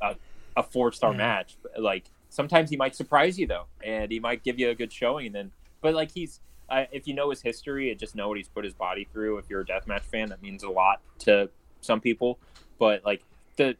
[0.00, 0.14] a,
[0.56, 1.18] a four star Yeah.
[1.18, 4.92] match like sometimes he might surprise you though and he might give you a good
[4.92, 5.50] showing and then
[5.80, 8.64] but like he's uh, if you know his history and just know what he's put
[8.64, 11.48] his body through if you're a deathmatch fan that means a lot to
[11.80, 12.38] some people
[12.78, 13.22] but like
[13.56, 13.76] the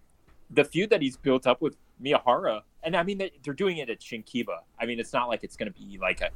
[0.51, 3.91] the feud that he's built up with miyahara and i mean they- they're doing it
[3.91, 6.31] at shinkiba i mean it's not like it's going to be like a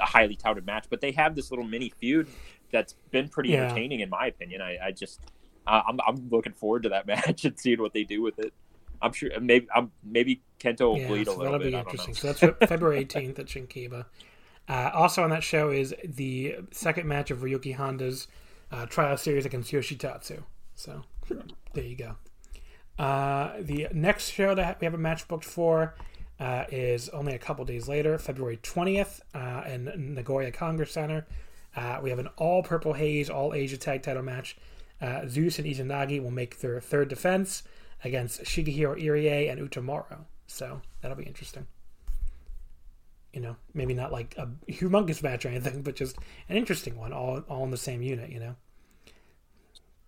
[0.00, 2.26] a highly touted match, but they have this little mini feud
[2.72, 3.66] that's been pretty Yeah.
[3.66, 4.60] entertaining in my opinion.
[4.60, 5.20] I, I just
[5.64, 8.52] uh, I'm I'm looking forward to that match and seeing what they do with it.
[9.06, 11.70] I'm sure maybe I'm maybe Kento will yeah, bleed a so little that'll bit.
[11.70, 12.14] be I don't interesting.
[12.14, 14.06] So that's February 18th at Shinkiba.
[14.68, 18.26] Uh, also on that show is the second match of Ryuki Honda's
[18.72, 20.42] uh, trial series against Yoshitatsu.
[20.74, 21.02] So
[21.72, 22.16] there you go.
[22.98, 25.94] Uh, the next show that we have a match booked for
[26.40, 31.26] uh, is only a couple days later, February 20th, uh, in Nagoya Congress Center.
[31.74, 34.56] Uh, we have an all purple haze, all Asia tag title match.
[35.00, 37.62] Uh, Zeus and Izanagi will make their third defense
[38.04, 40.18] against Shigehiro Irie and Utamaro.
[40.46, 41.66] So that'll be interesting.
[43.32, 46.16] You know, maybe not like a humongous match or anything, but just
[46.48, 48.30] an interesting one, all all in the same unit.
[48.30, 48.56] You know.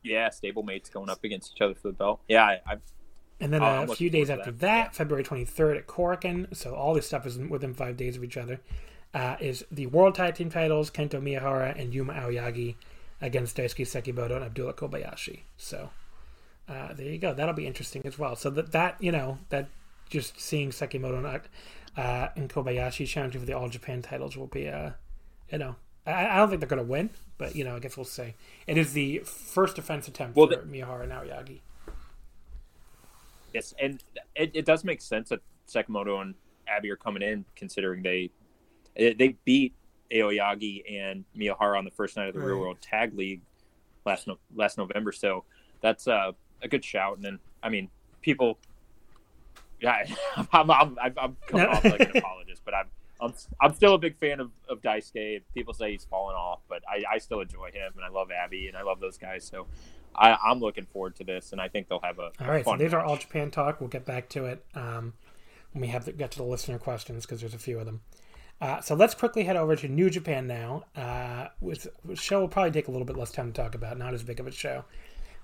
[0.03, 2.21] Yeah, stablemates going up against each other for the belt.
[2.29, 2.81] Yeah, I, I've
[3.41, 4.61] And then Oh, a few days after that.
[4.61, 8.37] that, February 23rd at Korakuen, so all this stuff is within five days of each
[8.37, 8.61] other,
[9.13, 12.77] uh, is the World Tag Team titles, Kento Miyahara and Yuma Aoyagi
[13.21, 15.41] against Daisuke Sekimoto and Abdullah Kobayashi.
[15.57, 15.91] So
[16.69, 17.35] uh, there you go.
[17.35, 18.37] That'll be interesting as well.
[18.37, 19.69] So that, that you know, that
[20.11, 21.41] just seeing Sekimoto and,
[21.97, 24.91] uh, and Kobayashi challenging for the All Japan titles will be, uh,
[25.51, 25.77] you know,
[26.07, 28.35] I, I don't think they're going to win, but you know, I guess we'll see.
[28.67, 31.61] It is the first defense attempt Well, for the- Miyahara and Aoyagi.
[33.55, 34.03] Yes, and
[34.35, 36.35] it, it does make sense that Sekimoto and
[36.69, 38.31] Abby are coming in, considering they
[38.97, 39.75] eh, they beat
[40.13, 43.41] Aoyagi and Miyahara on the first night of the Real World Tag League
[44.05, 45.13] last no, last November.
[45.13, 45.45] So
[45.81, 46.33] that's uh,
[46.63, 47.17] a good shout.
[47.17, 47.89] And then, I mean,
[48.23, 48.59] people,
[49.81, 50.05] yeah,
[50.53, 51.73] I'm I'm, I'm, I'm coming No.
[51.73, 52.87] off like an apologist, but I'm.
[53.21, 55.43] I'm, I'm still a big fan of, of Daisuke.
[55.53, 58.69] People say he's fallen off, but I, I still enjoy him, and I love Abby,
[58.69, 59.45] and I love those guys.
[59.45, 59.67] So
[60.15, 62.71] I, I'm looking forward to this, and I think they'll have a, All right, so
[62.71, 63.81] fun these are all Japan talk.
[63.81, 65.15] We'll get back to it um,
[65.73, 68.03] when we have to get to the listener questions because there's a few of them.
[68.61, 70.85] Uh, so let's quickly head over to New Japan now.
[70.95, 73.99] Uh, which, which show will probably take a little bit less time to talk about.
[73.99, 74.85] Not as big of a show,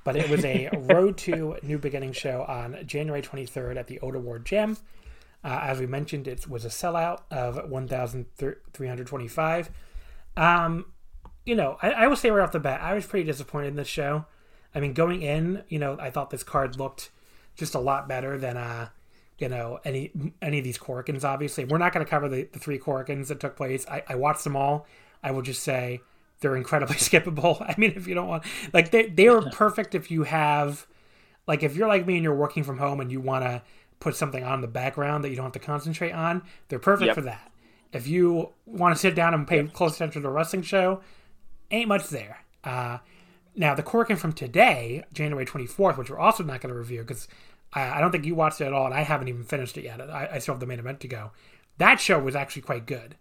[0.04, 4.20] but it was a Road to New Beginning show on January 23rd at the Ota
[4.20, 4.76] Ward Gym.
[5.42, 9.70] Uh, as we mentioned, it was a sellout of 1,325.
[10.36, 10.86] Um,
[11.44, 13.76] you know, I, I will say right off the bat, I was pretty disappointed in
[13.76, 14.26] this show.
[14.74, 17.10] I mean, going in, you know, I thought this card looked
[17.56, 18.88] just a lot better than, uh,
[19.38, 21.24] you know, any any of these Korakuens.
[21.24, 23.86] Obviously, we're not going to cover the, the three Korakuens that took place.
[23.88, 24.86] I, I watched them all.
[25.22, 26.00] I will just say
[26.44, 27.60] they're incredibly skippable.
[27.60, 30.86] I mean, if you don't want, like, they they are perfect if you have,
[31.46, 33.62] like, if you're like me and you're working from home and you want to
[33.98, 37.14] put something on the background that you don't have to concentrate on, they're perfect Yep.
[37.14, 37.50] for that.
[37.92, 41.00] If you want to sit down and pay close attention to a wrestling show,
[41.70, 42.40] ain't much there.
[42.62, 42.98] Uh,
[43.56, 47.28] now, the Korakuen from today, January 24th, which we're also not going to review because
[47.72, 49.84] I, I don't think you watched it at all, and I haven't even finished it
[49.84, 50.00] yet.
[50.00, 51.30] I, I still have the main event to go.
[51.78, 53.14] That show was actually quite good,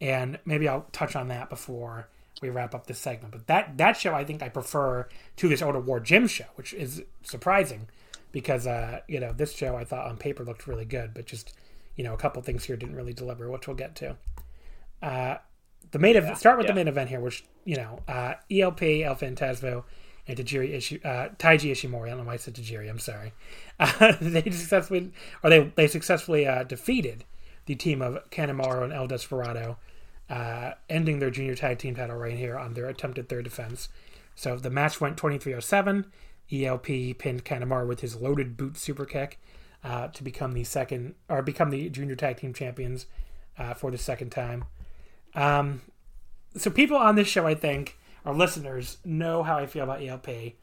[0.00, 2.08] and maybe I'll touch on that before
[2.42, 3.32] we wrap up this segment.
[3.32, 6.72] But that that show, I think, I prefer to this Ota Ward Gym show, which
[6.74, 7.88] is surprising
[8.32, 11.54] because uh, you know this show I thought on paper looked really good, but just
[11.96, 14.16] you know a couple things here didn't really deliver, which we'll get to.
[15.02, 15.36] Uh,
[15.90, 16.38] the main event.
[16.38, 19.84] Start with the main event here, which you know, uh, ELP, El Fantasmo,
[20.26, 22.06] and Tajiri Ishi, uh, Taiji Ishimori.
[22.06, 22.88] I don't know why I said Tajiri.
[22.88, 23.32] I'm sorry.
[23.78, 27.24] Uh, they successfully, or they they successfully uh, defeated
[27.66, 29.76] the team of Kanemaru and El Desperado,
[30.28, 33.88] uh, ending their junior tag team title reign here on their attempted third defense.
[34.34, 36.06] So the match went 23-07.
[36.52, 36.86] ELP
[37.18, 39.40] pinned Kanemaru with his loaded boot super kick
[39.82, 43.06] uh, to become the second or become the junior tag team champions
[43.58, 44.64] uh, for the second time.
[45.34, 45.82] Um,
[46.56, 50.54] so people on this show, I think, our listeners know how I feel about ELP.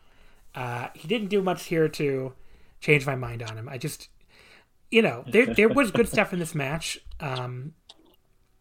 [0.56, 2.34] Uh, he didn't do much here to
[2.80, 3.70] change my mind on him.
[3.70, 4.10] I just,
[4.92, 7.00] you know, there there was good stuff in this match.
[7.20, 7.74] Um,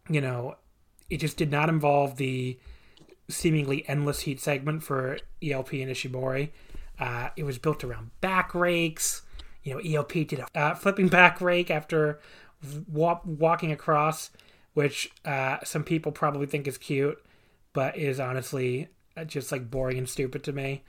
[0.08, 0.56] you know,
[1.12, 2.58] it just did not involve the
[3.28, 6.50] seemingly endless heat segment for ELP and Ishimori.
[6.98, 9.20] Uh, it was built around back rakes.
[9.62, 12.18] You know, ELP did a uh, flipping back rake after
[12.90, 14.30] wa- walking across,
[14.72, 17.22] which uh, some people probably think is cute,
[17.74, 20.82] but is honestly uh, just like boring and stupid to me.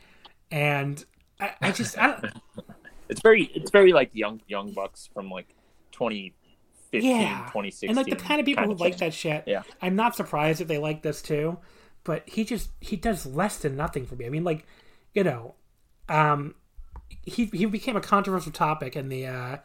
[0.50, 1.04] And
[1.38, 2.34] I, I just, I don't,
[3.10, 5.48] It's very it's very like young young bucks from like
[7.02, 7.90] 2015, yeah, 2016.
[7.90, 9.44] and like the kind of people who like that shit.
[9.48, 9.64] Yeah.
[9.82, 11.58] I'm not surprised if they like this too,
[12.04, 14.26] but he just he does less than nothing for me.
[14.26, 14.66] I mean, like,
[15.14, 15.56] you know,
[16.10, 16.56] um,
[17.24, 19.58] he he became a controversial topic in the uh,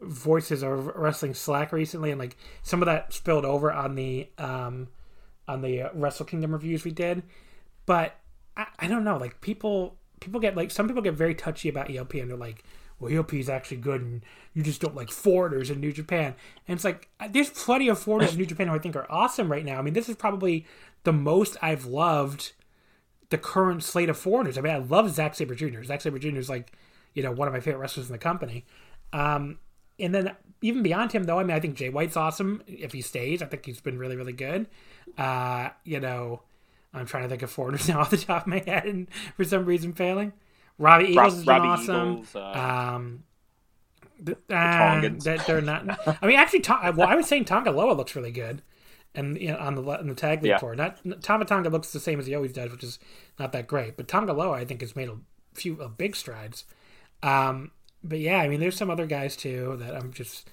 [0.00, 4.88] voices of wrestling Slack recently, and like some of that spilled over on the um
[5.46, 7.22] on the uh, Wrestle Kingdom reviews we did.
[7.86, 8.16] But
[8.56, 11.94] I, I don't know, like people people get like some people get very touchy about
[11.94, 12.64] ELP, and they're like,
[13.00, 14.22] well, ELP is actually good, and
[14.52, 16.34] you just don't like foreigners in New Japan.
[16.68, 19.50] And it's like there's plenty of foreigners in New Japan who I think are awesome
[19.50, 19.78] right now.
[19.78, 20.66] I mean, this is probably
[21.02, 22.52] the most I've loved
[23.30, 24.56] the current slate of foreigners.
[24.56, 25.82] I mean, I love Zack Sabre Jr.
[25.82, 26.36] Zack Sabre Jr.
[26.36, 26.72] is like,
[27.14, 28.64] you know, one of my favorite wrestlers in the company.
[29.12, 29.58] Um,
[29.98, 33.00] and then even beyond him, though, I mean, I think Jay White's awesome if he
[33.00, 33.42] stays.
[33.42, 34.66] I think he's been really, really good.
[35.16, 36.42] Uh, you know,
[36.92, 39.44] I'm trying to think of foreigners now off the top of my head, and for
[39.44, 40.32] some reason failing.
[40.78, 42.12] Robbie Eagles Rob- has been Robbie awesome.
[42.12, 42.40] Eagles, uh,
[42.94, 43.22] um,
[44.24, 45.24] th- uh, Tongans.
[45.24, 46.18] that they're not.
[46.22, 46.64] I mean, actually,
[46.96, 48.62] well, I was saying Tonga Loa looks really good,
[49.14, 50.58] and you know, on the on the tag league Yeah.
[50.58, 50.74] tour.
[50.74, 52.98] Not Tama Tonga looks the same as he always does, which is
[53.38, 53.96] not that great.
[53.96, 55.16] But Tonga Loa, I think, has made a
[55.54, 56.64] few uh, big strides.
[57.22, 57.70] Um,
[58.02, 60.48] but yeah, I mean, there's some other guys too that I'm just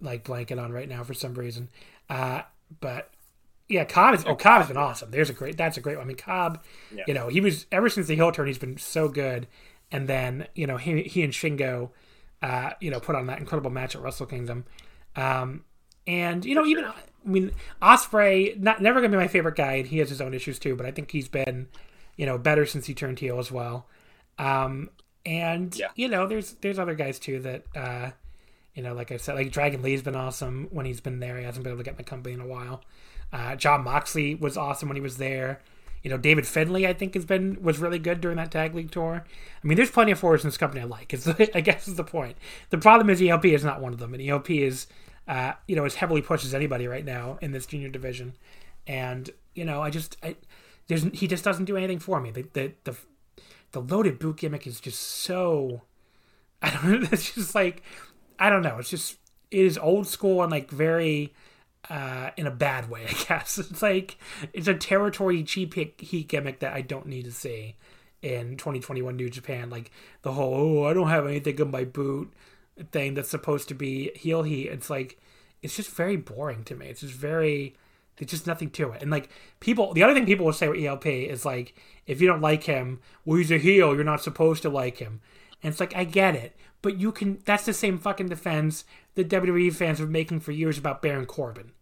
[0.00, 1.68] like blanking on right now for some reason.
[2.10, 2.42] Uh,
[2.80, 3.11] but
[3.68, 5.10] yeah, Cobb is oh Cobb has been awesome.
[5.10, 6.04] There's a great that's a great one.
[6.04, 6.62] I mean Cobb,
[6.94, 7.04] Yeah.
[7.06, 9.46] you know, he was ever since the heel turn, he's been so good.
[9.90, 11.90] And then you know he he and Shingo,
[12.42, 14.64] uh, you know, put on that incredible match at Wrestle Kingdom.
[15.16, 15.64] Um,
[16.06, 16.94] and you know even I
[17.24, 20.58] mean Ospreay, not never gonna be my favorite guy, and he has his own issues
[20.58, 20.74] too.
[20.76, 21.68] But I think he's been,
[22.16, 23.86] you know, better since he turned heel as well.
[24.38, 24.90] Um,
[25.24, 25.88] and Yeah.
[25.94, 28.10] you know, there's there's other guys too that uh,
[28.74, 31.36] You know, like I said, like Dragon Lee's been awesome when he's been there.
[31.38, 32.82] He hasn't been able to get in the company in a while.
[33.32, 35.60] Uh, Jon Moxley was awesome when he was there.
[36.02, 38.90] You know, David Finlay, I think, has been was really good during that tag league
[38.90, 39.24] tour.
[39.24, 41.14] I mean, there's plenty of forwards in this company I like.
[41.14, 42.36] Is I guess is the point.
[42.70, 44.86] The problem is ELP is not one of them, and ELP is,
[45.28, 48.34] uh, you know, as heavily pushed as anybody right now in this junior division.
[48.86, 50.36] And you know, I just, I,
[50.88, 52.32] there's he just doesn't do anything for me.
[52.32, 52.96] The the the,
[53.70, 55.82] the loaded boot gimmick is just so,
[56.62, 57.08] I don't know.
[57.12, 57.82] It's just like,
[58.40, 58.78] I don't know.
[58.78, 59.18] It's just
[59.52, 61.32] it is old school and like very
[61.92, 63.58] uh, in a bad way, I guess.
[63.58, 64.16] It's like
[64.52, 67.76] it's a territory cheap heat gimmick that I don't need to see
[68.22, 69.68] in 2021 New Japan.
[69.68, 69.90] Like
[70.22, 72.32] the whole oh I don't have anything in my boot
[72.90, 74.68] thing that's supposed to be heel heat.
[74.68, 75.20] It's like
[75.60, 76.86] it's just very boring to me.
[76.86, 77.76] It's just very
[78.16, 79.02] there's just nothing to it.
[79.02, 79.28] And like
[79.60, 81.74] people, the other thing people will say with ELP is like
[82.06, 83.94] if you don't like him, well he's a heel.
[83.94, 85.20] You're not supposed to like him.
[85.62, 87.40] And it's like I get it, but you can.
[87.44, 91.72] That's the same fucking defense the WWE fans were making for years about Baron Corbin.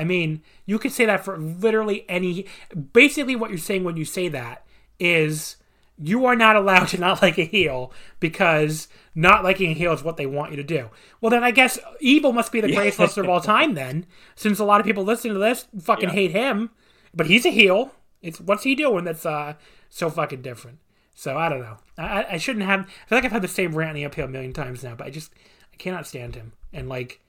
[0.00, 2.46] I mean, you could say that for literally any.
[2.94, 4.64] Basically, what you're saying when you say that
[4.98, 5.56] is
[5.98, 10.02] you are not allowed to not like a heel because not liking a heel is
[10.02, 10.88] what they want you to do.
[11.20, 14.58] Well, then I guess Evil must be the greatest wrestler of all time, then, since
[14.58, 16.14] a lot of people listening to this fucking yeah.
[16.14, 16.70] hate him.
[17.14, 17.92] But he's a heel.
[18.22, 19.54] It's what's he doing that's uh,
[19.90, 20.78] so fucking different.
[21.14, 21.76] So I don't know.
[21.98, 22.80] I, I shouldn't have.
[22.80, 25.10] I feel like I've had the same ranting uphill a million times now, but I
[25.10, 25.30] just
[25.74, 26.52] I cannot stand him.
[26.72, 27.20] And like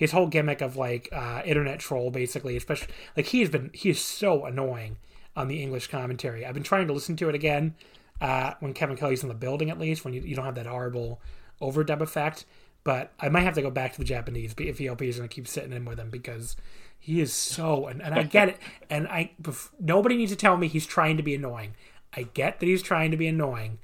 [0.00, 3.90] his whole gimmick of like uh, internet troll, basically, especially like he has been he
[3.90, 4.96] is so annoying
[5.36, 6.46] on the English commentary.
[6.46, 7.74] I've been trying to listen to it again
[8.18, 10.64] uh, when Kevin Kelly's in the building, at least when you, you don't have that
[10.64, 11.20] horrible
[11.60, 12.46] overdub effect.
[12.82, 15.34] But I might have to go back to the Japanese if ELP is going to
[15.34, 16.56] keep sitting in with him because
[16.98, 18.58] he is so and, and I get it.
[18.88, 19.32] And I
[19.78, 21.74] nobody needs to tell me he's trying to be annoying.
[22.16, 23.80] I get that he's trying to be annoying.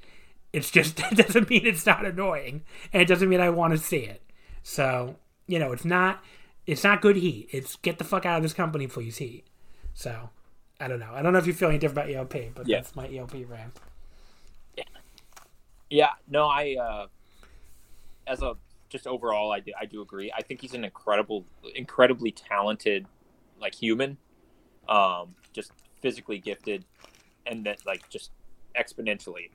[0.55, 3.78] It's just it doesn't mean it's not annoying, and it doesn't mean I want to
[3.78, 4.22] see it.
[4.62, 5.16] So
[5.47, 6.23] you know, it's not
[6.66, 7.48] it's not good heat.
[7.52, 9.44] It's get the fuck out of this company, please, heat.
[9.94, 10.31] So
[10.81, 11.12] I don't know.
[11.12, 12.78] I don't know if you feel any different about ELP, but yeah.
[12.78, 13.78] that's my ELP rant.
[14.77, 14.85] Yeah.
[15.90, 16.10] Yeah.
[16.28, 17.06] No, I uh
[18.27, 18.56] as a
[18.89, 20.32] just overall, I do, I do agree.
[20.36, 21.44] I think he's an incredible,
[21.74, 23.06] incredibly talented,
[23.60, 24.16] like human,
[24.89, 26.85] um, just physically gifted,
[27.47, 28.31] and that like just
[28.78, 29.51] exponentially.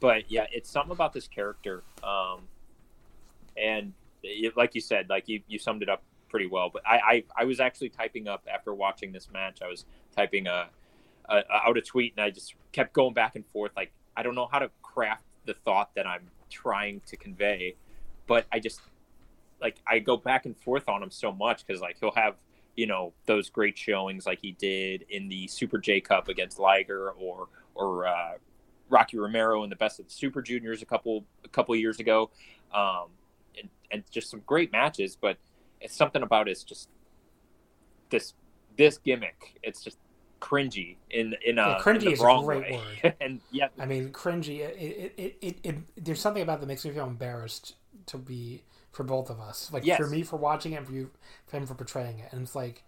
[0.00, 2.48] But yeah, it's something about this character, um,
[3.56, 3.92] and
[4.56, 6.70] like you said, like you, you summed it up pretty well.
[6.72, 9.60] But I, I, I was actually typing up after watching this match.
[9.62, 9.84] I was
[10.16, 10.68] typing a,
[11.28, 13.72] a, out a tweet, and I just kept going back and forth.
[13.76, 17.76] Like I don't know how to craft the thought that I'm trying to convey,
[18.26, 18.80] but I just
[19.60, 22.36] like I go back and forth on him so much because like he'll have
[22.76, 27.10] you know those great showings like he did in the Super J Cup against Liger
[27.10, 28.32] or or uh,
[28.88, 32.30] Rocky Romero in the Best of the Super Juniors a couple a couple years ago.
[32.72, 33.08] Um,
[33.58, 35.16] and, and just some great matches.
[35.20, 35.38] But
[35.80, 36.88] it's something about it's just
[38.10, 38.34] this
[38.76, 39.58] this gimmick.
[39.62, 39.98] It's just
[40.40, 42.80] cringy in in a yeah, cringy in is a great way.
[43.02, 43.14] word.
[43.20, 44.60] and yeah, I mean cringy.
[44.60, 47.74] It it, it, it, there's something about that makes me feel embarrassed
[48.06, 48.62] to be
[48.92, 49.70] for both of us.
[49.72, 49.98] Like yes.
[49.98, 51.10] for me for watching it, and for you,
[51.46, 52.84] for him for portraying it, and it's like.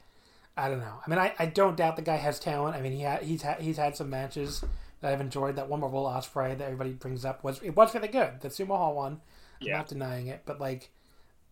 [0.55, 1.01] I don't know.
[1.07, 2.77] I mean, I, I don't doubt the guy has talent.
[2.77, 4.63] I mean, he had he's had he's had some matches
[5.01, 5.57] that I've enjoyed.
[5.57, 8.43] That one with Will Ospreay that everybody brings up was it was really good.
[8.43, 9.23] The Sumo Hall one
[9.63, 9.75] yeah.
[9.75, 10.91] I'm not denying it, but like,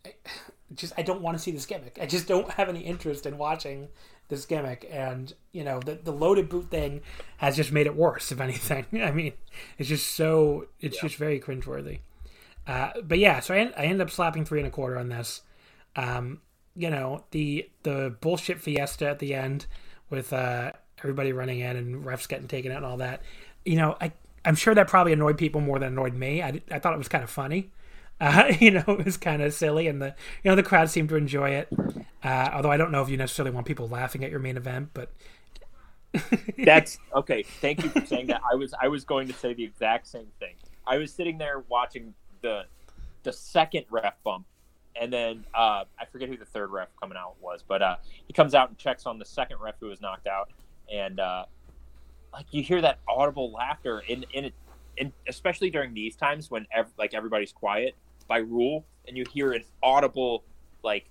[0.04, 0.14] I,
[0.74, 1.98] just I don't want to see this gimmick.
[2.00, 3.88] I just don't have any interest in watching
[4.28, 7.00] this gimmick, and you know the the loaded boot thing
[7.38, 8.30] has just made it worse.
[8.32, 9.32] If anything, I mean,
[9.78, 11.02] it's just so it's yeah.
[11.02, 12.00] just very cringeworthy.
[12.66, 15.42] Uh, but yeah, so I, I ended up slapping three and a quarter on this.
[15.96, 16.40] Um,
[16.76, 19.66] you know the the bullshit fiesta at the end
[20.08, 23.22] with uh, everybody running in and refs getting taken out and all that.
[23.64, 24.12] You know, I
[24.44, 26.42] I'm sure that probably annoyed people more than annoyed me.
[26.42, 27.70] I, I thought it was kind of funny.
[28.20, 30.14] Uh, you know, it was kind of silly, and the
[30.44, 31.68] you know the crowd seemed to enjoy it.
[32.22, 34.90] Uh, although I don't know if you necessarily want people laughing at your main event,
[34.92, 35.10] but
[36.64, 37.42] that's okay.
[37.42, 38.42] Thank you for saying that.
[38.50, 40.54] I was I was going to say the exact same thing.
[40.86, 42.64] I was sitting there watching the
[43.22, 44.46] the second ref bump,
[45.00, 48.32] and then uh, I forget who the third ref coming out was, but uh, he
[48.32, 50.50] comes out and checks on the second ref who was knocked out,
[50.92, 51.44] and uh,
[52.32, 54.54] like you hear that audible laughter, in in it,
[54.98, 57.94] and especially during these times when ev- like everybody's quiet
[58.30, 60.44] by rule and you hear an audible
[60.84, 61.10] like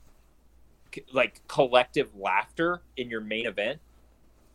[0.95, 3.81] c- like collective laughter in your main event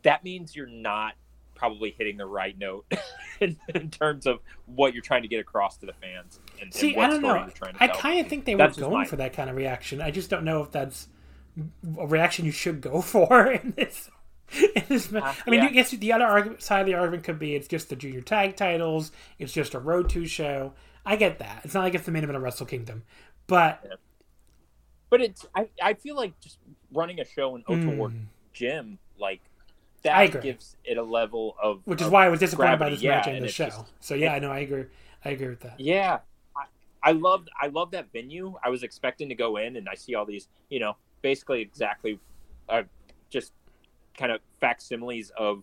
[0.03, 1.13] that means you're not
[1.55, 2.87] probably hitting the right note
[3.41, 6.95] in, in, terms of what you're trying to get across to the fans and, see
[6.95, 7.47] and i don't know
[7.79, 9.05] i kind of think they were going my...
[9.05, 11.09] for that kind of reaction i just don't know if that's
[11.99, 14.09] a reaction you should go for in this
[14.53, 15.67] uh, I mean, yeah.
[15.67, 18.21] I guess the other argument, side of the argument could be it's just the junior
[18.21, 19.11] tag titles.
[19.39, 20.75] It's just a Road to show.
[21.07, 21.61] I get that.
[21.65, 23.03] It's not like it's the main event of Wrestle Kingdom,
[23.47, 23.85] but
[25.11, 26.59] but it's I, I feel like just
[26.93, 28.27] running a show in Ota Ward Mm.
[28.53, 29.41] Gym like
[30.03, 33.01] that gives it a level of Which is of why I was disappointed by this
[33.03, 33.67] Yeah, match and the show.
[33.67, 34.85] just- so yeah, I know I agree.
[35.25, 35.81] I agree with that.
[35.81, 36.19] Yeah,
[36.57, 36.65] I,
[37.03, 38.55] I loved I love that venue.
[38.63, 42.19] I was expecting to go in and I see all these, you know, basically exactly,
[42.69, 42.83] uh,
[43.31, 43.53] just
[44.17, 45.63] kind of facsimiles of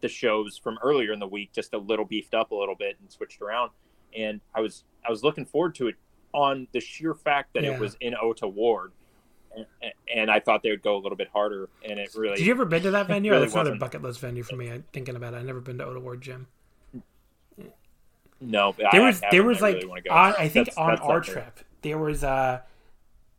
[0.00, 2.96] the shows from earlier in the week, just a little beefed up a little bit
[3.00, 3.70] and switched around.
[4.16, 5.96] And I was I was looking forward to it
[6.32, 7.72] on the sheer fact that Yeah.
[7.74, 8.92] it was in Ota Ward.
[9.54, 9.66] And,
[10.14, 12.36] and I thought they would go a little bit harder, and it really.
[12.36, 13.30] Did you ever been to that venue?
[13.32, 14.70] really That's another bucket list venue for me.
[14.70, 15.38] I'm thinking about it.
[15.38, 16.46] I've never been to Ota Ward Gym.
[18.40, 19.30] No, There I was haven't.
[19.30, 22.22] there was I like really on, I think That's- on that's our trip there was
[22.24, 22.64] a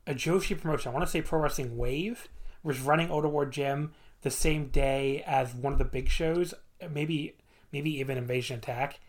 [0.07, 0.91] a Joshi promotion.
[0.91, 2.27] I want to say Pro Wrestling Wave
[2.61, 6.53] was running Ota Ward Gym the same day as one of the big shows,
[6.91, 7.35] maybe
[7.71, 8.99] maybe even Invasion Attack,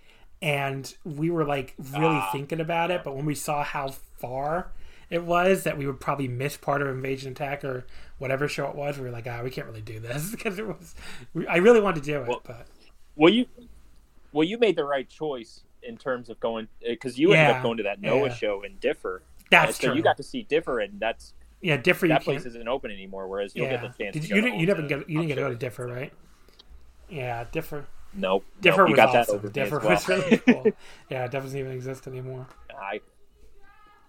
[0.42, 2.28] and we were like really Ah.
[2.32, 3.02] thinking about it.
[3.04, 3.88] But when we saw how
[4.18, 4.72] far
[5.10, 7.86] it was that we would probably miss part of Invasion Attack or
[8.18, 10.66] whatever show it was, we were like, ah, we can't really do this because it
[10.66, 10.94] was.
[11.48, 12.66] I really wanted to do it, Well, but
[13.16, 13.46] Well, you
[14.32, 17.76] well you made the right choice in terms of going because you ended up going
[17.76, 18.34] to that Noah yeah.
[18.34, 19.22] show in Differ.
[19.50, 19.96] that's so true.
[19.96, 22.12] you got to see Differ, and that's yeah, different.
[22.14, 23.28] that place isn't open anymore.
[23.28, 23.80] Whereas you'll yeah.
[23.80, 24.12] get the chance.
[24.14, 25.54] Did to you, you didn't you get you didn't get to go to.
[25.56, 26.12] Differ, right?
[27.08, 27.86] Yeah, Differ.
[28.14, 28.46] Nope.
[28.60, 29.26] Different nope, you was got awesome.
[29.26, 29.82] that over me Differ well.
[29.82, 30.76] was really cool.
[31.10, 32.48] yeah, it doesn't even exist anymore.
[32.70, 33.00] I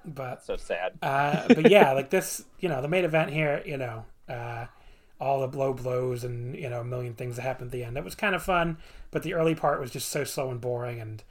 [0.03, 0.99] But so sad.
[1.02, 4.65] uh, but yeah, like this, you know, the main event here, you know, uh,
[5.19, 7.98] all the blow blows and you know a million things that happened at the end.
[7.98, 8.77] It was kind of fun,
[9.11, 11.23] but the early part was just so slow and boring, and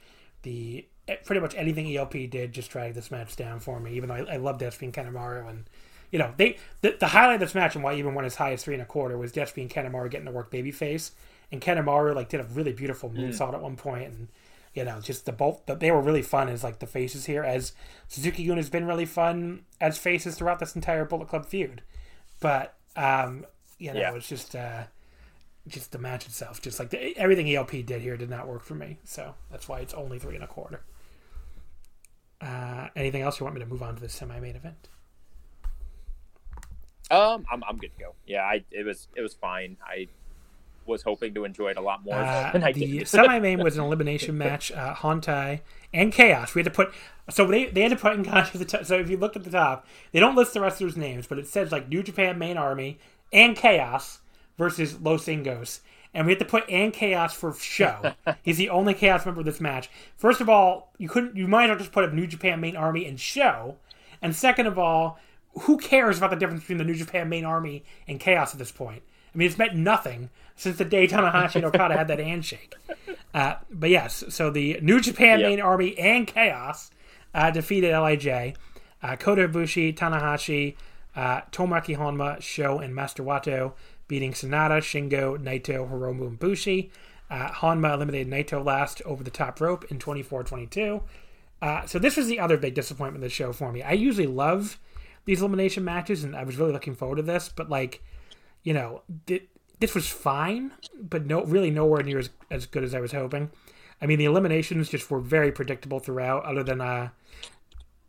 [0.43, 3.93] the eh, pretty much anything ELP did just dragged this match down for me.
[3.93, 5.69] Even though I, I loved and Kanemaru, and
[6.11, 8.53] you know they the, the highlight of this match and why even went as high
[8.53, 11.11] as three and a quarter was Despy and Kanemaru getting to work babyface,
[11.55, 14.27] and Kanemaru like did a really beautiful moonsault at one point, and
[14.73, 17.43] you know just the both the, they were really fun as like the faces here
[17.43, 17.73] as
[18.07, 21.81] Suzuki Gun has been really fun as faces throughout this entire Bullet Club feud,
[22.39, 23.45] but um
[23.79, 24.13] you know Yeah.
[24.15, 24.83] it's just uh
[25.67, 28.75] just the match itself just like the, everything ELP did here did not work for
[28.75, 30.81] me so that's why it's only three and a quarter.
[32.41, 34.89] Uh, anything else you want me to move on to the semi-main event?
[37.09, 38.15] Um, I'm I'm good to go.
[38.25, 39.77] Yeah, I it was it was fine.
[39.85, 40.07] I
[40.85, 43.07] was hoping to enjoy it a lot more Uh, than I the did.
[43.07, 44.71] semi-main was an elimination match.
[44.71, 45.61] Uh, Hontai
[45.93, 46.53] and Chaos.
[46.55, 46.93] We had to put
[47.29, 48.85] so they they had to put in the top.
[48.85, 51.47] So if you look at the top, they don't list the wrestlers' names, but it
[51.47, 52.99] says like New Japan Main Army
[53.33, 54.19] and Chaos
[54.57, 55.79] versus Los Ingos.
[56.13, 58.13] And we had to put and Chaos for Sho.
[58.43, 59.89] He's the only Chaos member of this match.
[60.15, 61.35] First of all, you couldn't.
[61.35, 63.75] You might as well just put up New Japan Main Army and Sho.
[64.21, 65.19] And second of all,
[65.61, 68.71] who cares about the difference between the New Japan Main Army and Chaos at this
[68.71, 69.03] point?
[69.35, 72.73] I mean, it's meant nothing since the day Tanahashi and Okada had that handshake.
[73.33, 75.49] Uh, but yes, so the New Japan Yeah.
[75.49, 76.89] Main Army and Chaos
[77.33, 78.55] uh, defeated Lij.
[79.03, 80.75] Uh, Kota Ibushi, Tanahashi,
[81.15, 83.73] uh, Tomoaki Honma, Sho, and Master Wato
[84.07, 86.91] beating Sanada, Shingo, Naito, Hiromu, and Bushi.
[87.29, 91.01] Uh, Honma eliminated Naito last over the top rope in 24-22.
[91.61, 93.81] Uh, so this was the other big disappointment of the show for me.
[93.81, 94.79] I usually love
[95.25, 97.49] these elimination matches, and I was really looking forward to this.
[97.49, 98.03] But like,
[98.65, 99.47] you know, th-
[99.79, 103.51] this was fine, but no, really nowhere near as, as good as I was hoping.
[104.01, 106.43] I mean, the eliminations just were very predictable throughout.
[106.43, 107.09] Other than, uh,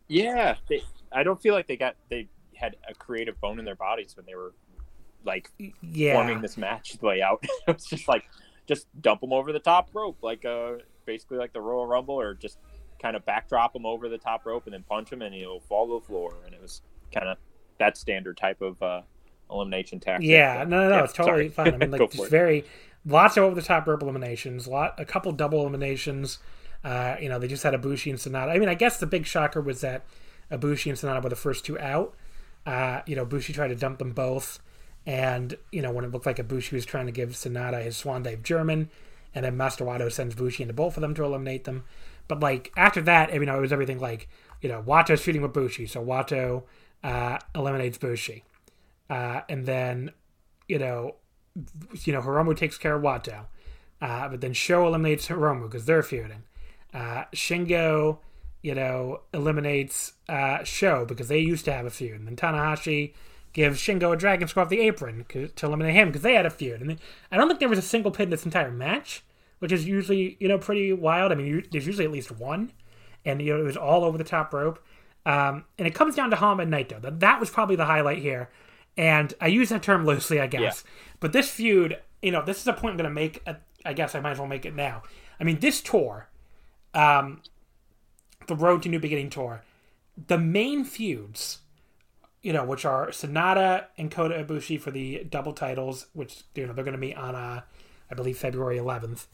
[0.09, 3.77] yeah, they, I don't feel like they got they had a creative bone in their
[3.77, 4.55] bodies when they were
[5.25, 5.53] like
[5.83, 7.45] yeah, forming this match layout.
[7.69, 8.25] it was just like
[8.67, 10.73] just dump them over the top rope, like uh
[11.05, 12.59] basically like the Royal Rumble, or just
[13.01, 15.87] kind of backdrop them over the top rope and then punch them, and he'll fall
[15.87, 16.35] to the floor.
[16.47, 16.81] And it was
[17.15, 17.37] kind of
[17.79, 19.03] that standard type of uh,
[19.51, 20.29] elimination tactic.
[20.29, 21.71] yeah, no, no, no, yeah, it's totally sorry.
[21.71, 21.75] fine.
[21.75, 22.65] I mean, like just very
[23.05, 26.39] lots of over the top rope eliminations, lot a couple double eliminations.
[26.85, 28.51] Uh, you know, they just had Ibushi and Sanada.
[28.51, 30.05] I mean, I guess the big shocker was that
[30.51, 32.15] Ibushi and Sanada were the first two out.
[32.65, 34.59] Uh, you know, Bushi tried to dump them both,
[35.05, 38.23] and you know when it looked like Ibushi was trying to give Sanada his swan
[38.23, 38.91] dive German,
[39.35, 41.85] and then Master Wato sends Bushi into both of them to eliminate them.
[42.29, 44.29] But like after that, you know, it was everything like
[44.61, 46.65] you know Wato's shooting with Bushi, so Wato
[47.05, 48.43] uh, eliminates Bushi,
[49.09, 50.13] uh, and then
[50.69, 51.17] you know,
[52.05, 53.47] you know Hiromu takes care of Wato,
[54.01, 56.45] uh, but then Sho eliminates Hiromu because they're feuding.
[56.93, 58.19] Uh, Shingo,
[58.63, 62.19] you know, eliminates uh, Sho because they used to have a feud.
[62.19, 63.13] And then Tanahashi
[63.53, 66.51] gives Shingo a dragon screw off the apron to eliminate him because they had a
[66.51, 66.81] feud.
[66.81, 66.99] And
[67.31, 69.23] I don't think there was a single pin in this entire match,
[69.59, 71.33] which is usually, you know, pretty wild.
[71.33, 72.73] I mean, you, there's usually at least one.
[73.25, 74.83] And, you know, it was all over the top rope.
[75.25, 77.01] Um, and it comes down to Honma and Naito.
[77.03, 78.51] That, that was probably the highlight here.
[78.97, 80.85] And I use that term loosely, I guess.
[81.21, 83.47] But this feud, you know, this is a point I'm going to make.
[83.85, 85.03] I guess I might as well make it now.
[85.39, 86.29] I mean, this tour,
[86.95, 87.43] um,
[88.47, 89.63] the Road to New Beginning tour,
[90.27, 91.59] the main feuds,
[92.43, 96.73] you know, which are Sanada and Kota Ibushi for the double titles, which you know
[96.73, 97.61] they're going to meet on, uh,
[98.11, 99.27] I believe, February 11th.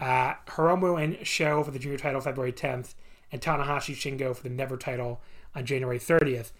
[0.00, 2.94] Uh, Hiromu and Sho for the junior title February 10th,
[3.30, 5.20] and Tanahashi Shingo for the Never title
[5.54, 6.50] on January 30th.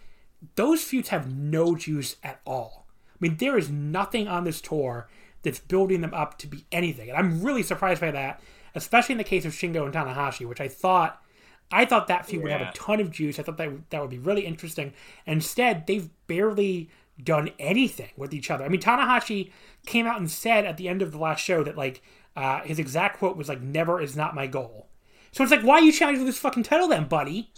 [0.56, 2.86] Those feuds have no juice at all.
[3.10, 5.08] I mean, there is nothing on this tour
[5.42, 8.40] that's building them up to be anything, and I'm really surprised by that,
[8.74, 11.22] especially in the case of Shingo and Tanahashi, which I thought
[11.70, 13.38] I thought that feud would have a ton of juice.
[13.38, 14.92] I thought that that would be really interesting.
[15.26, 16.90] Instead, they've barely
[17.22, 18.64] done anything with each other.
[18.64, 19.50] I mean, Tanahashi
[19.86, 22.02] came out and said at the end of the last show that like
[22.36, 24.88] uh, his exact quote was like, "Never is not my goal."
[25.32, 27.50] So it's like, why are you challenging this fucking title then, buddy?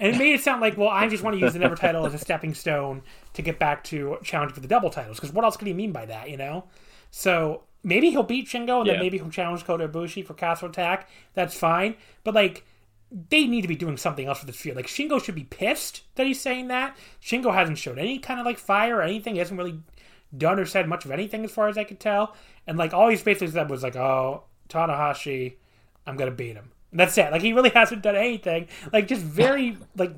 [0.00, 2.06] And it made it sound like, well, I just want to use the Never title
[2.06, 3.02] as a stepping stone
[3.34, 5.18] to get back to challenging for the double titles.
[5.18, 6.64] Because what else could he mean by that, you know?
[7.10, 8.94] So maybe he'll beat Shingo and yeah.
[8.94, 11.10] then maybe he'll challenge Kota Ibushi for Castle Attack.
[11.34, 11.96] That's fine.
[12.24, 12.64] But like
[13.28, 14.74] they need to be doing something else with this feud.
[14.74, 16.96] Like Shingo should be pissed that he's saying that.
[17.22, 19.34] Shingo hasn't showed any kind of like fire or anything.
[19.34, 19.80] He hasn't really
[20.34, 22.34] done or said much of anything as far as I could tell.
[22.66, 25.56] And like all he's basically said was like, "Oh, Tanahashi,
[26.06, 27.30] I'm gonna beat him." That's it.
[27.30, 28.68] Like he really hasn't done anything.
[28.92, 30.12] Like just very like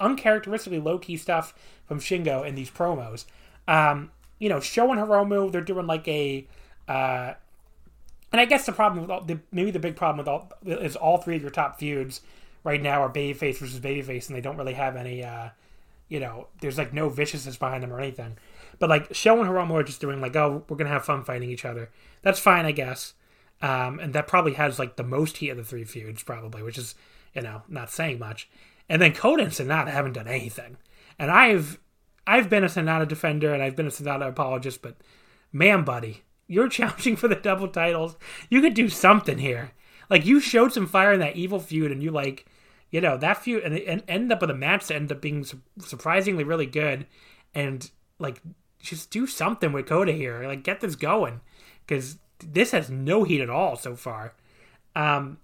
[0.00, 1.54] uncharacteristically low key stuff
[1.86, 3.24] from Shingo in these promos.
[3.66, 6.46] Um, you know, Sho and Hiromu, they're doing like a
[6.88, 7.34] uh,
[8.34, 10.96] and I guess the problem with all, the, maybe the big problem with all is
[10.96, 12.20] all three of your top feuds
[12.64, 15.50] right now are babyface versus babyface, and they don't really have any, uh,
[16.08, 18.36] you know, there's like no viciousness behind them or anything.
[18.80, 21.48] But like Sho and Hiromu are just doing like, oh, we're gonna have fun fighting
[21.48, 21.90] each other.
[22.22, 23.14] That's fine, I guess.
[23.64, 26.76] Um, and that probably has like the most heat of the three feuds, probably, which
[26.76, 26.94] is
[27.34, 28.46] you know not saying much.
[28.90, 30.76] And then Kota and Sanada haven't done anything.
[31.18, 31.80] And I've
[32.26, 34.96] I've been a Sanada defender and I've been a Sanada apologist, but
[35.50, 38.18] man, buddy, you're challenging for the double titles.
[38.50, 39.72] You could do something here.
[40.10, 42.44] Like you showed some fire in that evil feud, and you like,
[42.90, 45.46] you know, that feud, and it ended up with a match that ended up being
[45.78, 47.06] surprisingly really good,
[47.54, 48.42] and like
[48.78, 50.46] just do something with Kota here.
[50.46, 51.40] Like get this going,
[51.86, 52.18] because
[52.52, 54.34] this has no heat at all so far.
[54.94, 55.38] Um,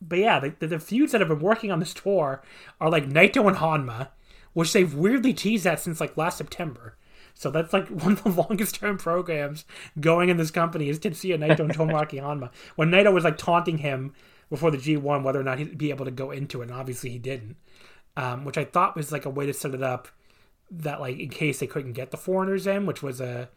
[0.00, 2.42] but yeah, the, the, the feuds that have been working on this tour
[2.80, 4.08] are like Naito and Honma,
[4.52, 6.96] which they've weirdly teased at since like last September.
[7.34, 9.64] So that's like one of the longest term programs
[10.00, 12.50] going in this company is Tetsuya Naito and Tomoaki Honma.
[12.76, 14.14] When Naito was like taunting him
[14.50, 17.10] before the G1 whether or not he'd be able to go into it, and obviously
[17.10, 17.56] he didn't.
[18.14, 20.08] Um, which I thought was like a way to set it up
[20.70, 23.48] that like in case they couldn't get the foreigners in, which was a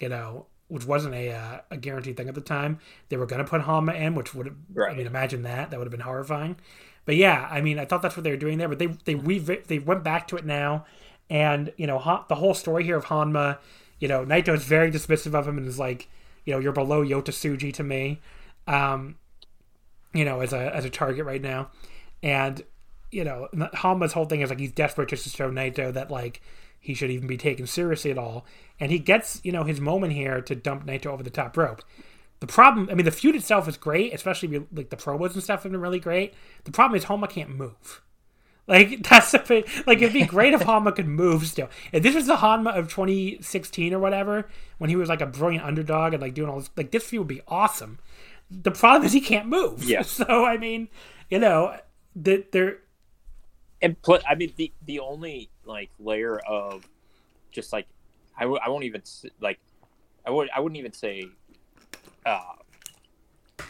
[0.00, 2.78] you know which wasn't a uh, a guaranteed thing at the time.
[3.08, 4.92] They were going to put Honma in, which would right.
[4.92, 6.56] I mean imagine that that would have been horrifying.
[7.04, 9.14] But yeah, I mean I thought that's what they were doing there, but they they
[9.14, 10.84] we they went back to it now
[11.30, 13.58] and you know the whole story here of Honma,
[13.98, 16.08] you know Naito is very dismissive of him and is like,
[16.44, 18.20] you know, you're below Yota Tsuji to me,
[18.66, 19.16] um,
[20.12, 21.70] you know, as a as a target right now,
[22.22, 22.62] and
[23.10, 26.42] you know Honma's whole thing is like he's desperate just to show Naito that like
[26.84, 28.44] he should even be taken seriously at all,
[28.78, 31.82] and he gets you know his moment here to dump Naito over the top rope.
[32.40, 35.62] The problem, I mean, the feud itself is great, especially like the promos and stuff
[35.62, 36.34] have been really great.
[36.64, 38.02] The problem is Honma can't move.
[38.66, 41.68] Like that's a bit, like it'd be great if Honma could move still.
[41.92, 44.48] If this was the Honma of 2016 or whatever,
[44.78, 47.18] when he was like a brilliant underdog and like doing all this, like this feud
[47.18, 47.98] would be awesome.
[48.50, 49.84] The problem is he can't move.
[49.84, 50.02] Yeah.
[50.02, 50.88] So I mean,
[51.28, 51.76] you know,
[52.16, 52.78] that they're
[53.84, 54.22] and put.
[54.28, 56.88] I mean, the the only like layer of
[57.52, 57.86] just like
[58.36, 59.02] I w- I won't even
[59.40, 59.60] like
[60.26, 61.28] I would I wouldn't even say.
[62.26, 62.40] Uh,
[63.60, 63.66] oh.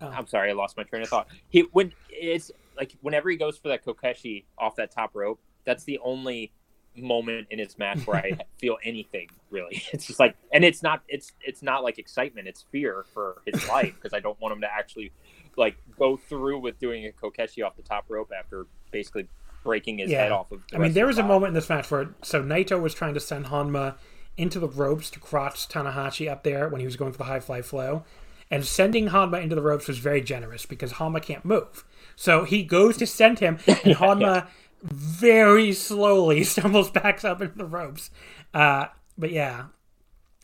[0.00, 1.28] I'm sorry, I lost my train of thought.
[1.50, 5.84] He when it's like whenever he goes for that Kokeshi off that top rope, that's
[5.84, 6.50] the only
[6.96, 9.82] moment in his match where I feel anything really.
[9.92, 13.68] It's just like, and it's not, it's it's not like excitement, it's fear for his
[13.68, 15.12] life because I don't want him to actually
[15.56, 19.28] like go through with doing a Kokeshi off the top rope after basically
[19.64, 20.24] breaking his yeah.
[20.24, 20.62] head off of.
[20.72, 23.20] I mean, there was a moment in this match where so Naito was trying to
[23.20, 23.96] send Honma
[24.36, 27.40] into the ropes to crotch Tanahashi up there when he was going for the high
[27.40, 28.04] fly flow.
[28.50, 31.84] And sending Honma into the ropes was very generous because Honma can't move.
[32.14, 34.46] So he goes to send him, and Honma
[34.82, 38.10] very slowly stumbles back up into the ropes.
[38.54, 38.86] Uh,
[39.18, 39.66] but yeah,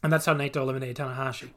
[0.03, 1.51] and that's how Naito eliminated Tanahashi.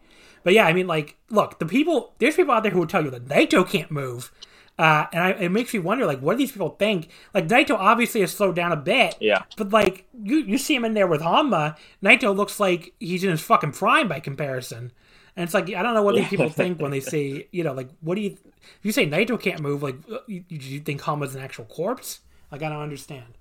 [0.44, 3.04] But yeah, I mean, like, look, the people, there's people out there who will tell
[3.04, 4.32] you that Naito can't move.
[4.78, 7.10] Uh, and I, it makes me wonder, like, what do these people think?
[7.34, 9.16] Like, Naito obviously has slowed down a bit.
[9.22, 9.44] Yeah.
[9.56, 11.78] But, like, you, you see him in there with Honma.
[12.04, 14.92] Naito looks like he's in his fucking prime by comparison.
[15.36, 17.74] And it's like I don't know what these people think when they say, you know,
[17.74, 18.38] like what do you?
[18.80, 22.22] If you say Naito can't move, like uh, you, you think Honma's an actual corpse?
[22.52, 23.38] Like I don't understand.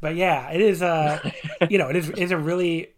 [0.00, 0.80] But yeah, it is.
[0.82, 1.30] Uh,
[1.70, 2.94] you know, it is is a really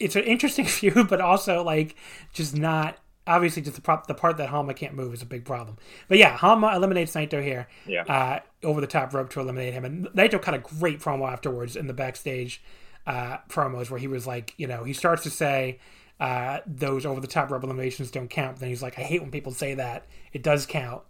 [0.00, 1.96] it's an interesting feud, but also like
[2.32, 2.96] just not
[3.26, 5.76] obviously just the prop the part that Honma can't move is a big problem.
[6.08, 7.68] But yeah, Honma eliminates Naito here.
[7.86, 8.02] Yeah.
[8.02, 11.76] Uh, over the top rope to eliminate him, and Naito cut a great promo afterwards
[11.76, 12.62] in the backstage
[13.06, 15.78] uh, promos where he was like, you know, he starts to say
[16.20, 18.58] uh, those over the top rebel eliminations don't count.
[18.58, 20.06] Then he's like, I hate when people say that.
[20.32, 21.02] It does count.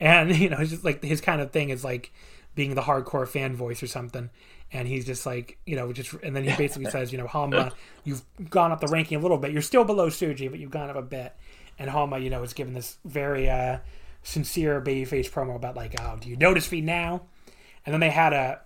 [0.00, 2.12] And you know, it's just like his kind of thing is like
[2.54, 4.30] being the hardcore fan voice or something.
[4.70, 7.72] And he's just like, you know, just and then he basically says, you know, Honma,
[8.04, 9.52] you've gone up the ranking a little bit.
[9.52, 11.34] You're still below Tsuji but you've gone up a bit.
[11.78, 13.78] And Honma, you know, is given this very uh,
[14.22, 17.22] sincere babyface promo about like, oh, do you notice me now?
[17.86, 18.60] And then they had a,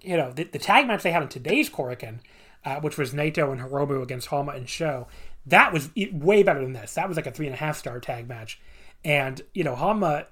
[0.00, 2.20] you know, the, the tag match they had on today's Korakuen,
[2.64, 5.08] uh, which was Naito and Hiromu against Honma and Sho.
[5.46, 6.94] That was way better than this.
[6.94, 8.60] That was like a three and a half star tag match,
[9.04, 10.26] and you know, Honma,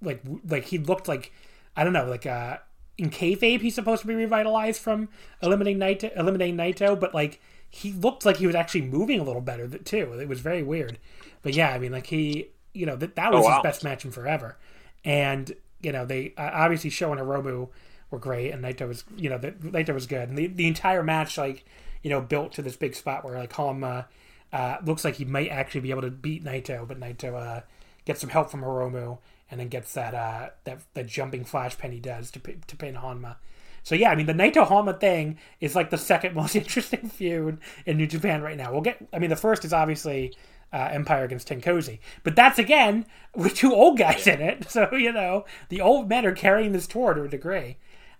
[0.00, 1.32] like, like he looked like,
[1.76, 2.58] I don't know, like uh,
[2.98, 5.08] in kayfabe he's supposed to be revitalized from
[5.42, 9.42] eliminating Naito, eliminating Naito, but like he looked like he was actually moving a little
[9.42, 10.18] better too.
[10.18, 10.98] It was very weird,
[11.46, 13.54] but yeah, I mean, like he, you know, that that was oh, wow.
[13.58, 14.56] his best match in forever,
[15.04, 17.68] and you know, they uh, obviously Sho and Hiromu
[18.10, 21.04] were great, and Naito was, you know, the, Naito was good, and the, the entire
[21.04, 21.64] match, like,
[22.02, 24.06] you know, built to this big spot where like Honma
[24.52, 27.60] uh, looks like he might actually be able to beat Naito, but Naito uh,
[28.04, 29.18] gets some help from Hiromu,
[29.48, 32.96] and then gets that uh, that that jumping flash pen he does to to pin
[32.96, 33.36] Honma.
[33.84, 37.58] So yeah, I mean the Naito Honma thing is like the second most interesting feud
[37.86, 38.72] in New Japan right now.
[38.72, 38.98] We'll get.
[39.12, 40.34] I mean the first is obviously
[40.72, 41.98] uh, Empire against TenCozy.
[42.22, 46.26] But that's again with two old guys in it, so you know the old men
[46.26, 47.76] are carrying this tour to a degree.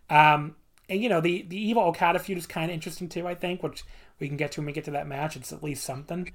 [0.09, 0.56] Um,
[0.89, 3.27] and you know the the Evil Okada feud is kind of interesting too.
[3.27, 3.85] I think, which
[4.18, 5.36] we can get to when we get to that match.
[5.36, 6.32] It's at least something.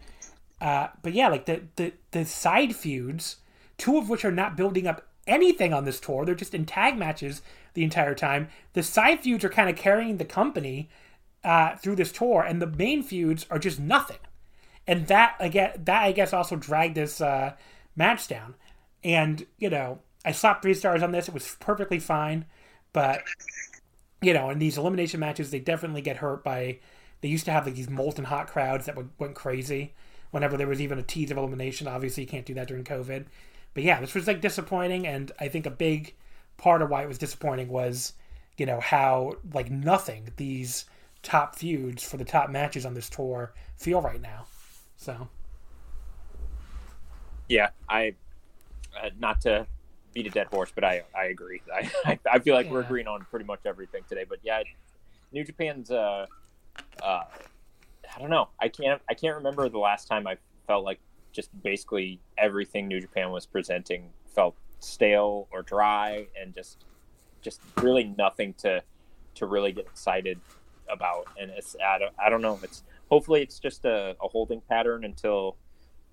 [0.60, 3.38] Uh, but yeah, like the, the the side feuds,
[3.78, 6.26] two of which are not building up anything on this tour.
[6.26, 7.42] They're just in tag matches
[7.74, 8.50] the entire time.
[8.74, 10.90] The side feuds are kind of carrying the company
[11.44, 14.18] uh, through this tour, and the main feuds are just nothing.
[14.88, 17.54] And that again, that I guess also dragged this uh,
[17.96, 18.56] match down.
[19.04, 21.28] And you know, I slapped three stars on this.
[21.28, 22.46] It was perfectly fine.
[22.94, 23.24] But
[24.22, 26.80] you know, in these elimination matches, they definitely get hurt by.
[27.22, 29.94] They used to have like these molten hot crowds that would, went crazy
[30.32, 31.88] whenever there was even a tease of elimination.
[31.88, 33.26] Obviously, you can't do that during COVID.
[33.74, 36.16] But yeah, this was like disappointing, and I think a big
[36.58, 38.14] part of why it was disappointing was,
[38.58, 40.86] you know, how like nothing these
[41.24, 44.46] top feuds for the top matches on this tour feel right now.
[45.02, 45.28] So.
[47.50, 48.14] Yeah, I
[48.96, 49.66] uh, not to
[50.14, 51.62] beat a dead horse, but I I agree.
[52.06, 52.72] I I, feel like yeah.
[52.72, 54.26] we're agreeing on pretty much everything today.
[54.30, 54.62] But yeah,
[55.32, 56.28] New Japan's uh
[57.02, 57.24] uh
[58.16, 58.50] I don't know.
[58.60, 60.38] I can't I can't remember the last time I
[60.68, 61.00] felt like
[61.32, 66.86] just basically everything New Japan was presenting felt stale or dry and just
[67.42, 68.84] just really nothing to
[69.34, 70.40] to really get excited
[70.88, 71.26] about.
[71.40, 72.60] And it's I don't, I don't know.
[72.62, 75.58] It's hopefully it's just a, a holding pattern until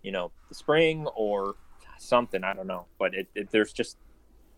[0.03, 1.55] you know the spring or
[1.99, 2.45] something.
[2.45, 3.97] I don't know, but it, it, there's just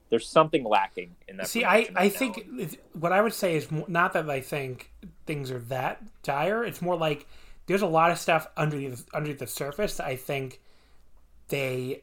[0.09, 1.47] there's something lacking in that.
[1.49, 4.93] See, I I think what I would say is not that I think
[5.27, 6.65] things are that dire.
[6.65, 7.29] It's more like
[7.67, 10.61] there's a lot of stuff under the under the surface that I think
[11.49, 12.03] they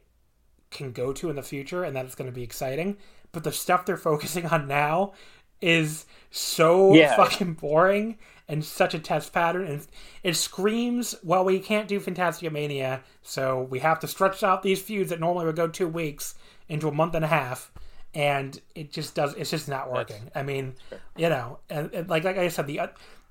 [0.69, 2.97] can go to in the future, and that's going to be exciting.
[3.31, 5.13] But the stuff they're focusing on now
[5.59, 7.15] is so yeah.
[7.15, 9.65] fucking boring and such a test pattern.
[9.65, 9.87] And
[10.23, 15.09] it screams, well, we can't do Fantasticamania, so we have to stretch out these feuds
[15.09, 16.35] that normally would go two weeks
[16.69, 17.71] into a month and a half.
[18.13, 19.35] And it just does.
[19.35, 20.23] It's just not working.
[20.25, 20.75] That's, I mean,
[21.17, 22.79] you know, and, and, like like I said, the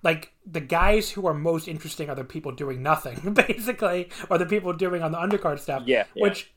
[0.03, 4.47] like the guys who are most interesting are the people doing nothing, basically, or the
[4.47, 5.83] people doing on the undercard stuff.
[5.87, 6.23] Yeah, yeah.
[6.23, 6.53] which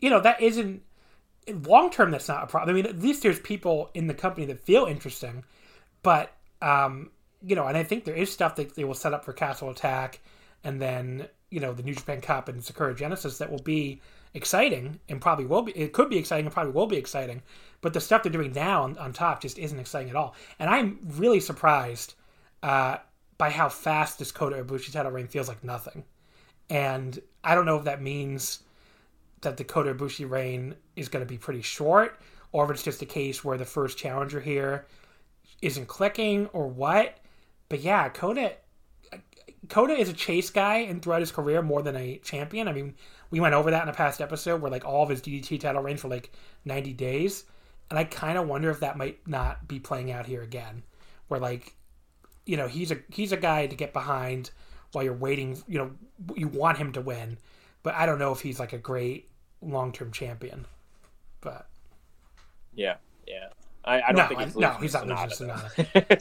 [0.00, 0.82] you know that isn't
[1.48, 2.10] long term.
[2.10, 2.74] That's not a problem.
[2.74, 5.44] I mean, at least there's people in the company that feel interesting,
[6.02, 7.10] but um,
[7.42, 9.70] you know, and I think there is stuff that they will set up for Castle
[9.70, 10.20] Attack,
[10.64, 14.00] and then you know the New Japan Cup and Sakura Genesis that will be
[14.34, 15.72] exciting and probably will be.
[15.72, 17.42] It could be exciting and probably will be exciting,
[17.80, 20.34] but the stuff they're doing now on, on top just isn't exciting at all.
[20.58, 22.14] And I'm really surprised
[22.62, 22.98] uh,
[23.38, 26.04] by how fast this Kota Ibushi title reign feels like nothing.
[26.68, 28.60] And I don't know if that means
[29.40, 32.20] that the Kota Ibushi reign is going to be pretty short,
[32.52, 34.86] or if it's just a case where the first challenger here
[35.62, 37.18] isn't clicking, or what.
[37.70, 38.52] But yeah, Kota
[39.68, 42.68] Kota is a chase guy and throughout his career more than a champion.
[42.68, 42.94] I mean,
[43.30, 45.80] we went over that in a past episode where like all of his DDT title
[45.80, 46.32] reigns for like
[46.64, 47.44] 90 days.
[47.88, 50.82] And I kind of wonder if that might not be playing out here again.
[51.28, 51.74] Where like,
[52.44, 54.50] you know, he's a he's a guy to get behind
[54.92, 55.92] while you're waiting, you know,
[56.34, 57.38] you want him to win.
[57.84, 59.30] But I don't know if he's like a great
[59.62, 60.66] long-term champion.
[61.40, 61.68] But
[62.74, 63.48] yeah, yeah.
[63.84, 65.50] I, I don't no, think he's no, he's not losing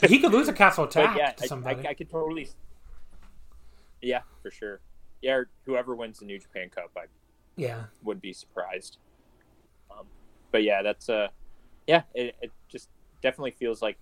[0.09, 1.81] he could lose a castle attack yeah, to somebody.
[1.85, 2.49] I, I, I, could totally.
[4.01, 4.79] Yeah, for sure.
[5.21, 7.05] Yeah, whoever wins the New Japan Cup, I
[7.57, 8.97] yeah would be surprised.
[9.91, 10.05] Um,
[10.51, 11.27] but yeah, that's uh,
[11.85, 12.89] yeah, it, it just
[13.21, 13.97] definitely feels like,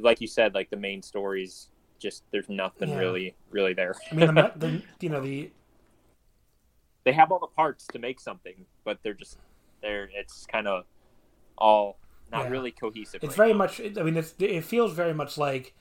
[0.00, 1.68] like you said, like the main stories
[2.00, 2.98] just there's nothing Yeah.
[2.98, 3.94] really really there.
[4.10, 5.52] I mean, the, the you know the
[7.04, 9.38] they have all the parts to make something, but they're just
[9.82, 10.84] they're it's kind of
[11.56, 11.98] all
[12.30, 12.50] not Yeah.
[12.50, 13.22] really cohesive.
[13.24, 13.58] It's right very now.
[13.58, 13.80] much.
[13.80, 15.74] I mean, it's, it feels very much like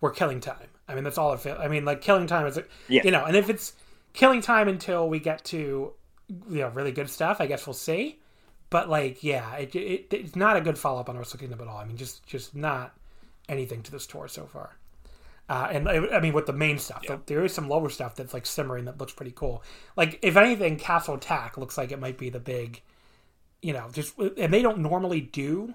[0.00, 0.68] we're killing time.
[0.88, 1.58] I mean, that's all it feels.
[1.58, 3.02] I mean, like killing time is, Yeah.
[3.04, 3.72] you know, and if it's
[4.12, 5.92] killing time until we get to,
[6.28, 8.20] you know, really good stuff, I guess we'll see.
[8.68, 11.68] But like, yeah, it, it it's not a good follow up on Wrestle Kingdom at
[11.68, 11.78] all.
[11.78, 12.94] I mean, just just not
[13.48, 14.76] anything to this tour so far.
[15.48, 17.18] Uh, and I I mean, with the main stuff, Yeah.
[17.26, 19.62] there is some lower stuff that's like simmering that looks pretty cool.
[19.96, 22.82] Like, if anything, Castle Attack looks like it might be the big,
[23.62, 25.74] you know, just and they don't normally do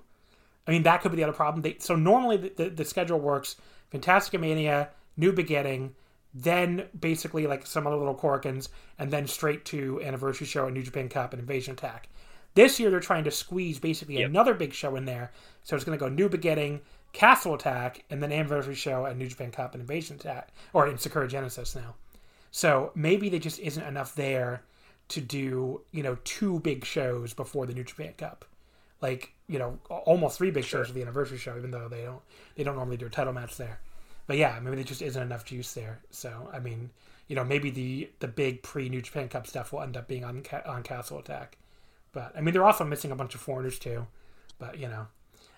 [0.72, 1.61] I mean, that could be the other problem.
[1.64, 3.57] They, so normally the, the, the schedule works:
[3.93, 4.88] Fantastica Mania,
[5.18, 5.95] New Beginning,
[6.34, 10.81] then basically like some other little Korakuens, and then straight to Anniversary Show and New
[10.81, 12.07] Japan Cup and Invasion Attack.
[12.53, 14.30] This year they're trying to squeeze basically Yep.
[14.30, 15.31] another big show in there,
[15.64, 16.80] so it's going to go New Beginning,
[17.11, 20.98] Castle Attack, and then Anniversary Show and New Japan Cup and Invasion Attack, or in
[20.98, 21.95] Sakura Genesis now.
[22.49, 24.64] So maybe there just isn't enough there
[25.10, 28.45] to do you know two big shows before the New Japan Cup
[29.02, 32.22] like you know almost three big shows for the anniversary show, even though they don't
[32.56, 33.80] they don't normally do a title match there.
[34.28, 35.99] But yeah, maybe there just isn't enough juice there.
[36.11, 36.91] So I mean,
[37.28, 40.23] you know, maybe the the big pre New Japan Cup stuff will end up being
[40.23, 41.57] on on Castle Attack.
[42.14, 44.06] But I mean, they're also missing a bunch of foreigners too.
[44.60, 45.07] But you know,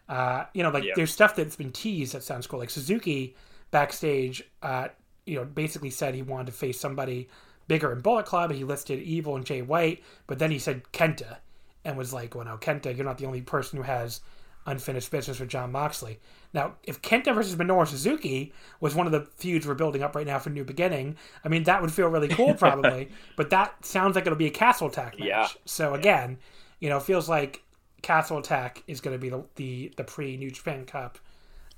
[0.08, 0.94] uh, you know, like Yeah.
[0.96, 2.60] there's stuff that's been teased that sounds cool.
[2.60, 3.36] Like Suzuki
[3.72, 4.90] backstage, uh,
[5.26, 7.28] you know, basically said he wanted to face somebody
[7.68, 8.52] bigger in Bullet Club.
[8.52, 11.38] He listed Evil and Jay White, but then he said Kenta,
[11.86, 14.22] and was like, "Well, no, Kenta, you're not the only person who has
[14.66, 16.20] unfinished business with John Moxley."
[16.54, 20.28] Now, if Kenta versus Minoru Suzuki was one of the feuds we're building up right
[20.28, 23.10] now for New Beginning, I mean, that would feel really cool, probably.
[23.36, 25.28] but that sounds like it'll be a Castle Attack match.
[25.28, 25.48] Yeah.
[25.66, 26.38] So again,
[26.80, 27.64] you know, it feels like
[28.04, 31.18] Castle Attack is going to be the the, the pre New Japan Cup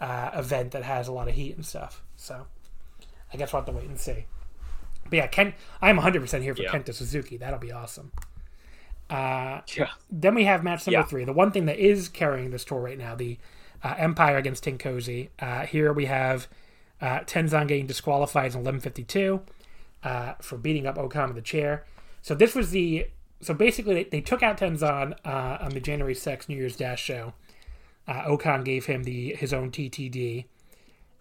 [0.01, 2.03] uh, event that has a lot of heat and stuff.
[2.17, 2.45] So
[3.33, 4.25] I guess we'll have to wait and see.
[5.09, 6.71] But yeah, Ken, I'm 100 percent here for Yeah.
[6.71, 7.37] Kenta Suzuki.
[7.37, 8.11] That'll be awesome.
[9.09, 9.89] Uh, Yeah.
[10.09, 11.03] then we have match number Yeah.
[11.05, 11.25] three.
[11.25, 13.37] The one thing that is carrying this tour right now, the
[13.83, 15.29] uh, Empire against Tenkozi.
[15.39, 16.47] Uh, here we have
[17.01, 19.41] uh, Tenzan getting disqualified in 11:52
[20.03, 21.85] uh, for beating up O-Khan with the chair.
[22.21, 23.07] So this was the
[23.41, 27.03] so basically they, they took out Tenzan uh, on the January 6th New Year's Dash
[27.03, 27.33] show.
[28.07, 30.45] Uh, O-Khan gave him the his own TTD,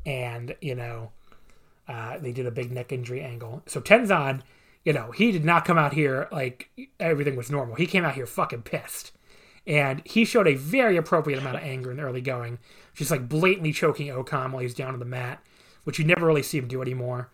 [0.07, 1.11] and you know
[1.89, 3.63] uh, they did a big neck injury angle.
[3.67, 4.41] So Tenzan,
[4.85, 6.71] you know, he did not come out here like
[7.01, 7.77] everything was normal.
[7.77, 9.13] He came out here fucking pissed.
[9.67, 12.59] And he showed a very appropriate amount of anger in the early going,
[12.95, 15.43] just like blatantly choking O-Khan while he's down on the mat,
[15.85, 17.31] which you never really see him do anymore.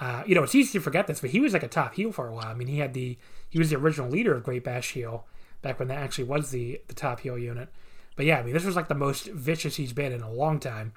[0.00, 2.12] Uh, you know, it's easy to forget this, but he was like a top heel
[2.12, 2.46] for a while.
[2.46, 3.18] I mean, he had the
[3.48, 5.26] he was the original leader of Great Bash Heel
[5.62, 7.68] back when that actually was the the top heel unit.
[8.14, 10.60] But yeah, I mean, this was like the most vicious he's been in a long
[10.60, 10.92] time.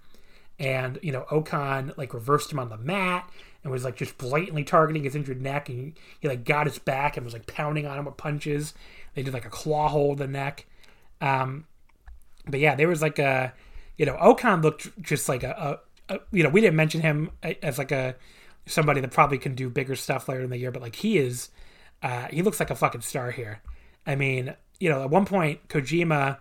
[0.58, 3.30] And you know, O-Khan like reversed him on the mat
[3.64, 6.80] and was like just blatantly targeting his injured neck, and he, he like got his
[6.80, 8.73] back and was like pounding on him with punches.
[9.15, 10.65] They did like a claw hold the neck.
[11.22, 11.65] Um,
[12.48, 13.53] but yeah, there was like a,
[13.98, 15.80] you know, O-Khan looked just like a,
[16.10, 17.31] a, a you know, we didn't mention him
[17.61, 18.15] as like a
[18.65, 21.49] somebody that probably can do bigger stuff later in the year, but like he is,
[22.02, 23.61] uh, he looks like a fucking star here.
[24.06, 26.38] I mean, you know, at one point Kojima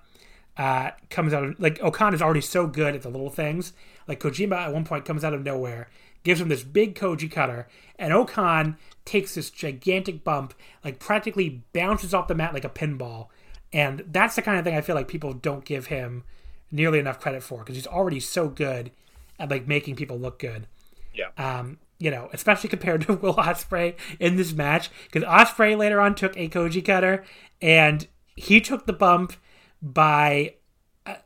[0.57, 3.73] uh, comes out of like O-Khan is already so good at the little things.
[4.07, 5.89] Like Kojima at one point comes out of nowhere,
[6.29, 7.67] gives him this big Koji cutter,
[7.99, 8.77] and O-Khan
[9.07, 10.53] takes this gigantic bump,
[10.85, 13.29] like practically bounces off the mat like a pinball.
[13.73, 16.25] And that's the kind of thing I feel like people don't give him
[16.71, 18.91] nearly enough credit for because he's already so good
[19.39, 20.67] at like making people look good.
[21.15, 21.29] Yeah.
[21.39, 26.15] Um, you know, especially compared to Will Ospreay in this match, because Ospreay later on
[26.15, 27.25] took a Koji cutter,
[27.63, 28.07] and
[28.37, 29.33] he took the bump
[29.81, 30.57] by.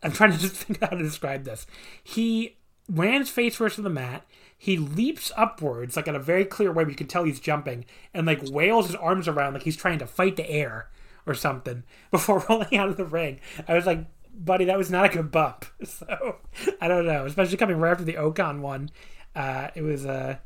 [0.01, 1.66] I'm trying to just think how to describe this.
[2.05, 2.59] He
[2.89, 4.24] lands face first on the mat.
[4.62, 6.84] He leaps upwards, like in a very clear way.
[6.84, 7.84] Where you can tell he's jumping,
[8.14, 10.89] and like wails his arms around, like he's trying to fight the air
[11.26, 11.82] or something
[12.12, 13.40] before rolling out of the ring.
[13.66, 15.64] I was like, buddy, that was not a good bump.
[15.84, 16.36] So
[16.80, 18.90] I don't know, especially coming right after the O-Khan one.
[19.34, 20.36] Uh, it was, uh,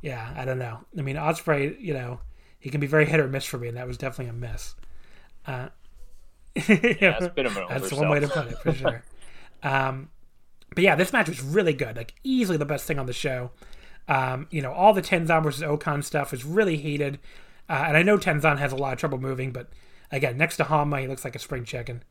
[0.00, 0.78] yeah, I don't know.
[0.96, 2.20] I mean, Ospreay, you know,
[2.60, 4.76] he can be very hit or miss for me, and that was definitely a miss.
[5.44, 5.70] Uh,
[6.54, 6.62] Yeah,
[7.16, 9.02] it's a bit of an That's one way to put it for sure.
[9.64, 10.08] um,
[10.76, 11.96] but yeah, this match was really good.
[11.96, 13.50] Like easily the best thing on the show.
[14.08, 17.18] Um, you know, all the Tenzan versus O-Khan stuff was really heated.
[17.68, 19.70] Uh, and I know Tenzan has a lot of trouble moving, but
[20.12, 22.04] again, next to Honma, he looks like a spring chicken.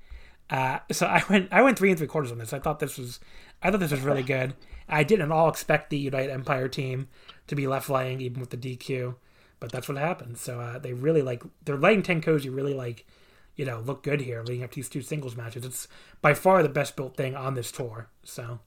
[0.50, 2.54] Uh, so I went, I went three and three quarters on this.
[2.54, 3.20] I thought this was,
[3.62, 4.56] I thought this was really good.
[4.90, 7.08] I didn't at all expect the United Empire team
[7.48, 9.16] to be left laying, even with the DQ,
[9.60, 10.40] but that's what happened.
[10.40, 13.06] So uh, they really like, they're letting Tenkoji really like,
[13.56, 15.65] you know, look good here, leading up to these two singles matches.
[15.65, 15.88] It's
[16.22, 18.10] by far the best built thing on this tour.
[18.23, 18.60] So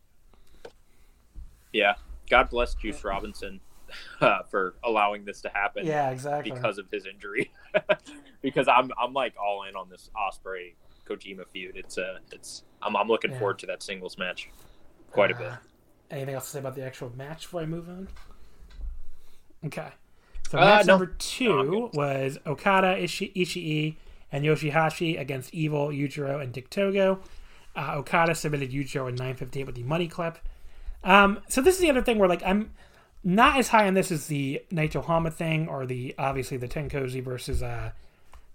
[1.73, 1.95] Yeah,
[2.31, 3.61] God bless Juice Robinson
[4.21, 5.87] uh, for allowing this to happen.
[5.87, 6.53] Yeah, exactly.
[6.53, 7.51] Because of his injury,
[8.43, 10.75] because I'm I'm like all in on this Ospreay
[11.07, 11.77] Kojima feud.
[11.77, 13.39] It's a uh, it's I'm I'm looking yeah.
[13.39, 14.51] forward to that singles match
[15.11, 15.53] quite uh, a bit.
[16.11, 18.09] Anything else to say about the actual match before I move on?
[19.67, 19.89] Okay.
[20.49, 20.93] So match uh, no.
[20.95, 23.97] number two no, was Okada, Ishi- Ishii,
[24.31, 27.21] and Yoshihashi against Evil, Yujiro, and Dick Togo.
[27.77, 30.39] Uh, Okada submitted Yujiro in 958 with the money clip.
[31.05, 32.73] Um, so this is the other thing where like I'm
[33.23, 37.23] not as high on this as the Naito Honma thing or the obviously the Tenkozy
[37.23, 37.91] versus uh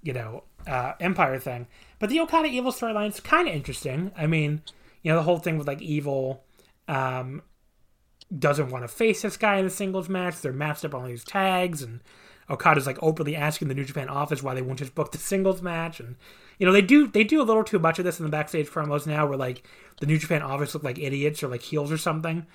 [0.02, 1.68] you know uh Empire thing,
[2.00, 4.12] but the Okada Evil storyline is kind of interesting.
[4.18, 4.62] I mean,
[5.02, 6.44] you know the whole thing with like Evil
[6.88, 7.44] um
[8.38, 10.42] doesn't want to face this guy in a singles match.
[10.42, 12.02] They're matched up on these tags, and
[12.54, 15.62] Okada's like openly asking the New Japan office why they won't just book the singles
[15.62, 16.00] match.
[16.00, 16.16] And
[16.60, 18.70] you know they do they do a little too much of this in the backstage
[18.70, 19.68] promos now, where like
[20.00, 22.46] the New Japan office look like idiots or like heels or something.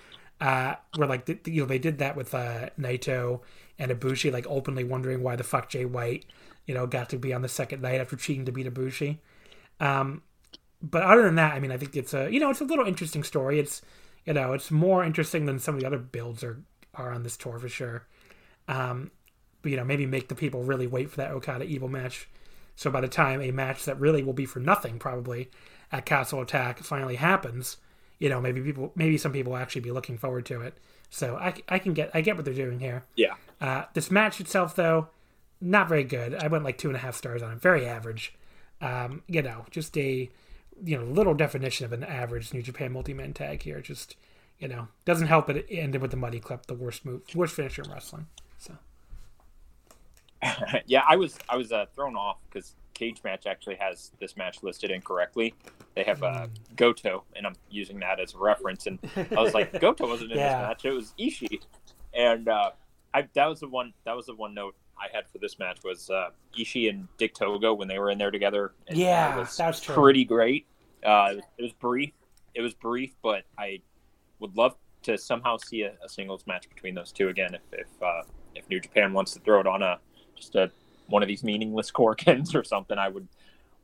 [0.41, 3.41] Uh, where like the, you know they did that with uh, Naito
[3.79, 6.27] and Ibushi, like openly wondering why the fuck Jay White,
[6.66, 9.19] you know, got to be on the second night after cheating to beat Ibushi.
[9.81, 10.23] Um,
[10.81, 12.87] but other than that, I mean, I think it's a you know it's a little
[12.87, 13.59] interesting story.
[13.59, 13.83] It's
[14.25, 16.62] you know it's more interesting than some of the other builds are
[16.95, 18.07] are on this tour for sure.
[18.69, 19.11] Um,
[19.64, 22.28] you know maybe make the people really wait for that Okada Evil match.
[22.76, 25.51] So by the time a match that really will be for nothing probably
[25.90, 27.78] at Castle Attack finally happens,
[28.18, 30.78] you know maybe people maybe some people will actually be looking forward to it.
[31.10, 33.05] So I, I can get I get what they're doing here.
[33.16, 33.35] Yeah.
[33.60, 35.09] Uh, this match itself though,
[35.60, 36.35] not very good.
[36.35, 37.60] I went like two and a half stars on it.
[37.60, 38.35] Very average.
[38.80, 40.30] Um, you know, just a
[40.85, 43.80] you know little definition of an average New Japan multi-man tag here.
[43.80, 44.16] Just
[44.59, 47.82] you know doesn't help it ended with the money clip, the worst move, worst finisher
[47.82, 48.26] in wrestling.
[48.59, 48.76] So
[50.86, 54.90] yeah, I was I was uh, thrown off because Cagematch actually has this match listed
[54.90, 55.55] incorrectly.
[55.94, 56.77] They have uh, mm.
[56.77, 58.86] Goto, and I'm using that as a reference.
[58.86, 60.60] And I was like, Goto wasn't in yeah.
[60.60, 61.60] this match; it was Ishii.
[62.15, 62.70] And uh,
[63.15, 63.93] I, that was the one.
[64.05, 67.35] That was the one note I had for this match was uh, Ishii and Dick
[67.35, 68.73] Togo when they were in there together.
[68.90, 69.94] yeah, was that was true.
[69.94, 70.66] pretty great.
[71.05, 72.12] Uh, it was brief.
[72.55, 73.81] It was brief, but I
[74.40, 77.55] would love to somehow see a, a singles match between those two again.
[77.55, 78.23] If if, uh,
[78.55, 79.98] if New Japan wants to throw it on a
[80.39, 80.70] just a
[81.06, 83.28] one of these meaningless Korakuens or something, I would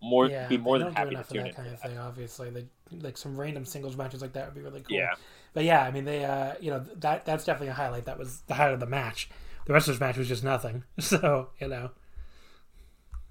[0.03, 1.55] more yeah, be more than happy to tune in.
[1.55, 2.67] Kind of thing, obviously, they,
[3.01, 4.97] like some random singles matches like that would be really cool.
[4.97, 5.15] Yeah,
[5.55, 8.05] but yeah, I mean, they uh, you know that that's definitely a highlight.
[8.05, 9.31] That was the highlight of the match.
[9.67, 10.85] The rest of this match was just nothing.
[11.01, 11.91] So you know,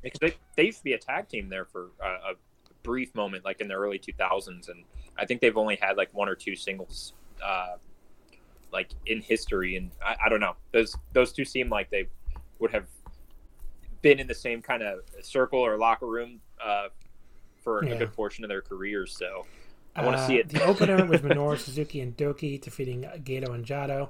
[0.02, 2.34] because they they used to be a tag team there for uh, a
[2.84, 4.84] brief moment, like in the early 2000s, and
[5.18, 7.14] I think they've only had like one or two singles,
[7.44, 7.76] uh,
[8.72, 9.78] like in history.
[9.78, 12.08] And I, I don't know, those those two seem like they
[12.60, 12.86] would have
[14.04, 16.90] been in the same kind of circle or locker room uh,
[17.64, 17.94] for yeah.
[17.94, 19.18] a good portion of their careers.
[19.18, 19.48] So
[19.96, 20.50] I want to uh, see it.
[20.50, 24.10] the opener was Minoru Suzuki and Douki defeating Gedo and Jado.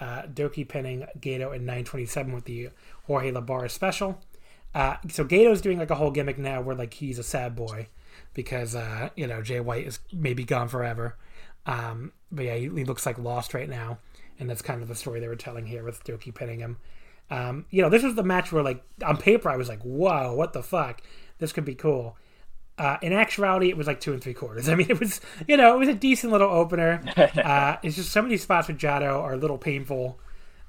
[0.00, 2.70] Uh, Douki pinning Gedo in 927 with the
[3.06, 4.18] Jorge Labarra special.
[4.74, 7.88] Uh, so Gedo's doing like a whole gimmick now where like he's a sad boy
[8.32, 11.16] because uh, you know Jay White is maybe gone forever.
[11.66, 13.98] Um, but yeah, he, he, looks like lost right now,
[14.38, 16.78] and that's kind of the story they were telling here with Douki pinning him.
[17.32, 20.34] Um, you know, this was the match where like on paper I was like, "Whoa,
[20.34, 21.00] what the fuck?
[21.38, 22.18] This could be cool."
[22.76, 24.68] Uh, in actuality, it was like two and three quarters.
[24.70, 27.02] I mean, it was you know it was a decent little opener.
[27.42, 30.20] Uh, it's just some of these spots with Jado are a little painful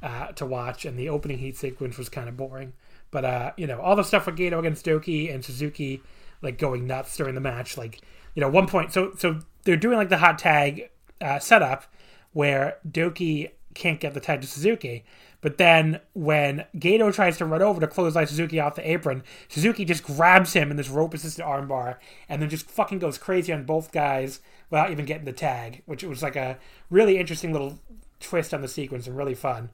[0.02, 2.72] uh, to watch, and the opening heat sequence was kind of boring.
[3.12, 6.02] But uh, you know, all the stuff with Gedo against Douki and Suzuki,
[6.42, 7.78] like going nuts during the match.
[7.78, 8.00] Like
[8.36, 11.84] you know, one point, so so they're doing like the hot tag uh, setup
[12.32, 15.04] where Douki can't get the tag to Suzuki,
[15.44, 19.84] but then when Gedo tries to run over to clothesline Suzuki off the apron, Suzuki
[19.84, 21.98] just grabs him in this rope assisted armbar
[22.30, 24.40] and then just fucking goes crazy on both guys
[24.70, 26.58] without even getting the tag, which was like a
[26.90, 27.78] really interesting little
[28.22, 29.70] twist on the sequence and really fun.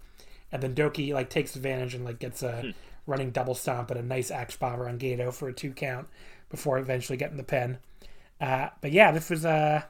[0.52, 2.70] And then Douki like takes advantage and like gets a hmm.
[3.06, 6.08] running double stomp and a nice axe bomber on Gedo for a two count
[6.50, 7.78] before eventually getting the pin.
[8.41, 9.82] Uh, but yeah, this was a uh,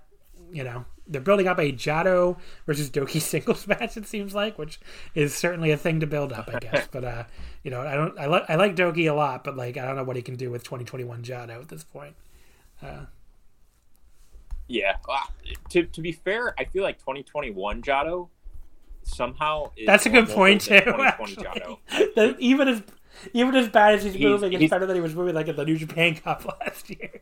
[0.51, 3.97] you know they're building up a Jado versus Douki singles match.
[3.97, 4.79] It seems like, which
[5.15, 6.87] is certainly a thing to build up, I guess.
[6.91, 7.23] but uh,
[7.63, 8.17] you know, I don't.
[8.17, 10.35] I like I like Douki a lot, but like I don't know what he can
[10.35, 12.15] do with 2021 Jado at this point.
[12.81, 13.05] Uh,
[14.67, 15.17] yeah, uh,
[15.71, 18.29] to to be fair, I feel like 2021 Jado
[19.03, 20.75] somehow that's a good point too.
[20.75, 22.83] that, even as
[23.33, 25.47] even as bad as he's, he's moving, it's he's, better than he was moving like
[25.47, 27.21] at the New Japan Cup last year.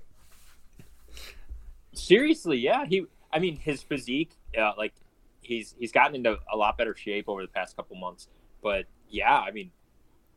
[1.93, 3.05] Seriously, yeah, he
[3.37, 4.93] I mean, his physique, uh, like
[5.41, 8.27] he's he's gotten into a lot better shape over the past couple months.
[8.63, 9.69] But yeah, I mean,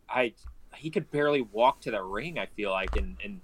[0.07, 0.35] I
[0.75, 2.39] he could barely walk to the ring.
[2.39, 3.41] I feel like in, in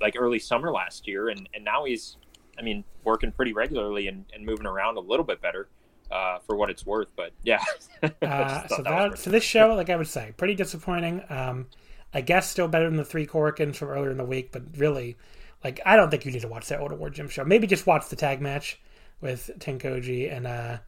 [0.00, 2.16] like early summer last year, and and now he's,
[2.58, 5.68] I mean, working pretty regularly and, and moving around a little bit better.
[6.10, 7.08] uh, for what it's worth.
[7.16, 7.62] But yeah,
[8.22, 11.22] uh, so that, so this show, like I would say, pretty disappointing.
[11.28, 11.66] Um,
[12.14, 15.16] I guess still better than the three Korakuens from earlier in the week, but really,
[15.64, 17.44] like I don't think you need to watch that Ota Ward Gym show.
[17.44, 18.80] Maybe just watch the tag match
[19.20, 20.78] with Tenkoji and uh,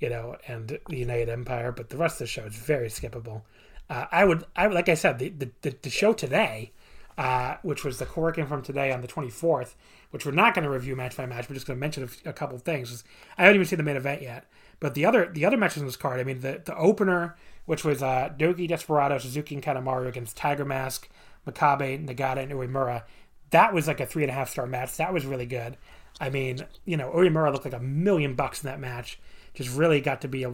[0.00, 1.72] you know, and the United Empire.
[1.72, 3.42] But the rest of the show is very skippable.
[3.88, 5.28] Uh, I would, I like I said, the
[5.62, 6.72] the, the show today,
[7.18, 9.76] uh, which was the Korakuen from today on the twenty fourth,
[10.10, 11.48] which we're not going to review match by match.
[11.48, 13.04] We're just going to mention a, couple of things.
[13.36, 14.46] I haven't even seen the main event yet,
[14.78, 16.20] but the other the other matches on this card.
[16.20, 17.36] I mean, the the opener,
[17.66, 21.08] which was uh, Douki Desperado, Suzuki, and Kanemaru against Tiger Mask,
[21.46, 23.02] Makabe, Nagata, and Uemura.
[23.50, 24.96] That was like a three and a half star match.
[24.96, 25.76] That was really good.
[26.20, 29.18] I mean, you know, Uemura looked like a million bucks in that match.
[29.54, 30.52] Just really got to be a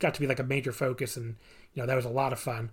[0.00, 1.36] got to be like a major focus, and
[1.72, 2.70] you know that was a lot of fun.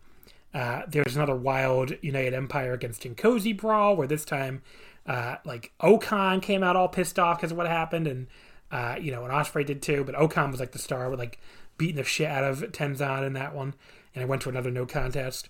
[0.53, 4.61] Uh, there's another wild United Empire against Tenkoji brawl where this time,
[5.05, 8.27] uh, like O-Khan came out all pissed off because of what happened, and
[8.71, 10.03] uh, you know, and Ospreay did too.
[10.03, 11.39] But O-Khan was like the star with like
[11.77, 13.75] beating the shit out of Tenzan in that one,
[14.13, 15.47] and I went to another no contest.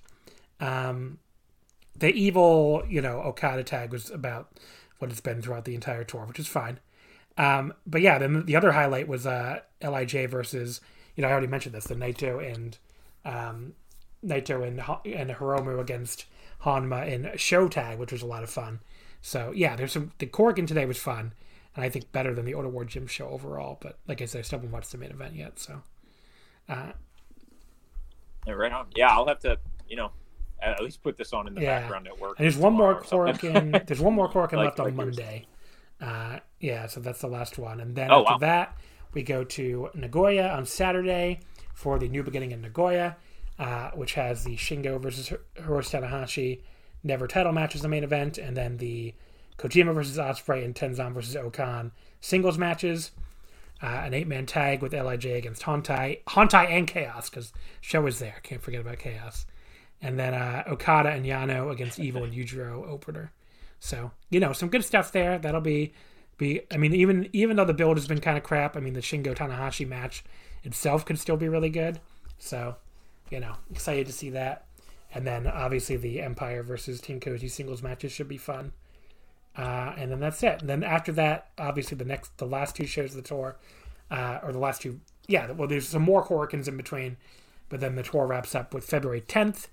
[0.59, 1.17] Um,
[1.97, 4.49] the evil, you know, Okada tag was about
[5.01, 6.79] what it's been throughout the entire tour, which is fine.
[7.37, 10.81] Um, but yeah, then the other highlight was uh, Lij versus,
[11.15, 12.77] you know, I already mentioned this, the Naito and
[13.25, 13.73] um,
[14.23, 16.25] Naito and and Hiromu against
[16.63, 18.79] Honma in Sho tag, which was a lot of fun.
[19.21, 20.11] So yeah, there's some.
[20.17, 21.33] The Korakuen today was fun,
[21.75, 23.77] and I think better than the Ota Ward Gym show overall.
[23.81, 25.59] But like I said, I still haven't watched the main event yet.
[25.59, 25.81] So,
[26.69, 26.91] uh,
[28.45, 28.87] yeah, right on.
[28.95, 29.57] Yeah, I'll have to,
[29.87, 30.11] you know,
[30.61, 31.79] at least put this on in the yeah.
[31.79, 32.37] background at work.
[32.37, 33.85] And there's one more Korakuen.
[33.87, 35.45] there's one more Korakuen like, left like on Monday.
[35.99, 38.37] Uh, yeah, so that's the last one, and then oh, after wow.
[38.39, 38.77] that
[39.13, 41.39] we go to Nagoya on Saturday
[41.73, 43.17] for the new beginning in Nagoya,
[43.59, 46.61] uh, which has the Shingo versus Hiroshi Tanahashi
[47.03, 49.13] never title match as the main event, and then the
[49.57, 53.11] Kojima versus Ospreay and Tenzan versus O-Khan singles matches.
[53.83, 58.19] Uh, an eight man tag with Lij against Hontai, Hontai and Chaos because Sho is
[58.19, 58.35] there.
[58.43, 59.47] Can't forget about Chaos,
[60.01, 63.31] and then uh, Okada and Yano against Evil and Yujiro opener.
[63.79, 65.37] So you know some good stuff there.
[65.37, 65.93] That'll be
[66.37, 66.61] be.
[66.71, 69.01] I mean even even though the build has been kind of crap, I mean the
[69.01, 70.23] Shingo Tanahashi match
[70.63, 71.99] itself could still be really good.
[72.37, 72.75] So
[73.29, 74.65] you know excited to see that.
[75.13, 78.71] And then obviously the Empire versus Tenkoji singles matches should be fun.
[79.57, 80.61] Uh, and then that's it.
[80.61, 83.57] And then after that, obviously the next, the last two shows of the tour,
[84.09, 85.51] uh, or the last two, yeah.
[85.51, 87.17] Well, there's some more Korakuens in between,
[87.69, 89.67] but then the tour wraps up with February 10th,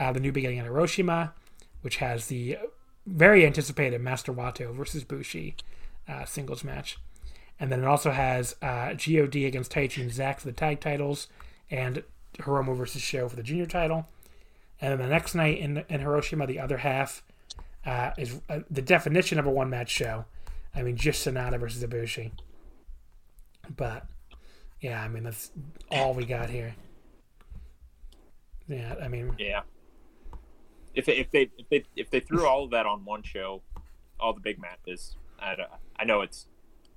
[0.00, 1.34] uh, the new beginning in Hiroshima,
[1.82, 2.58] which has the
[3.06, 5.54] very anticipated Master Wato versus Bushi
[6.08, 6.98] uh, singles match,
[7.60, 11.28] and then it also has uh, God against Taichi and Zack for the tag titles,
[11.70, 12.02] and
[12.38, 14.08] Hiromu versus Sho for the junior title.
[14.80, 17.22] And then the next night in in Hiroshima, the other half
[17.84, 20.24] uh, is uh, the definition of a one match show.
[20.74, 22.30] I mean, just Sanada versus Ibushi.
[23.76, 24.06] But
[24.80, 25.50] yeah, I mean that's
[25.90, 26.74] all we got here.
[28.68, 29.62] Yeah, I mean, yeah.
[30.94, 33.62] If they, if they if they if they threw all of that on one show,
[34.18, 35.56] all the big matches, I,
[35.96, 36.46] I know it's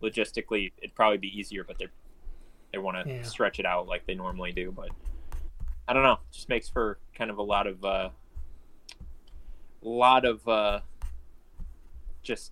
[0.01, 1.87] logistically it'd probably be easier, but they
[2.71, 3.21] they want to yeah.
[3.21, 4.71] stretch it out like they normally do.
[4.71, 4.89] But
[5.87, 8.09] I don't know, it just makes for kind of a lot of uh,
[9.83, 10.79] lot of uh,
[12.23, 12.51] just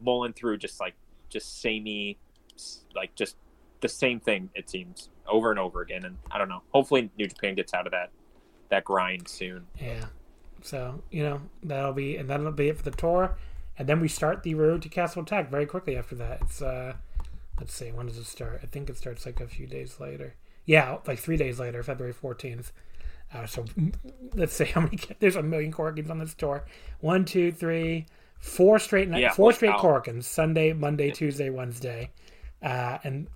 [0.00, 0.94] mulling through just like
[1.28, 2.18] just samey
[2.94, 3.36] like just
[3.80, 7.26] the same thing it seems over and over again and i don't know hopefully new
[7.26, 8.10] japan gets out of that
[8.68, 10.04] that grind soon yeah
[10.66, 13.36] so you know that'll be and that'll be it for the tour
[13.78, 16.92] and then we start the road to castle attack very quickly after that it's uh
[17.58, 20.34] let's see when does it start i think it starts like a few days later
[20.64, 22.72] yeah like three days later february 14th
[23.34, 23.64] uh, so
[24.34, 24.98] let's say how many.
[25.18, 26.64] There's a million Korakuens on this tour.
[27.00, 28.06] One, two, three,
[28.38, 29.72] four straight night, yeah, four straight.
[29.72, 30.24] Korakuens.
[30.24, 32.10] Sunday, Monday, Tuesday, Wednesday,
[32.62, 33.26] uh, and,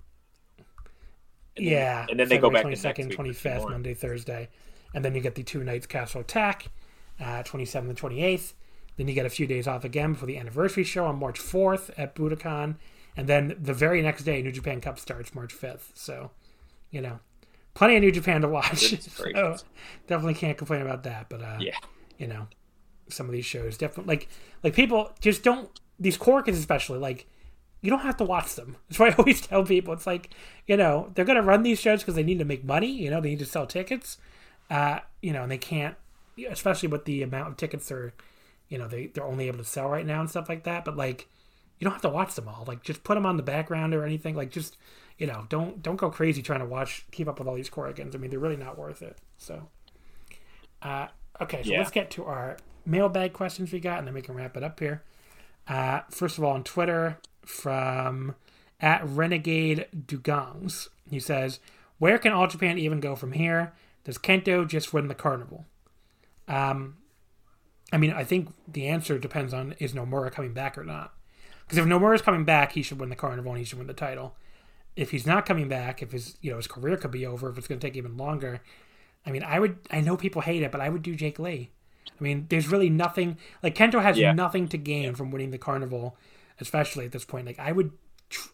[1.57, 4.49] and yeah, and then they go back twenty second, twenty fifth, Monday, Thursday,
[4.93, 6.67] and then you get the two nights Castle Attack,
[7.45, 8.53] twenty seventh and twenty eighth.
[8.97, 11.91] Then you get a few days off again for the anniversary show on March fourth
[11.97, 12.75] at Budokan,
[13.15, 15.91] and then the very next day New Japan Cup starts March fifth.
[15.95, 16.31] So,
[16.89, 17.19] you know,
[17.73, 18.99] plenty of New Japan to watch.
[19.09, 19.57] so
[20.07, 21.29] definitely can't complain about that.
[21.29, 21.77] But uh, yeah,
[22.17, 22.47] you know,
[23.09, 24.29] some of these shows definitely like
[24.63, 27.27] like people just don't these Korakuens especially like
[27.81, 28.77] you don't have to watch them.
[28.89, 29.93] That's why I always tell people.
[29.93, 30.29] It's like
[30.67, 32.91] you know they're gonna run these shows because they need to make money.
[32.91, 34.17] You know they need to sell tickets.
[34.69, 35.95] Uh, you know and they can't,
[36.45, 38.13] especially with the amount of tickets they're,
[38.69, 40.85] you know they they're only able to sell right now and stuff like that.
[40.85, 41.27] But like
[41.79, 42.63] you don't have to watch them all.
[42.67, 44.35] Like just put them on the background or anything.
[44.35, 44.77] Like just
[45.21, 48.15] you know, don't don't go crazy trying to watch keep up with all these Korakuens.
[48.15, 49.19] I mean, they're really not worth it.
[49.37, 49.67] So,
[50.81, 51.07] uh,
[51.39, 51.77] okay, so yeah.
[51.77, 52.57] let's get to our
[52.87, 55.03] mailbag questions we got, and then we can wrap it up here.
[55.67, 58.35] Uh, first of all, on Twitter from
[58.79, 61.59] at Renegade Dugongs, He says,
[61.99, 63.73] "Where can All Japan even go from here?
[64.03, 65.65] Does Kento just win the carnival?"
[66.51, 66.97] Um,
[67.93, 71.13] I mean, I think the answer depends on is Nomura coming back or not.
[71.61, 73.87] Because if Nomura is coming back, he should win the carnival and he should win
[73.87, 74.35] the title.
[74.95, 77.57] If he's not coming back, if his you know his career could be over, if
[77.57, 78.61] it's going to take even longer,
[79.25, 79.77] I mean, I would.
[79.89, 81.71] I know people hate it, but I would do Jake Lee.
[82.19, 84.33] I mean, there's really nothing like Kento has Yeah.
[84.33, 86.17] nothing to gain from winning the carnival,
[86.59, 87.45] especially at this point.
[87.45, 87.91] Like, I would.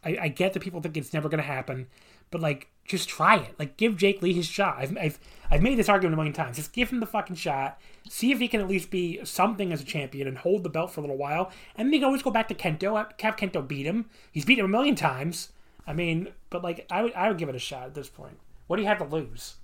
[0.04, 1.88] I, I get that people think it's never going to happen,
[2.32, 3.54] but like, just try it.
[3.60, 4.78] Like, give Jake Lee his shot.
[4.80, 5.20] I've, I've
[5.50, 6.58] I've made this argument a million times.
[6.58, 7.80] Just give him the fucking shot.
[8.10, 10.92] See if he can at least be something as a champion and hold the belt
[10.92, 12.96] for a little while, and then you can always go back to Kento.
[13.22, 14.10] Have Kento beat him.
[14.32, 15.50] He's beat him a million times.
[15.86, 18.38] I mean, but like, I would I would give it a shot at this point.
[18.68, 19.56] What do you have to lose?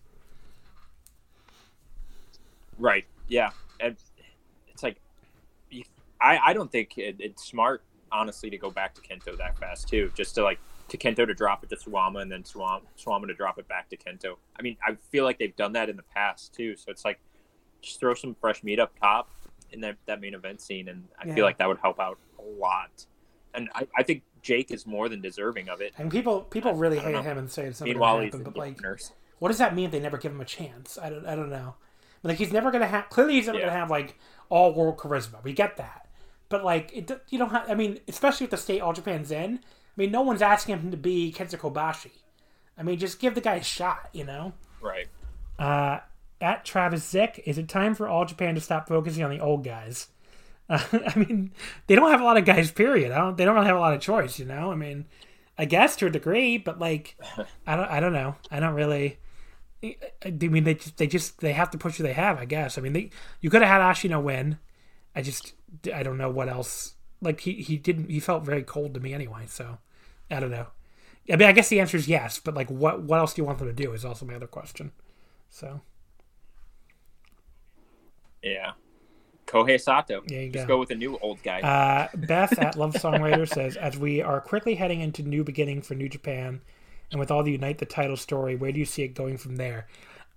[2.77, 3.05] Right.
[3.27, 3.51] Yeah.
[3.79, 4.03] It's
[4.81, 4.97] like,
[6.21, 9.87] I I don't think it, it's smart, honestly, to go back to Kento that fast
[9.87, 10.11] too.
[10.15, 10.59] Just to like
[10.89, 13.89] to Kento to drop it to Suwama and then Suwama Suwama to drop it back
[13.89, 14.35] to Kento.
[14.57, 16.75] I mean, I feel like they've done that in the past too.
[16.75, 17.19] So it's like
[17.81, 19.29] just throw some fresh meat up top
[19.71, 21.35] in that, that main event scene, and I Yeah.
[21.35, 23.05] feel like that would help out a lot.
[23.55, 25.93] And I, I think Jake is more than deserving of it.
[25.97, 27.21] And people people really hate know.
[27.21, 29.11] him and say it's never Meanwhile, gonna he's But like, nurse.
[29.39, 29.85] what does that mean?
[29.85, 30.97] if They never give him a chance.
[31.01, 31.75] I don't I don't know.
[32.21, 33.09] But like, he's never gonna have.
[33.09, 33.65] Clearly, he's never Yeah.
[33.67, 34.17] gonna have like
[34.49, 35.43] all world charisma.
[35.43, 36.07] We get that.
[36.49, 37.69] But like, it you don't have.
[37.69, 39.59] I mean, especially with the state All Japan's in.
[39.95, 42.11] I mean, no one's asking him to be Kenta Kobashi.
[42.77, 44.09] I mean, just give the guy a shot.
[44.13, 44.53] You know.
[44.81, 45.07] Right.
[45.59, 45.99] Uh,
[46.41, 49.63] at Travis Zick, is it time for All Japan to stop focusing on the old
[49.63, 50.07] guys?
[50.67, 51.51] Uh, I mean,
[51.87, 52.71] they don't have a lot of guys.
[52.71, 53.11] Period.
[53.11, 53.37] I don't.
[53.37, 54.39] They don't really have a lot of choice.
[54.39, 54.71] You know.
[54.71, 55.05] I mean,
[55.57, 57.15] I guess to a degree, but like,
[57.67, 57.89] I don't.
[57.89, 58.35] I don't know.
[58.49, 59.19] I don't really.
[59.83, 62.39] I mean, they just, they just they have to push who they have.
[62.39, 62.77] I guess.
[62.77, 63.09] I mean, they
[63.41, 64.57] you could have had Ashino win.
[65.15, 65.53] I just
[65.93, 66.95] I don't know what else.
[67.23, 69.45] Like he he didn't he felt very cold to me anyway.
[69.47, 69.77] So
[70.29, 70.67] I don't know.
[71.31, 73.45] I mean, I guess the answer is yes, but like, what what else do you
[73.45, 74.91] want them to do is also my other question.
[75.49, 75.81] So
[78.43, 78.71] Yeah.
[79.47, 80.21] Kohei Sato.
[80.27, 80.75] There you Just go.
[80.75, 81.61] go with a new old guy.
[81.61, 85.95] Uh, Beth at Love Songwriter says, as we are quickly heading into new beginning for
[85.95, 86.61] New Japan,
[87.11, 89.57] and with all the Unite the Title story, where do you see it going from
[89.57, 89.87] there?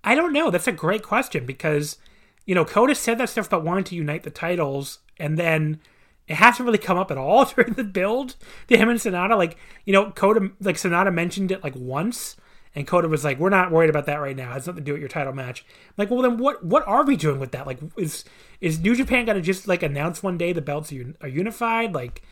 [0.05, 0.51] I don't know.
[0.51, 1.97] That's a great question because,
[2.45, 5.81] you know, Kota said that stuff about wanting to unite the titles, and then
[6.29, 8.37] it hasn't really come up at all during the build
[8.69, 9.37] to him and Sanada.
[9.37, 12.37] Like, you know, Kota, like Sanada mentioned it like once,
[12.75, 14.51] and Kota was like, "We're not worried about that right now.
[14.51, 16.65] It has nothing to do with your title match." I'm like, well, then what?
[16.65, 17.67] What are we doing with that?
[17.67, 18.25] Like, is
[18.61, 21.95] is New Japan gonna just like announce one day the belts are, are unified?
[21.95, 22.23] Like,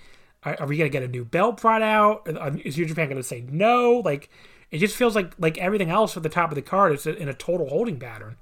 [0.42, 2.28] are, are we gonna get a new belt brought out?
[2.64, 4.02] Is New Japan gonna say no?
[4.04, 4.28] Like,
[4.70, 7.28] it just feels like like everything else at the top of the card is in
[7.28, 8.36] a total holding pattern.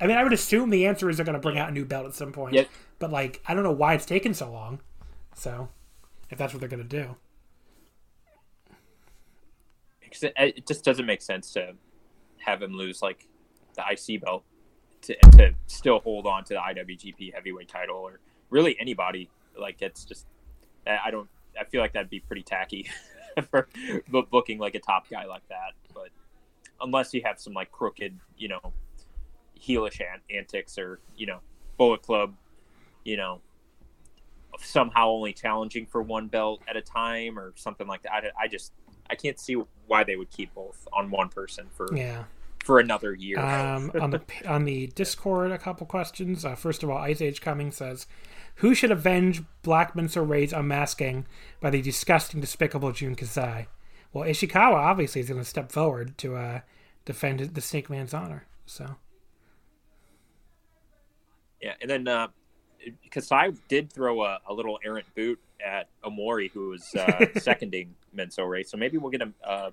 [0.00, 2.06] I mean, I would assume the answer is they're gonna bring out a new belt
[2.06, 2.68] at some point, Yep.
[2.98, 4.80] but like, I don't know why it's taken so long.
[5.34, 5.68] So,
[6.30, 7.16] if that's what they're gonna do,
[10.00, 11.74] Because it, just doesn't make sense to
[12.38, 13.26] have him lose like
[13.74, 14.42] the IC belt
[15.02, 18.18] to, to still hold on to the IWGP heavyweight title or
[18.50, 19.30] really anybody.
[19.56, 20.26] Like it's just
[20.86, 21.28] I don't.
[21.58, 22.88] I feel like that'd be pretty tacky
[23.50, 23.68] for
[24.08, 25.72] booking like a top guy like that.
[25.94, 26.08] But
[26.80, 28.72] unless you have some like crooked, you know,
[29.60, 30.00] heelish
[30.30, 31.40] antics or you know,
[31.76, 32.34] Bullet Club,
[33.04, 33.40] you know,
[34.58, 38.12] somehow only challenging for one belt at a time or something like that.
[38.12, 38.72] I, I just
[39.08, 39.56] I can't see
[39.86, 42.24] why they would keep both on one person for yeah.
[42.64, 43.38] for another year.
[43.38, 46.44] Um, on the on the Discord, a couple questions.
[46.44, 48.06] Uh, first of all, Ice Age Coming says,
[48.56, 51.26] "Who should avenge Black Menso-re's unmasking
[51.60, 53.66] by the disgusting, despicable Jun Kasai?"
[54.12, 56.60] Well, Ishikawa obviously is going to step forward to uh,
[57.04, 58.46] defend the Snake Man's honor.
[58.66, 58.96] So
[61.60, 62.28] Yeah, and then uh,
[63.10, 68.64] Kasai did throw a, a little errant boot at Omori, who was uh, seconding Menso-re.
[68.64, 69.70] So maybe we'll get a uh,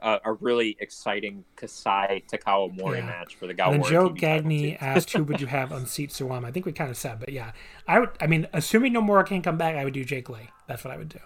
[0.00, 3.06] a, a really exciting Kasai Takao Mori Yeah.
[3.06, 4.76] match for the and Gawara then Joe TV too.
[4.80, 7.30] asked, "Who would you have on seat Suwama?" I think we kind of said, but
[7.30, 7.52] yeah,
[7.86, 8.10] I would.
[8.20, 10.50] I mean, assuming Nomura can't come back, I would do Jake Lee.
[10.66, 11.20] That's what I would do.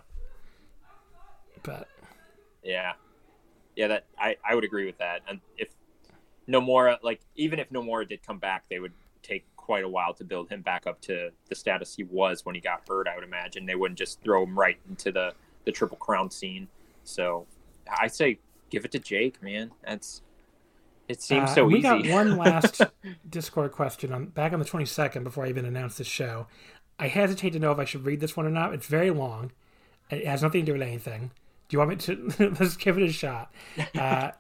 [1.63, 1.89] But
[2.63, 2.93] Yeah,
[3.75, 5.23] yeah, that I, I would agree with that.
[5.29, 5.69] And if
[6.49, 8.93] Nomura, like even if Nomura did come back, they would
[9.23, 12.55] take quite a while to build him back up to the status he was when
[12.55, 13.09] he got hurt.
[13.09, 15.33] I would imagine they wouldn't just throw him right into the
[15.65, 16.69] the Triple Crown scene.
[17.03, 17.47] So
[18.01, 18.39] I say
[18.71, 19.73] give it to Jake, man.
[19.85, 20.23] That's
[21.09, 21.83] it seems Uh, so we easy.
[21.83, 22.81] got one last
[23.29, 26.47] Discord question on back on the 22nd before I even announced the show.
[26.99, 28.73] I hesitate to know if I should read this one or not.
[28.73, 29.51] It's very long.
[30.11, 31.33] It has nothing to do with anything.
[31.69, 32.33] Do you want me to?
[32.61, 33.53] Let's give it a shot.
[33.99, 34.31] Uh,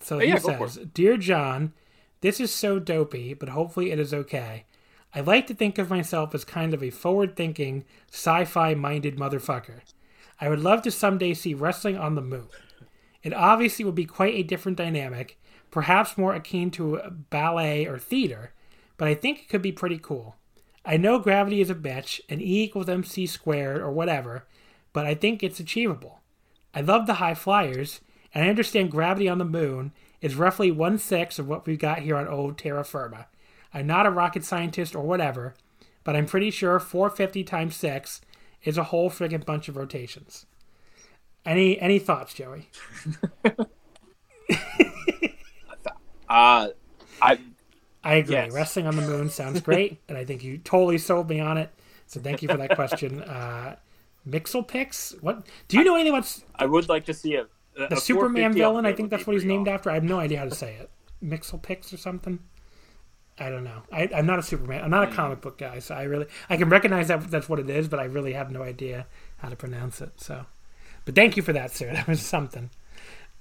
[0.00, 1.72] so he yeah, for says, "Dear John,
[2.20, 4.64] this is so dopey, but hopefully it is okay.
[5.14, 9.80] I like to think of myself as kind of a forward-thinking, sci-fi minded motherfucker.
[10.40, 12.48] I would love to someday see wrestling on the moon.
[13.22, 15.38] It obviously would be quite a different dynamic,
[15.70, 18.52] perhaps more akin to ballet or theater,
[18.96, 20.36] but I think it could be pretty cool.
[20.84, 24.46] I know gravity is a bitch and E equals mc squared or whatever,
[24.92, 26.20] but I think it's achievable.
[26.74, 28.00] I love the high flyers,
[28.34, 32.00] and I understand gravity on the moon is roughly one sixth of what we've got
[32.00, 33.26] here on old terra firma.
[33.72, 35.54] I'm not a rocket scientist or whatever,
[36.04, 38.20] but I'm pretty sure 450 times 6
[38.64, 40.46] is a whole friggin' bunch of rotations.
[41.44, 42.70] Any any thoughts, Joey?
[46.28, 46.68] Uh,
[47.22, 47.38] I
[48.02, 48.34] I agree.
[48.34, 48.52] Yes.
[48.52, 51.70] Wrestling on the moon sounds great, and I think you totally sold me on it.
[52.06, 53.22] So thank you for that question.
[53.22, 53.76] Uh,
[54.28, 55.14] Mixel Pix?
[55.20, 55.46] What?
[55.68, 57.46] Do you know anything about I would like to see a
[57.76, 58.86] the Superman villain?
[58.86, 59.90] I think that's what he's named after.
[59.90, 60.90] I have no idea how to say it.
[61.24, 62.38] Mixel Pix or something.
[63.38, 63.82] I don't know.
[63.92, 64.78] I, I'm not a Superman.
[64.78, 64.90] I'm Hmm.
[64.92, 67.68] not a comic book guy, so I really I can recognize that that's what it
[67.68, 69.06] is, but I really have no idea
[69.38, 70.20] how to pronounce it.
[70.20, 70.46] So,
[71.04, 71.92] but thank you for that, sir.
[71.94, 72.70] That was something.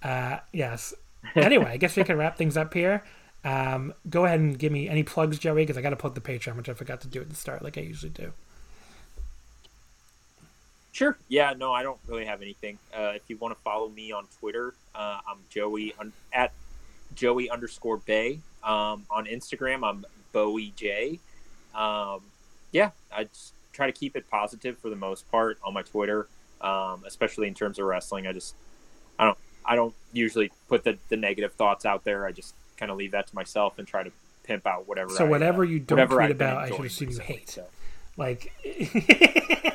[0.03, 0.93] Uh, yes.
[1.35, 3.03] Anyway, I guess we can wrap things up here.
[3.43, 6.21] Um, go ahead and give me any plugs, Joey, because I got to plug the
[6.21, 8.33] Patreon, which I forgot to do at the start, like I usually do.
[10.95, 11.17] Sure.
[11.27, 11.53] Yeah.
[11.57, 12.79] No, I don't really have anything.
[12.97, 16.53] Uh, if you want to follow me on Twitter, uh, I'm Joey un- at
[17.13, 18.39] Joey underscore Bay.
[18.63, 21.19] Um, on Instagram, I'm Bowie J.
[21.75, 22.21] Um,
[22.71, 26.27] yeah, I just try to keep it positive for the most part on my Twitter,
[26.61, 28.25] um, especially in terms of wrestling.
[28.25, 28.55] I just
[29.19, 32.25] I don't I don't usually put the, the negative thoughts out there.
[32.25, 34.11] I just kind of leave that to myself and try to
[34.45, 35.09] pimp out whatever.
[35.09, 37.49] So I, whatever uh, you don't whatever tweet I've about, I should assume you hate.
[37.49, 37.65] so.
[38.17, 39.71] Like, Uh,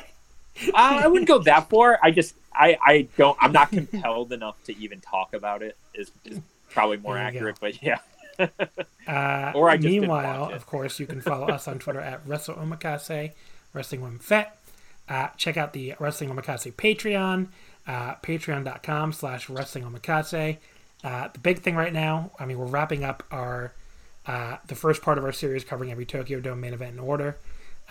[0.73, 1.99] I wouldn't go that far.
[2.01, 5.75] I just I I don't I'm not compelled enough to even talk about it.
[5.93, 6.39] Is, is
[6.69, 7.99] probably more accurate, but yeah.
[9.07, 12.55] Uh, Or I just meanwhile, of course, you can follow us on Twitter at Wrestle
[12.55, 13.31] Omakase,
[13.73, 14.57] Wrestling Women Fet.
[15.09, 17.47] Uh, check out the Wrestling Omakase Patreon,
[17.87, 20.57] uh, patreon.com slash Wrestling Omakase.
[21.03, 23.73] Uh, the big thing right now, I mean, we're wrapping up our
[24.27, 27.37] uh, the first part of our series covering every Tokyo Dome main event in order.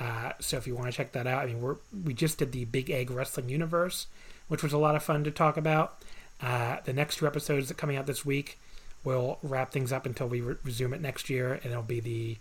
[0.01, 2.53] Uh, so if you want to check that out, I mean, we're we just did
[2.53, 4.07] the Big Egg Wrestling Universe,
[4.49, 6.03] which was a lot of fun to talk about.
[6.41, 8.59] Uh, the next two episodes that coming out this week
[9.05, 12.39] will wrap things up until we re- resume it next year, and it'll be the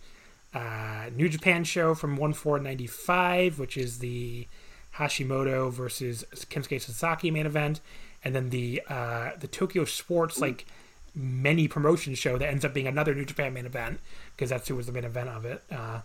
[0.58, 4.48] uh, New Japan show from one four ninety five, which is the
[4.96, 7.82] Hashimoto versus Kensuke Sasaki main event,
[8.24, 10.66] and then the uh, the Tokyo Sports like
[11.14, 14.00] many promotion show that ends up being another New Japan main event
[14.36, 16.00] because that's who was the main event of it, uh,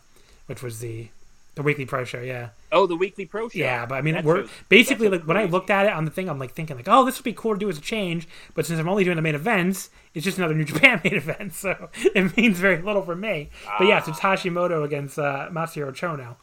[0.47, 1.09] which was the
[1.55, 2.21] the weekly pro show.
[2.21, 3.59] Yeah, Oh, the weekly pro show.
[3.59, 6.05] yeah, but I mean, That we're show's- basically like when I looked at it on
[6.05, 7.81] the thing, I'm like thinking like, oh, this would be cool to do as a
[7.81, 8.27] change.
[8.55, 11.55] But since I'm only doing the main events, it's just another New Japan main event,
[11.55, 13.51] so it means very little for me.
[13.79, 16.37] But yes, it's Hashimoto against uh, Masahiro Chono.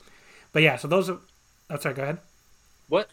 [0.53, 1.17] But yeah, so those are.
[1.69, 1.95] Oh, sorry.
[1.95, 2.17] Go ahead.
[2.89, 3.09] What?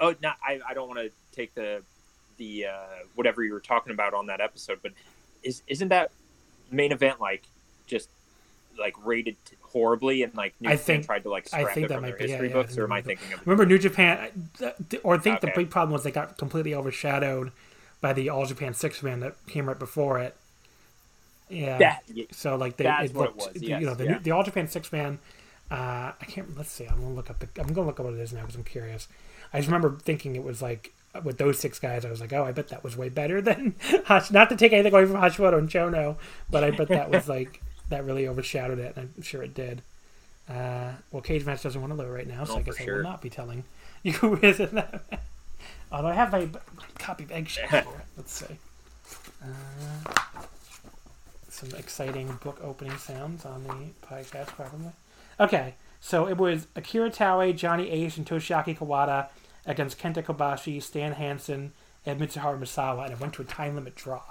[0.00, 1.82] Oh, no, I, I don't want to take the
[2.38, 2.72] the uh,
[3.14, 4.92] whatever you were talking about on that episode, but
[5.42, 6.10] is isn't that
[6.70, 7.42] main event like
[7.86, 8.08] just
[8.78, 11.84] like rated horribly and like New I Japan think- tried to like I scrap think
[11.84, 13.08] it that from might their be- history yeah, books, I or am I remember.
[13.08, 13.46] thinking of?
[13.46, 14.50] Remember New Japan,
[15.02, 17.52] or I think the big problem was they got completely overshadowed
[18.00, 20.36] by the All Japan Six Man that came right before it.
[21.48, 21.78] Yeah.
[21.78, 24.18] That, So like they, it what it looked, was, you know, the, yeah.
[24.18, 25.18] the All Japan Six Man.
[25.70, 26.56] Uh, I can't.
[26.56, 26.86] Let's see.
[26.86, 27.48] I'm gonna look up the.
[27.60, 29.08] I'm gonna look up what it is now because I'm curious.
[29.52, 30.92] I just remember thinking it was like
[31.24, 32.04] with those six guys.
[32.04, 33.74] I was like, oh, I bet that was way better than
[34.06, 34.30] Hash.
[34.30, 36.16] Not to take anything away from Hashimoto and Chono,
[36.50, 38.94] but I bet that was like that really overshadowed it.
[38.96, 39.82] And I'm sure it did.
[40.48, 42.96] Uh, well, Cagematch doesn't want to load right now, so Oh, I guess I sure.
[42.96, 43.64] will not be telling
[44.02, 45.02] you who is in that.
[45.90, 46.58] Although I have my b-
[46.98, 47.84] copy sheet here.
[48.16, 48.56] Let's see.
[49.42, 50.42] Uh,
[51.48, 54.90] some exciting book opening sounds on the podcast, probably.
[55.38, 59.28] Okay, so it was Akira Taue, Johnny Ace, and Toshiaki Kawada
[59.66, 61.72] against Kenta Kobashi, Stan Hansen,
[62.06, 64.22] and Mitsuharu Misawa, and it went to a time limit draw.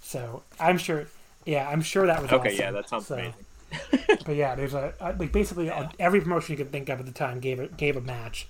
[0.00, 1.06] So I'm sure,
[1.46, 2.58] yeah, I'm sure that was okay, awesome.
[2.60, 3.34] yeah, that sounds So- amazing.
[4.24, 7.06] but yeah, there's a uh, like basically uh every promotion you could think of at
[7.06, 8.46] the time gave it gave a match,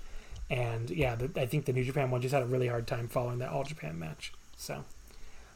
[0.51, 3.07] and yeah, the, I think the New Japan one just had a really hard time
[3.07, 4.31] following that All Japan match.
[4.55, 4.83] So,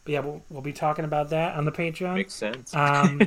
[0.04, 2.16] but yeah, we'll, we'll be talking about that on the Patreon.
[2.16, 2.74] Makes sense.
[2.76, 3.22] Um,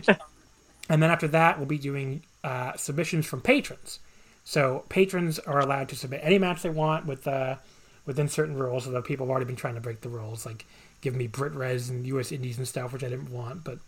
[0.89, 4.01] and then after that, we'll be doing uh, submissions from patrons.
[4.45, 7.57] So patrons are allowed to submit any match they want with uh,
[8.05, 8.87] within certain rules.
[8.87, 10.67] Although people have already been trying to break the rules, like
[11.03, 12.33] give me Brit Wres and U.S.
[12.33, 13.79] Indies and stuff, which I didn't want, but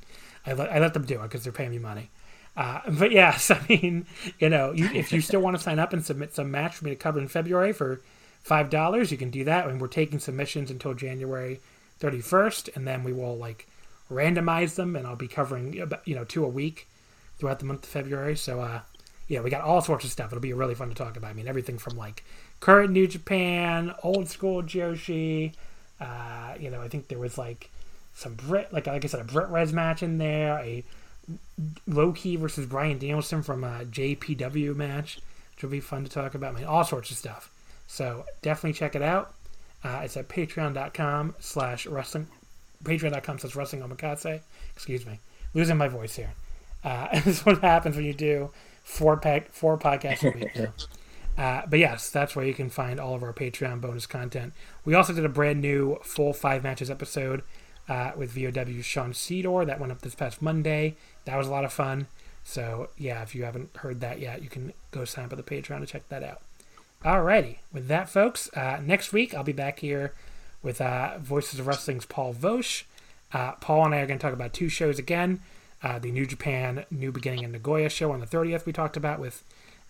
[0.47, 2.11] I let I let them do it because they're paying me money.
[2.57, 4.07] Uh, but yes, I mean,
[4.39, 6.85] you know, you, if you still want to sign up and submit some match for
[6.85, 8.03] me to cover in February for
[8.43, 9.65] five dollars, you can do that.
[9.65, 11.61] I mean, we're taking submissions until January
[11.99, 13.67] thirty first, and then we will like
[14.11, 15.73] randomize them, and I'll be covering
[16.05, 16.89] you know two a week
[17.39, 18.37] throughout the month of February.
[18.37, 18.81] So, uh,
[19.29, 20.29] yeah, we got all sorts of stuff.
[20.29, 21.31] It'll be really fun to talk about.
[21.31, 22.25] I mean, everything from like
[22.61, 25.53] current New Japan, old school Joshi,
[26.01, 27.71] Uh, you know, I think there was like
[28.15, 30.85] some Brit, like like I said, a Brit Wres match in there, a
[31.87, 35.21] Low Ki versus Bryan Danielson from a JPW match,
[35.55, 36.55] which will be fun to talk about.
[36.55, 37.51] I mean, all sorts of stuff.
[37.87, 39.35] So definitely check it out.
[39.83, 42.27] Uh, it's at patreon.com slash wrestling,
[42.83, 44.41] patreon.com slash wrestling omakase.
[44.75, 45.21] Excuse me.
[45.53, 46.33] Losing my voice here.
[46.83, 48.51] Uh, this is what happens when you do
[48.83, 50.69] four pack, four podcasts a week.
[51.37, 54.53] Uh, but yes, that's where you can find all of our Patreon bonus content.
[54.85, 57.43] We also did a brand new full five matches episode
[57.89, 60.97] uh, with VOW Sean Sedor that went up this past Monday.
[61.25, 62.07] That was a lot of fun.
[62.45, 65.43] So yeah, if you haven't heard that yet, you can go sign up at the
[65.43, 66.43] Patreon to check that out.
[67.05, 70.15] Alrighty, with that, folks, uh, next week I'll be back here
[70.63, 72.85] with uh, Voices of Wrestling's Paul Vosch.
[73.33, 75.41] Uh, Paul and I are going to talk about two shows again.
[75.83, 79.21] Uh, the New Japan New Beginning in Nagoya show on the 30th we talked about
[79.21, 79.43] with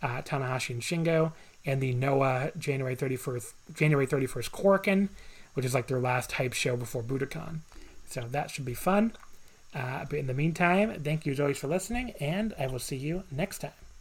[0.04, 1.32] uh, Tanahashi and Shingo,
[1.64, 5.08] and the Noah January 31st January 31st Korakuen,
[5.54, 7.60] which is like their last hype show before Budokan.
[8.06, 9.14] So that should be fun.
[9.74, 12.96] Uh, but in the meantime, thank you as always for listening, and I will see
[12.96, 13.83] you next time.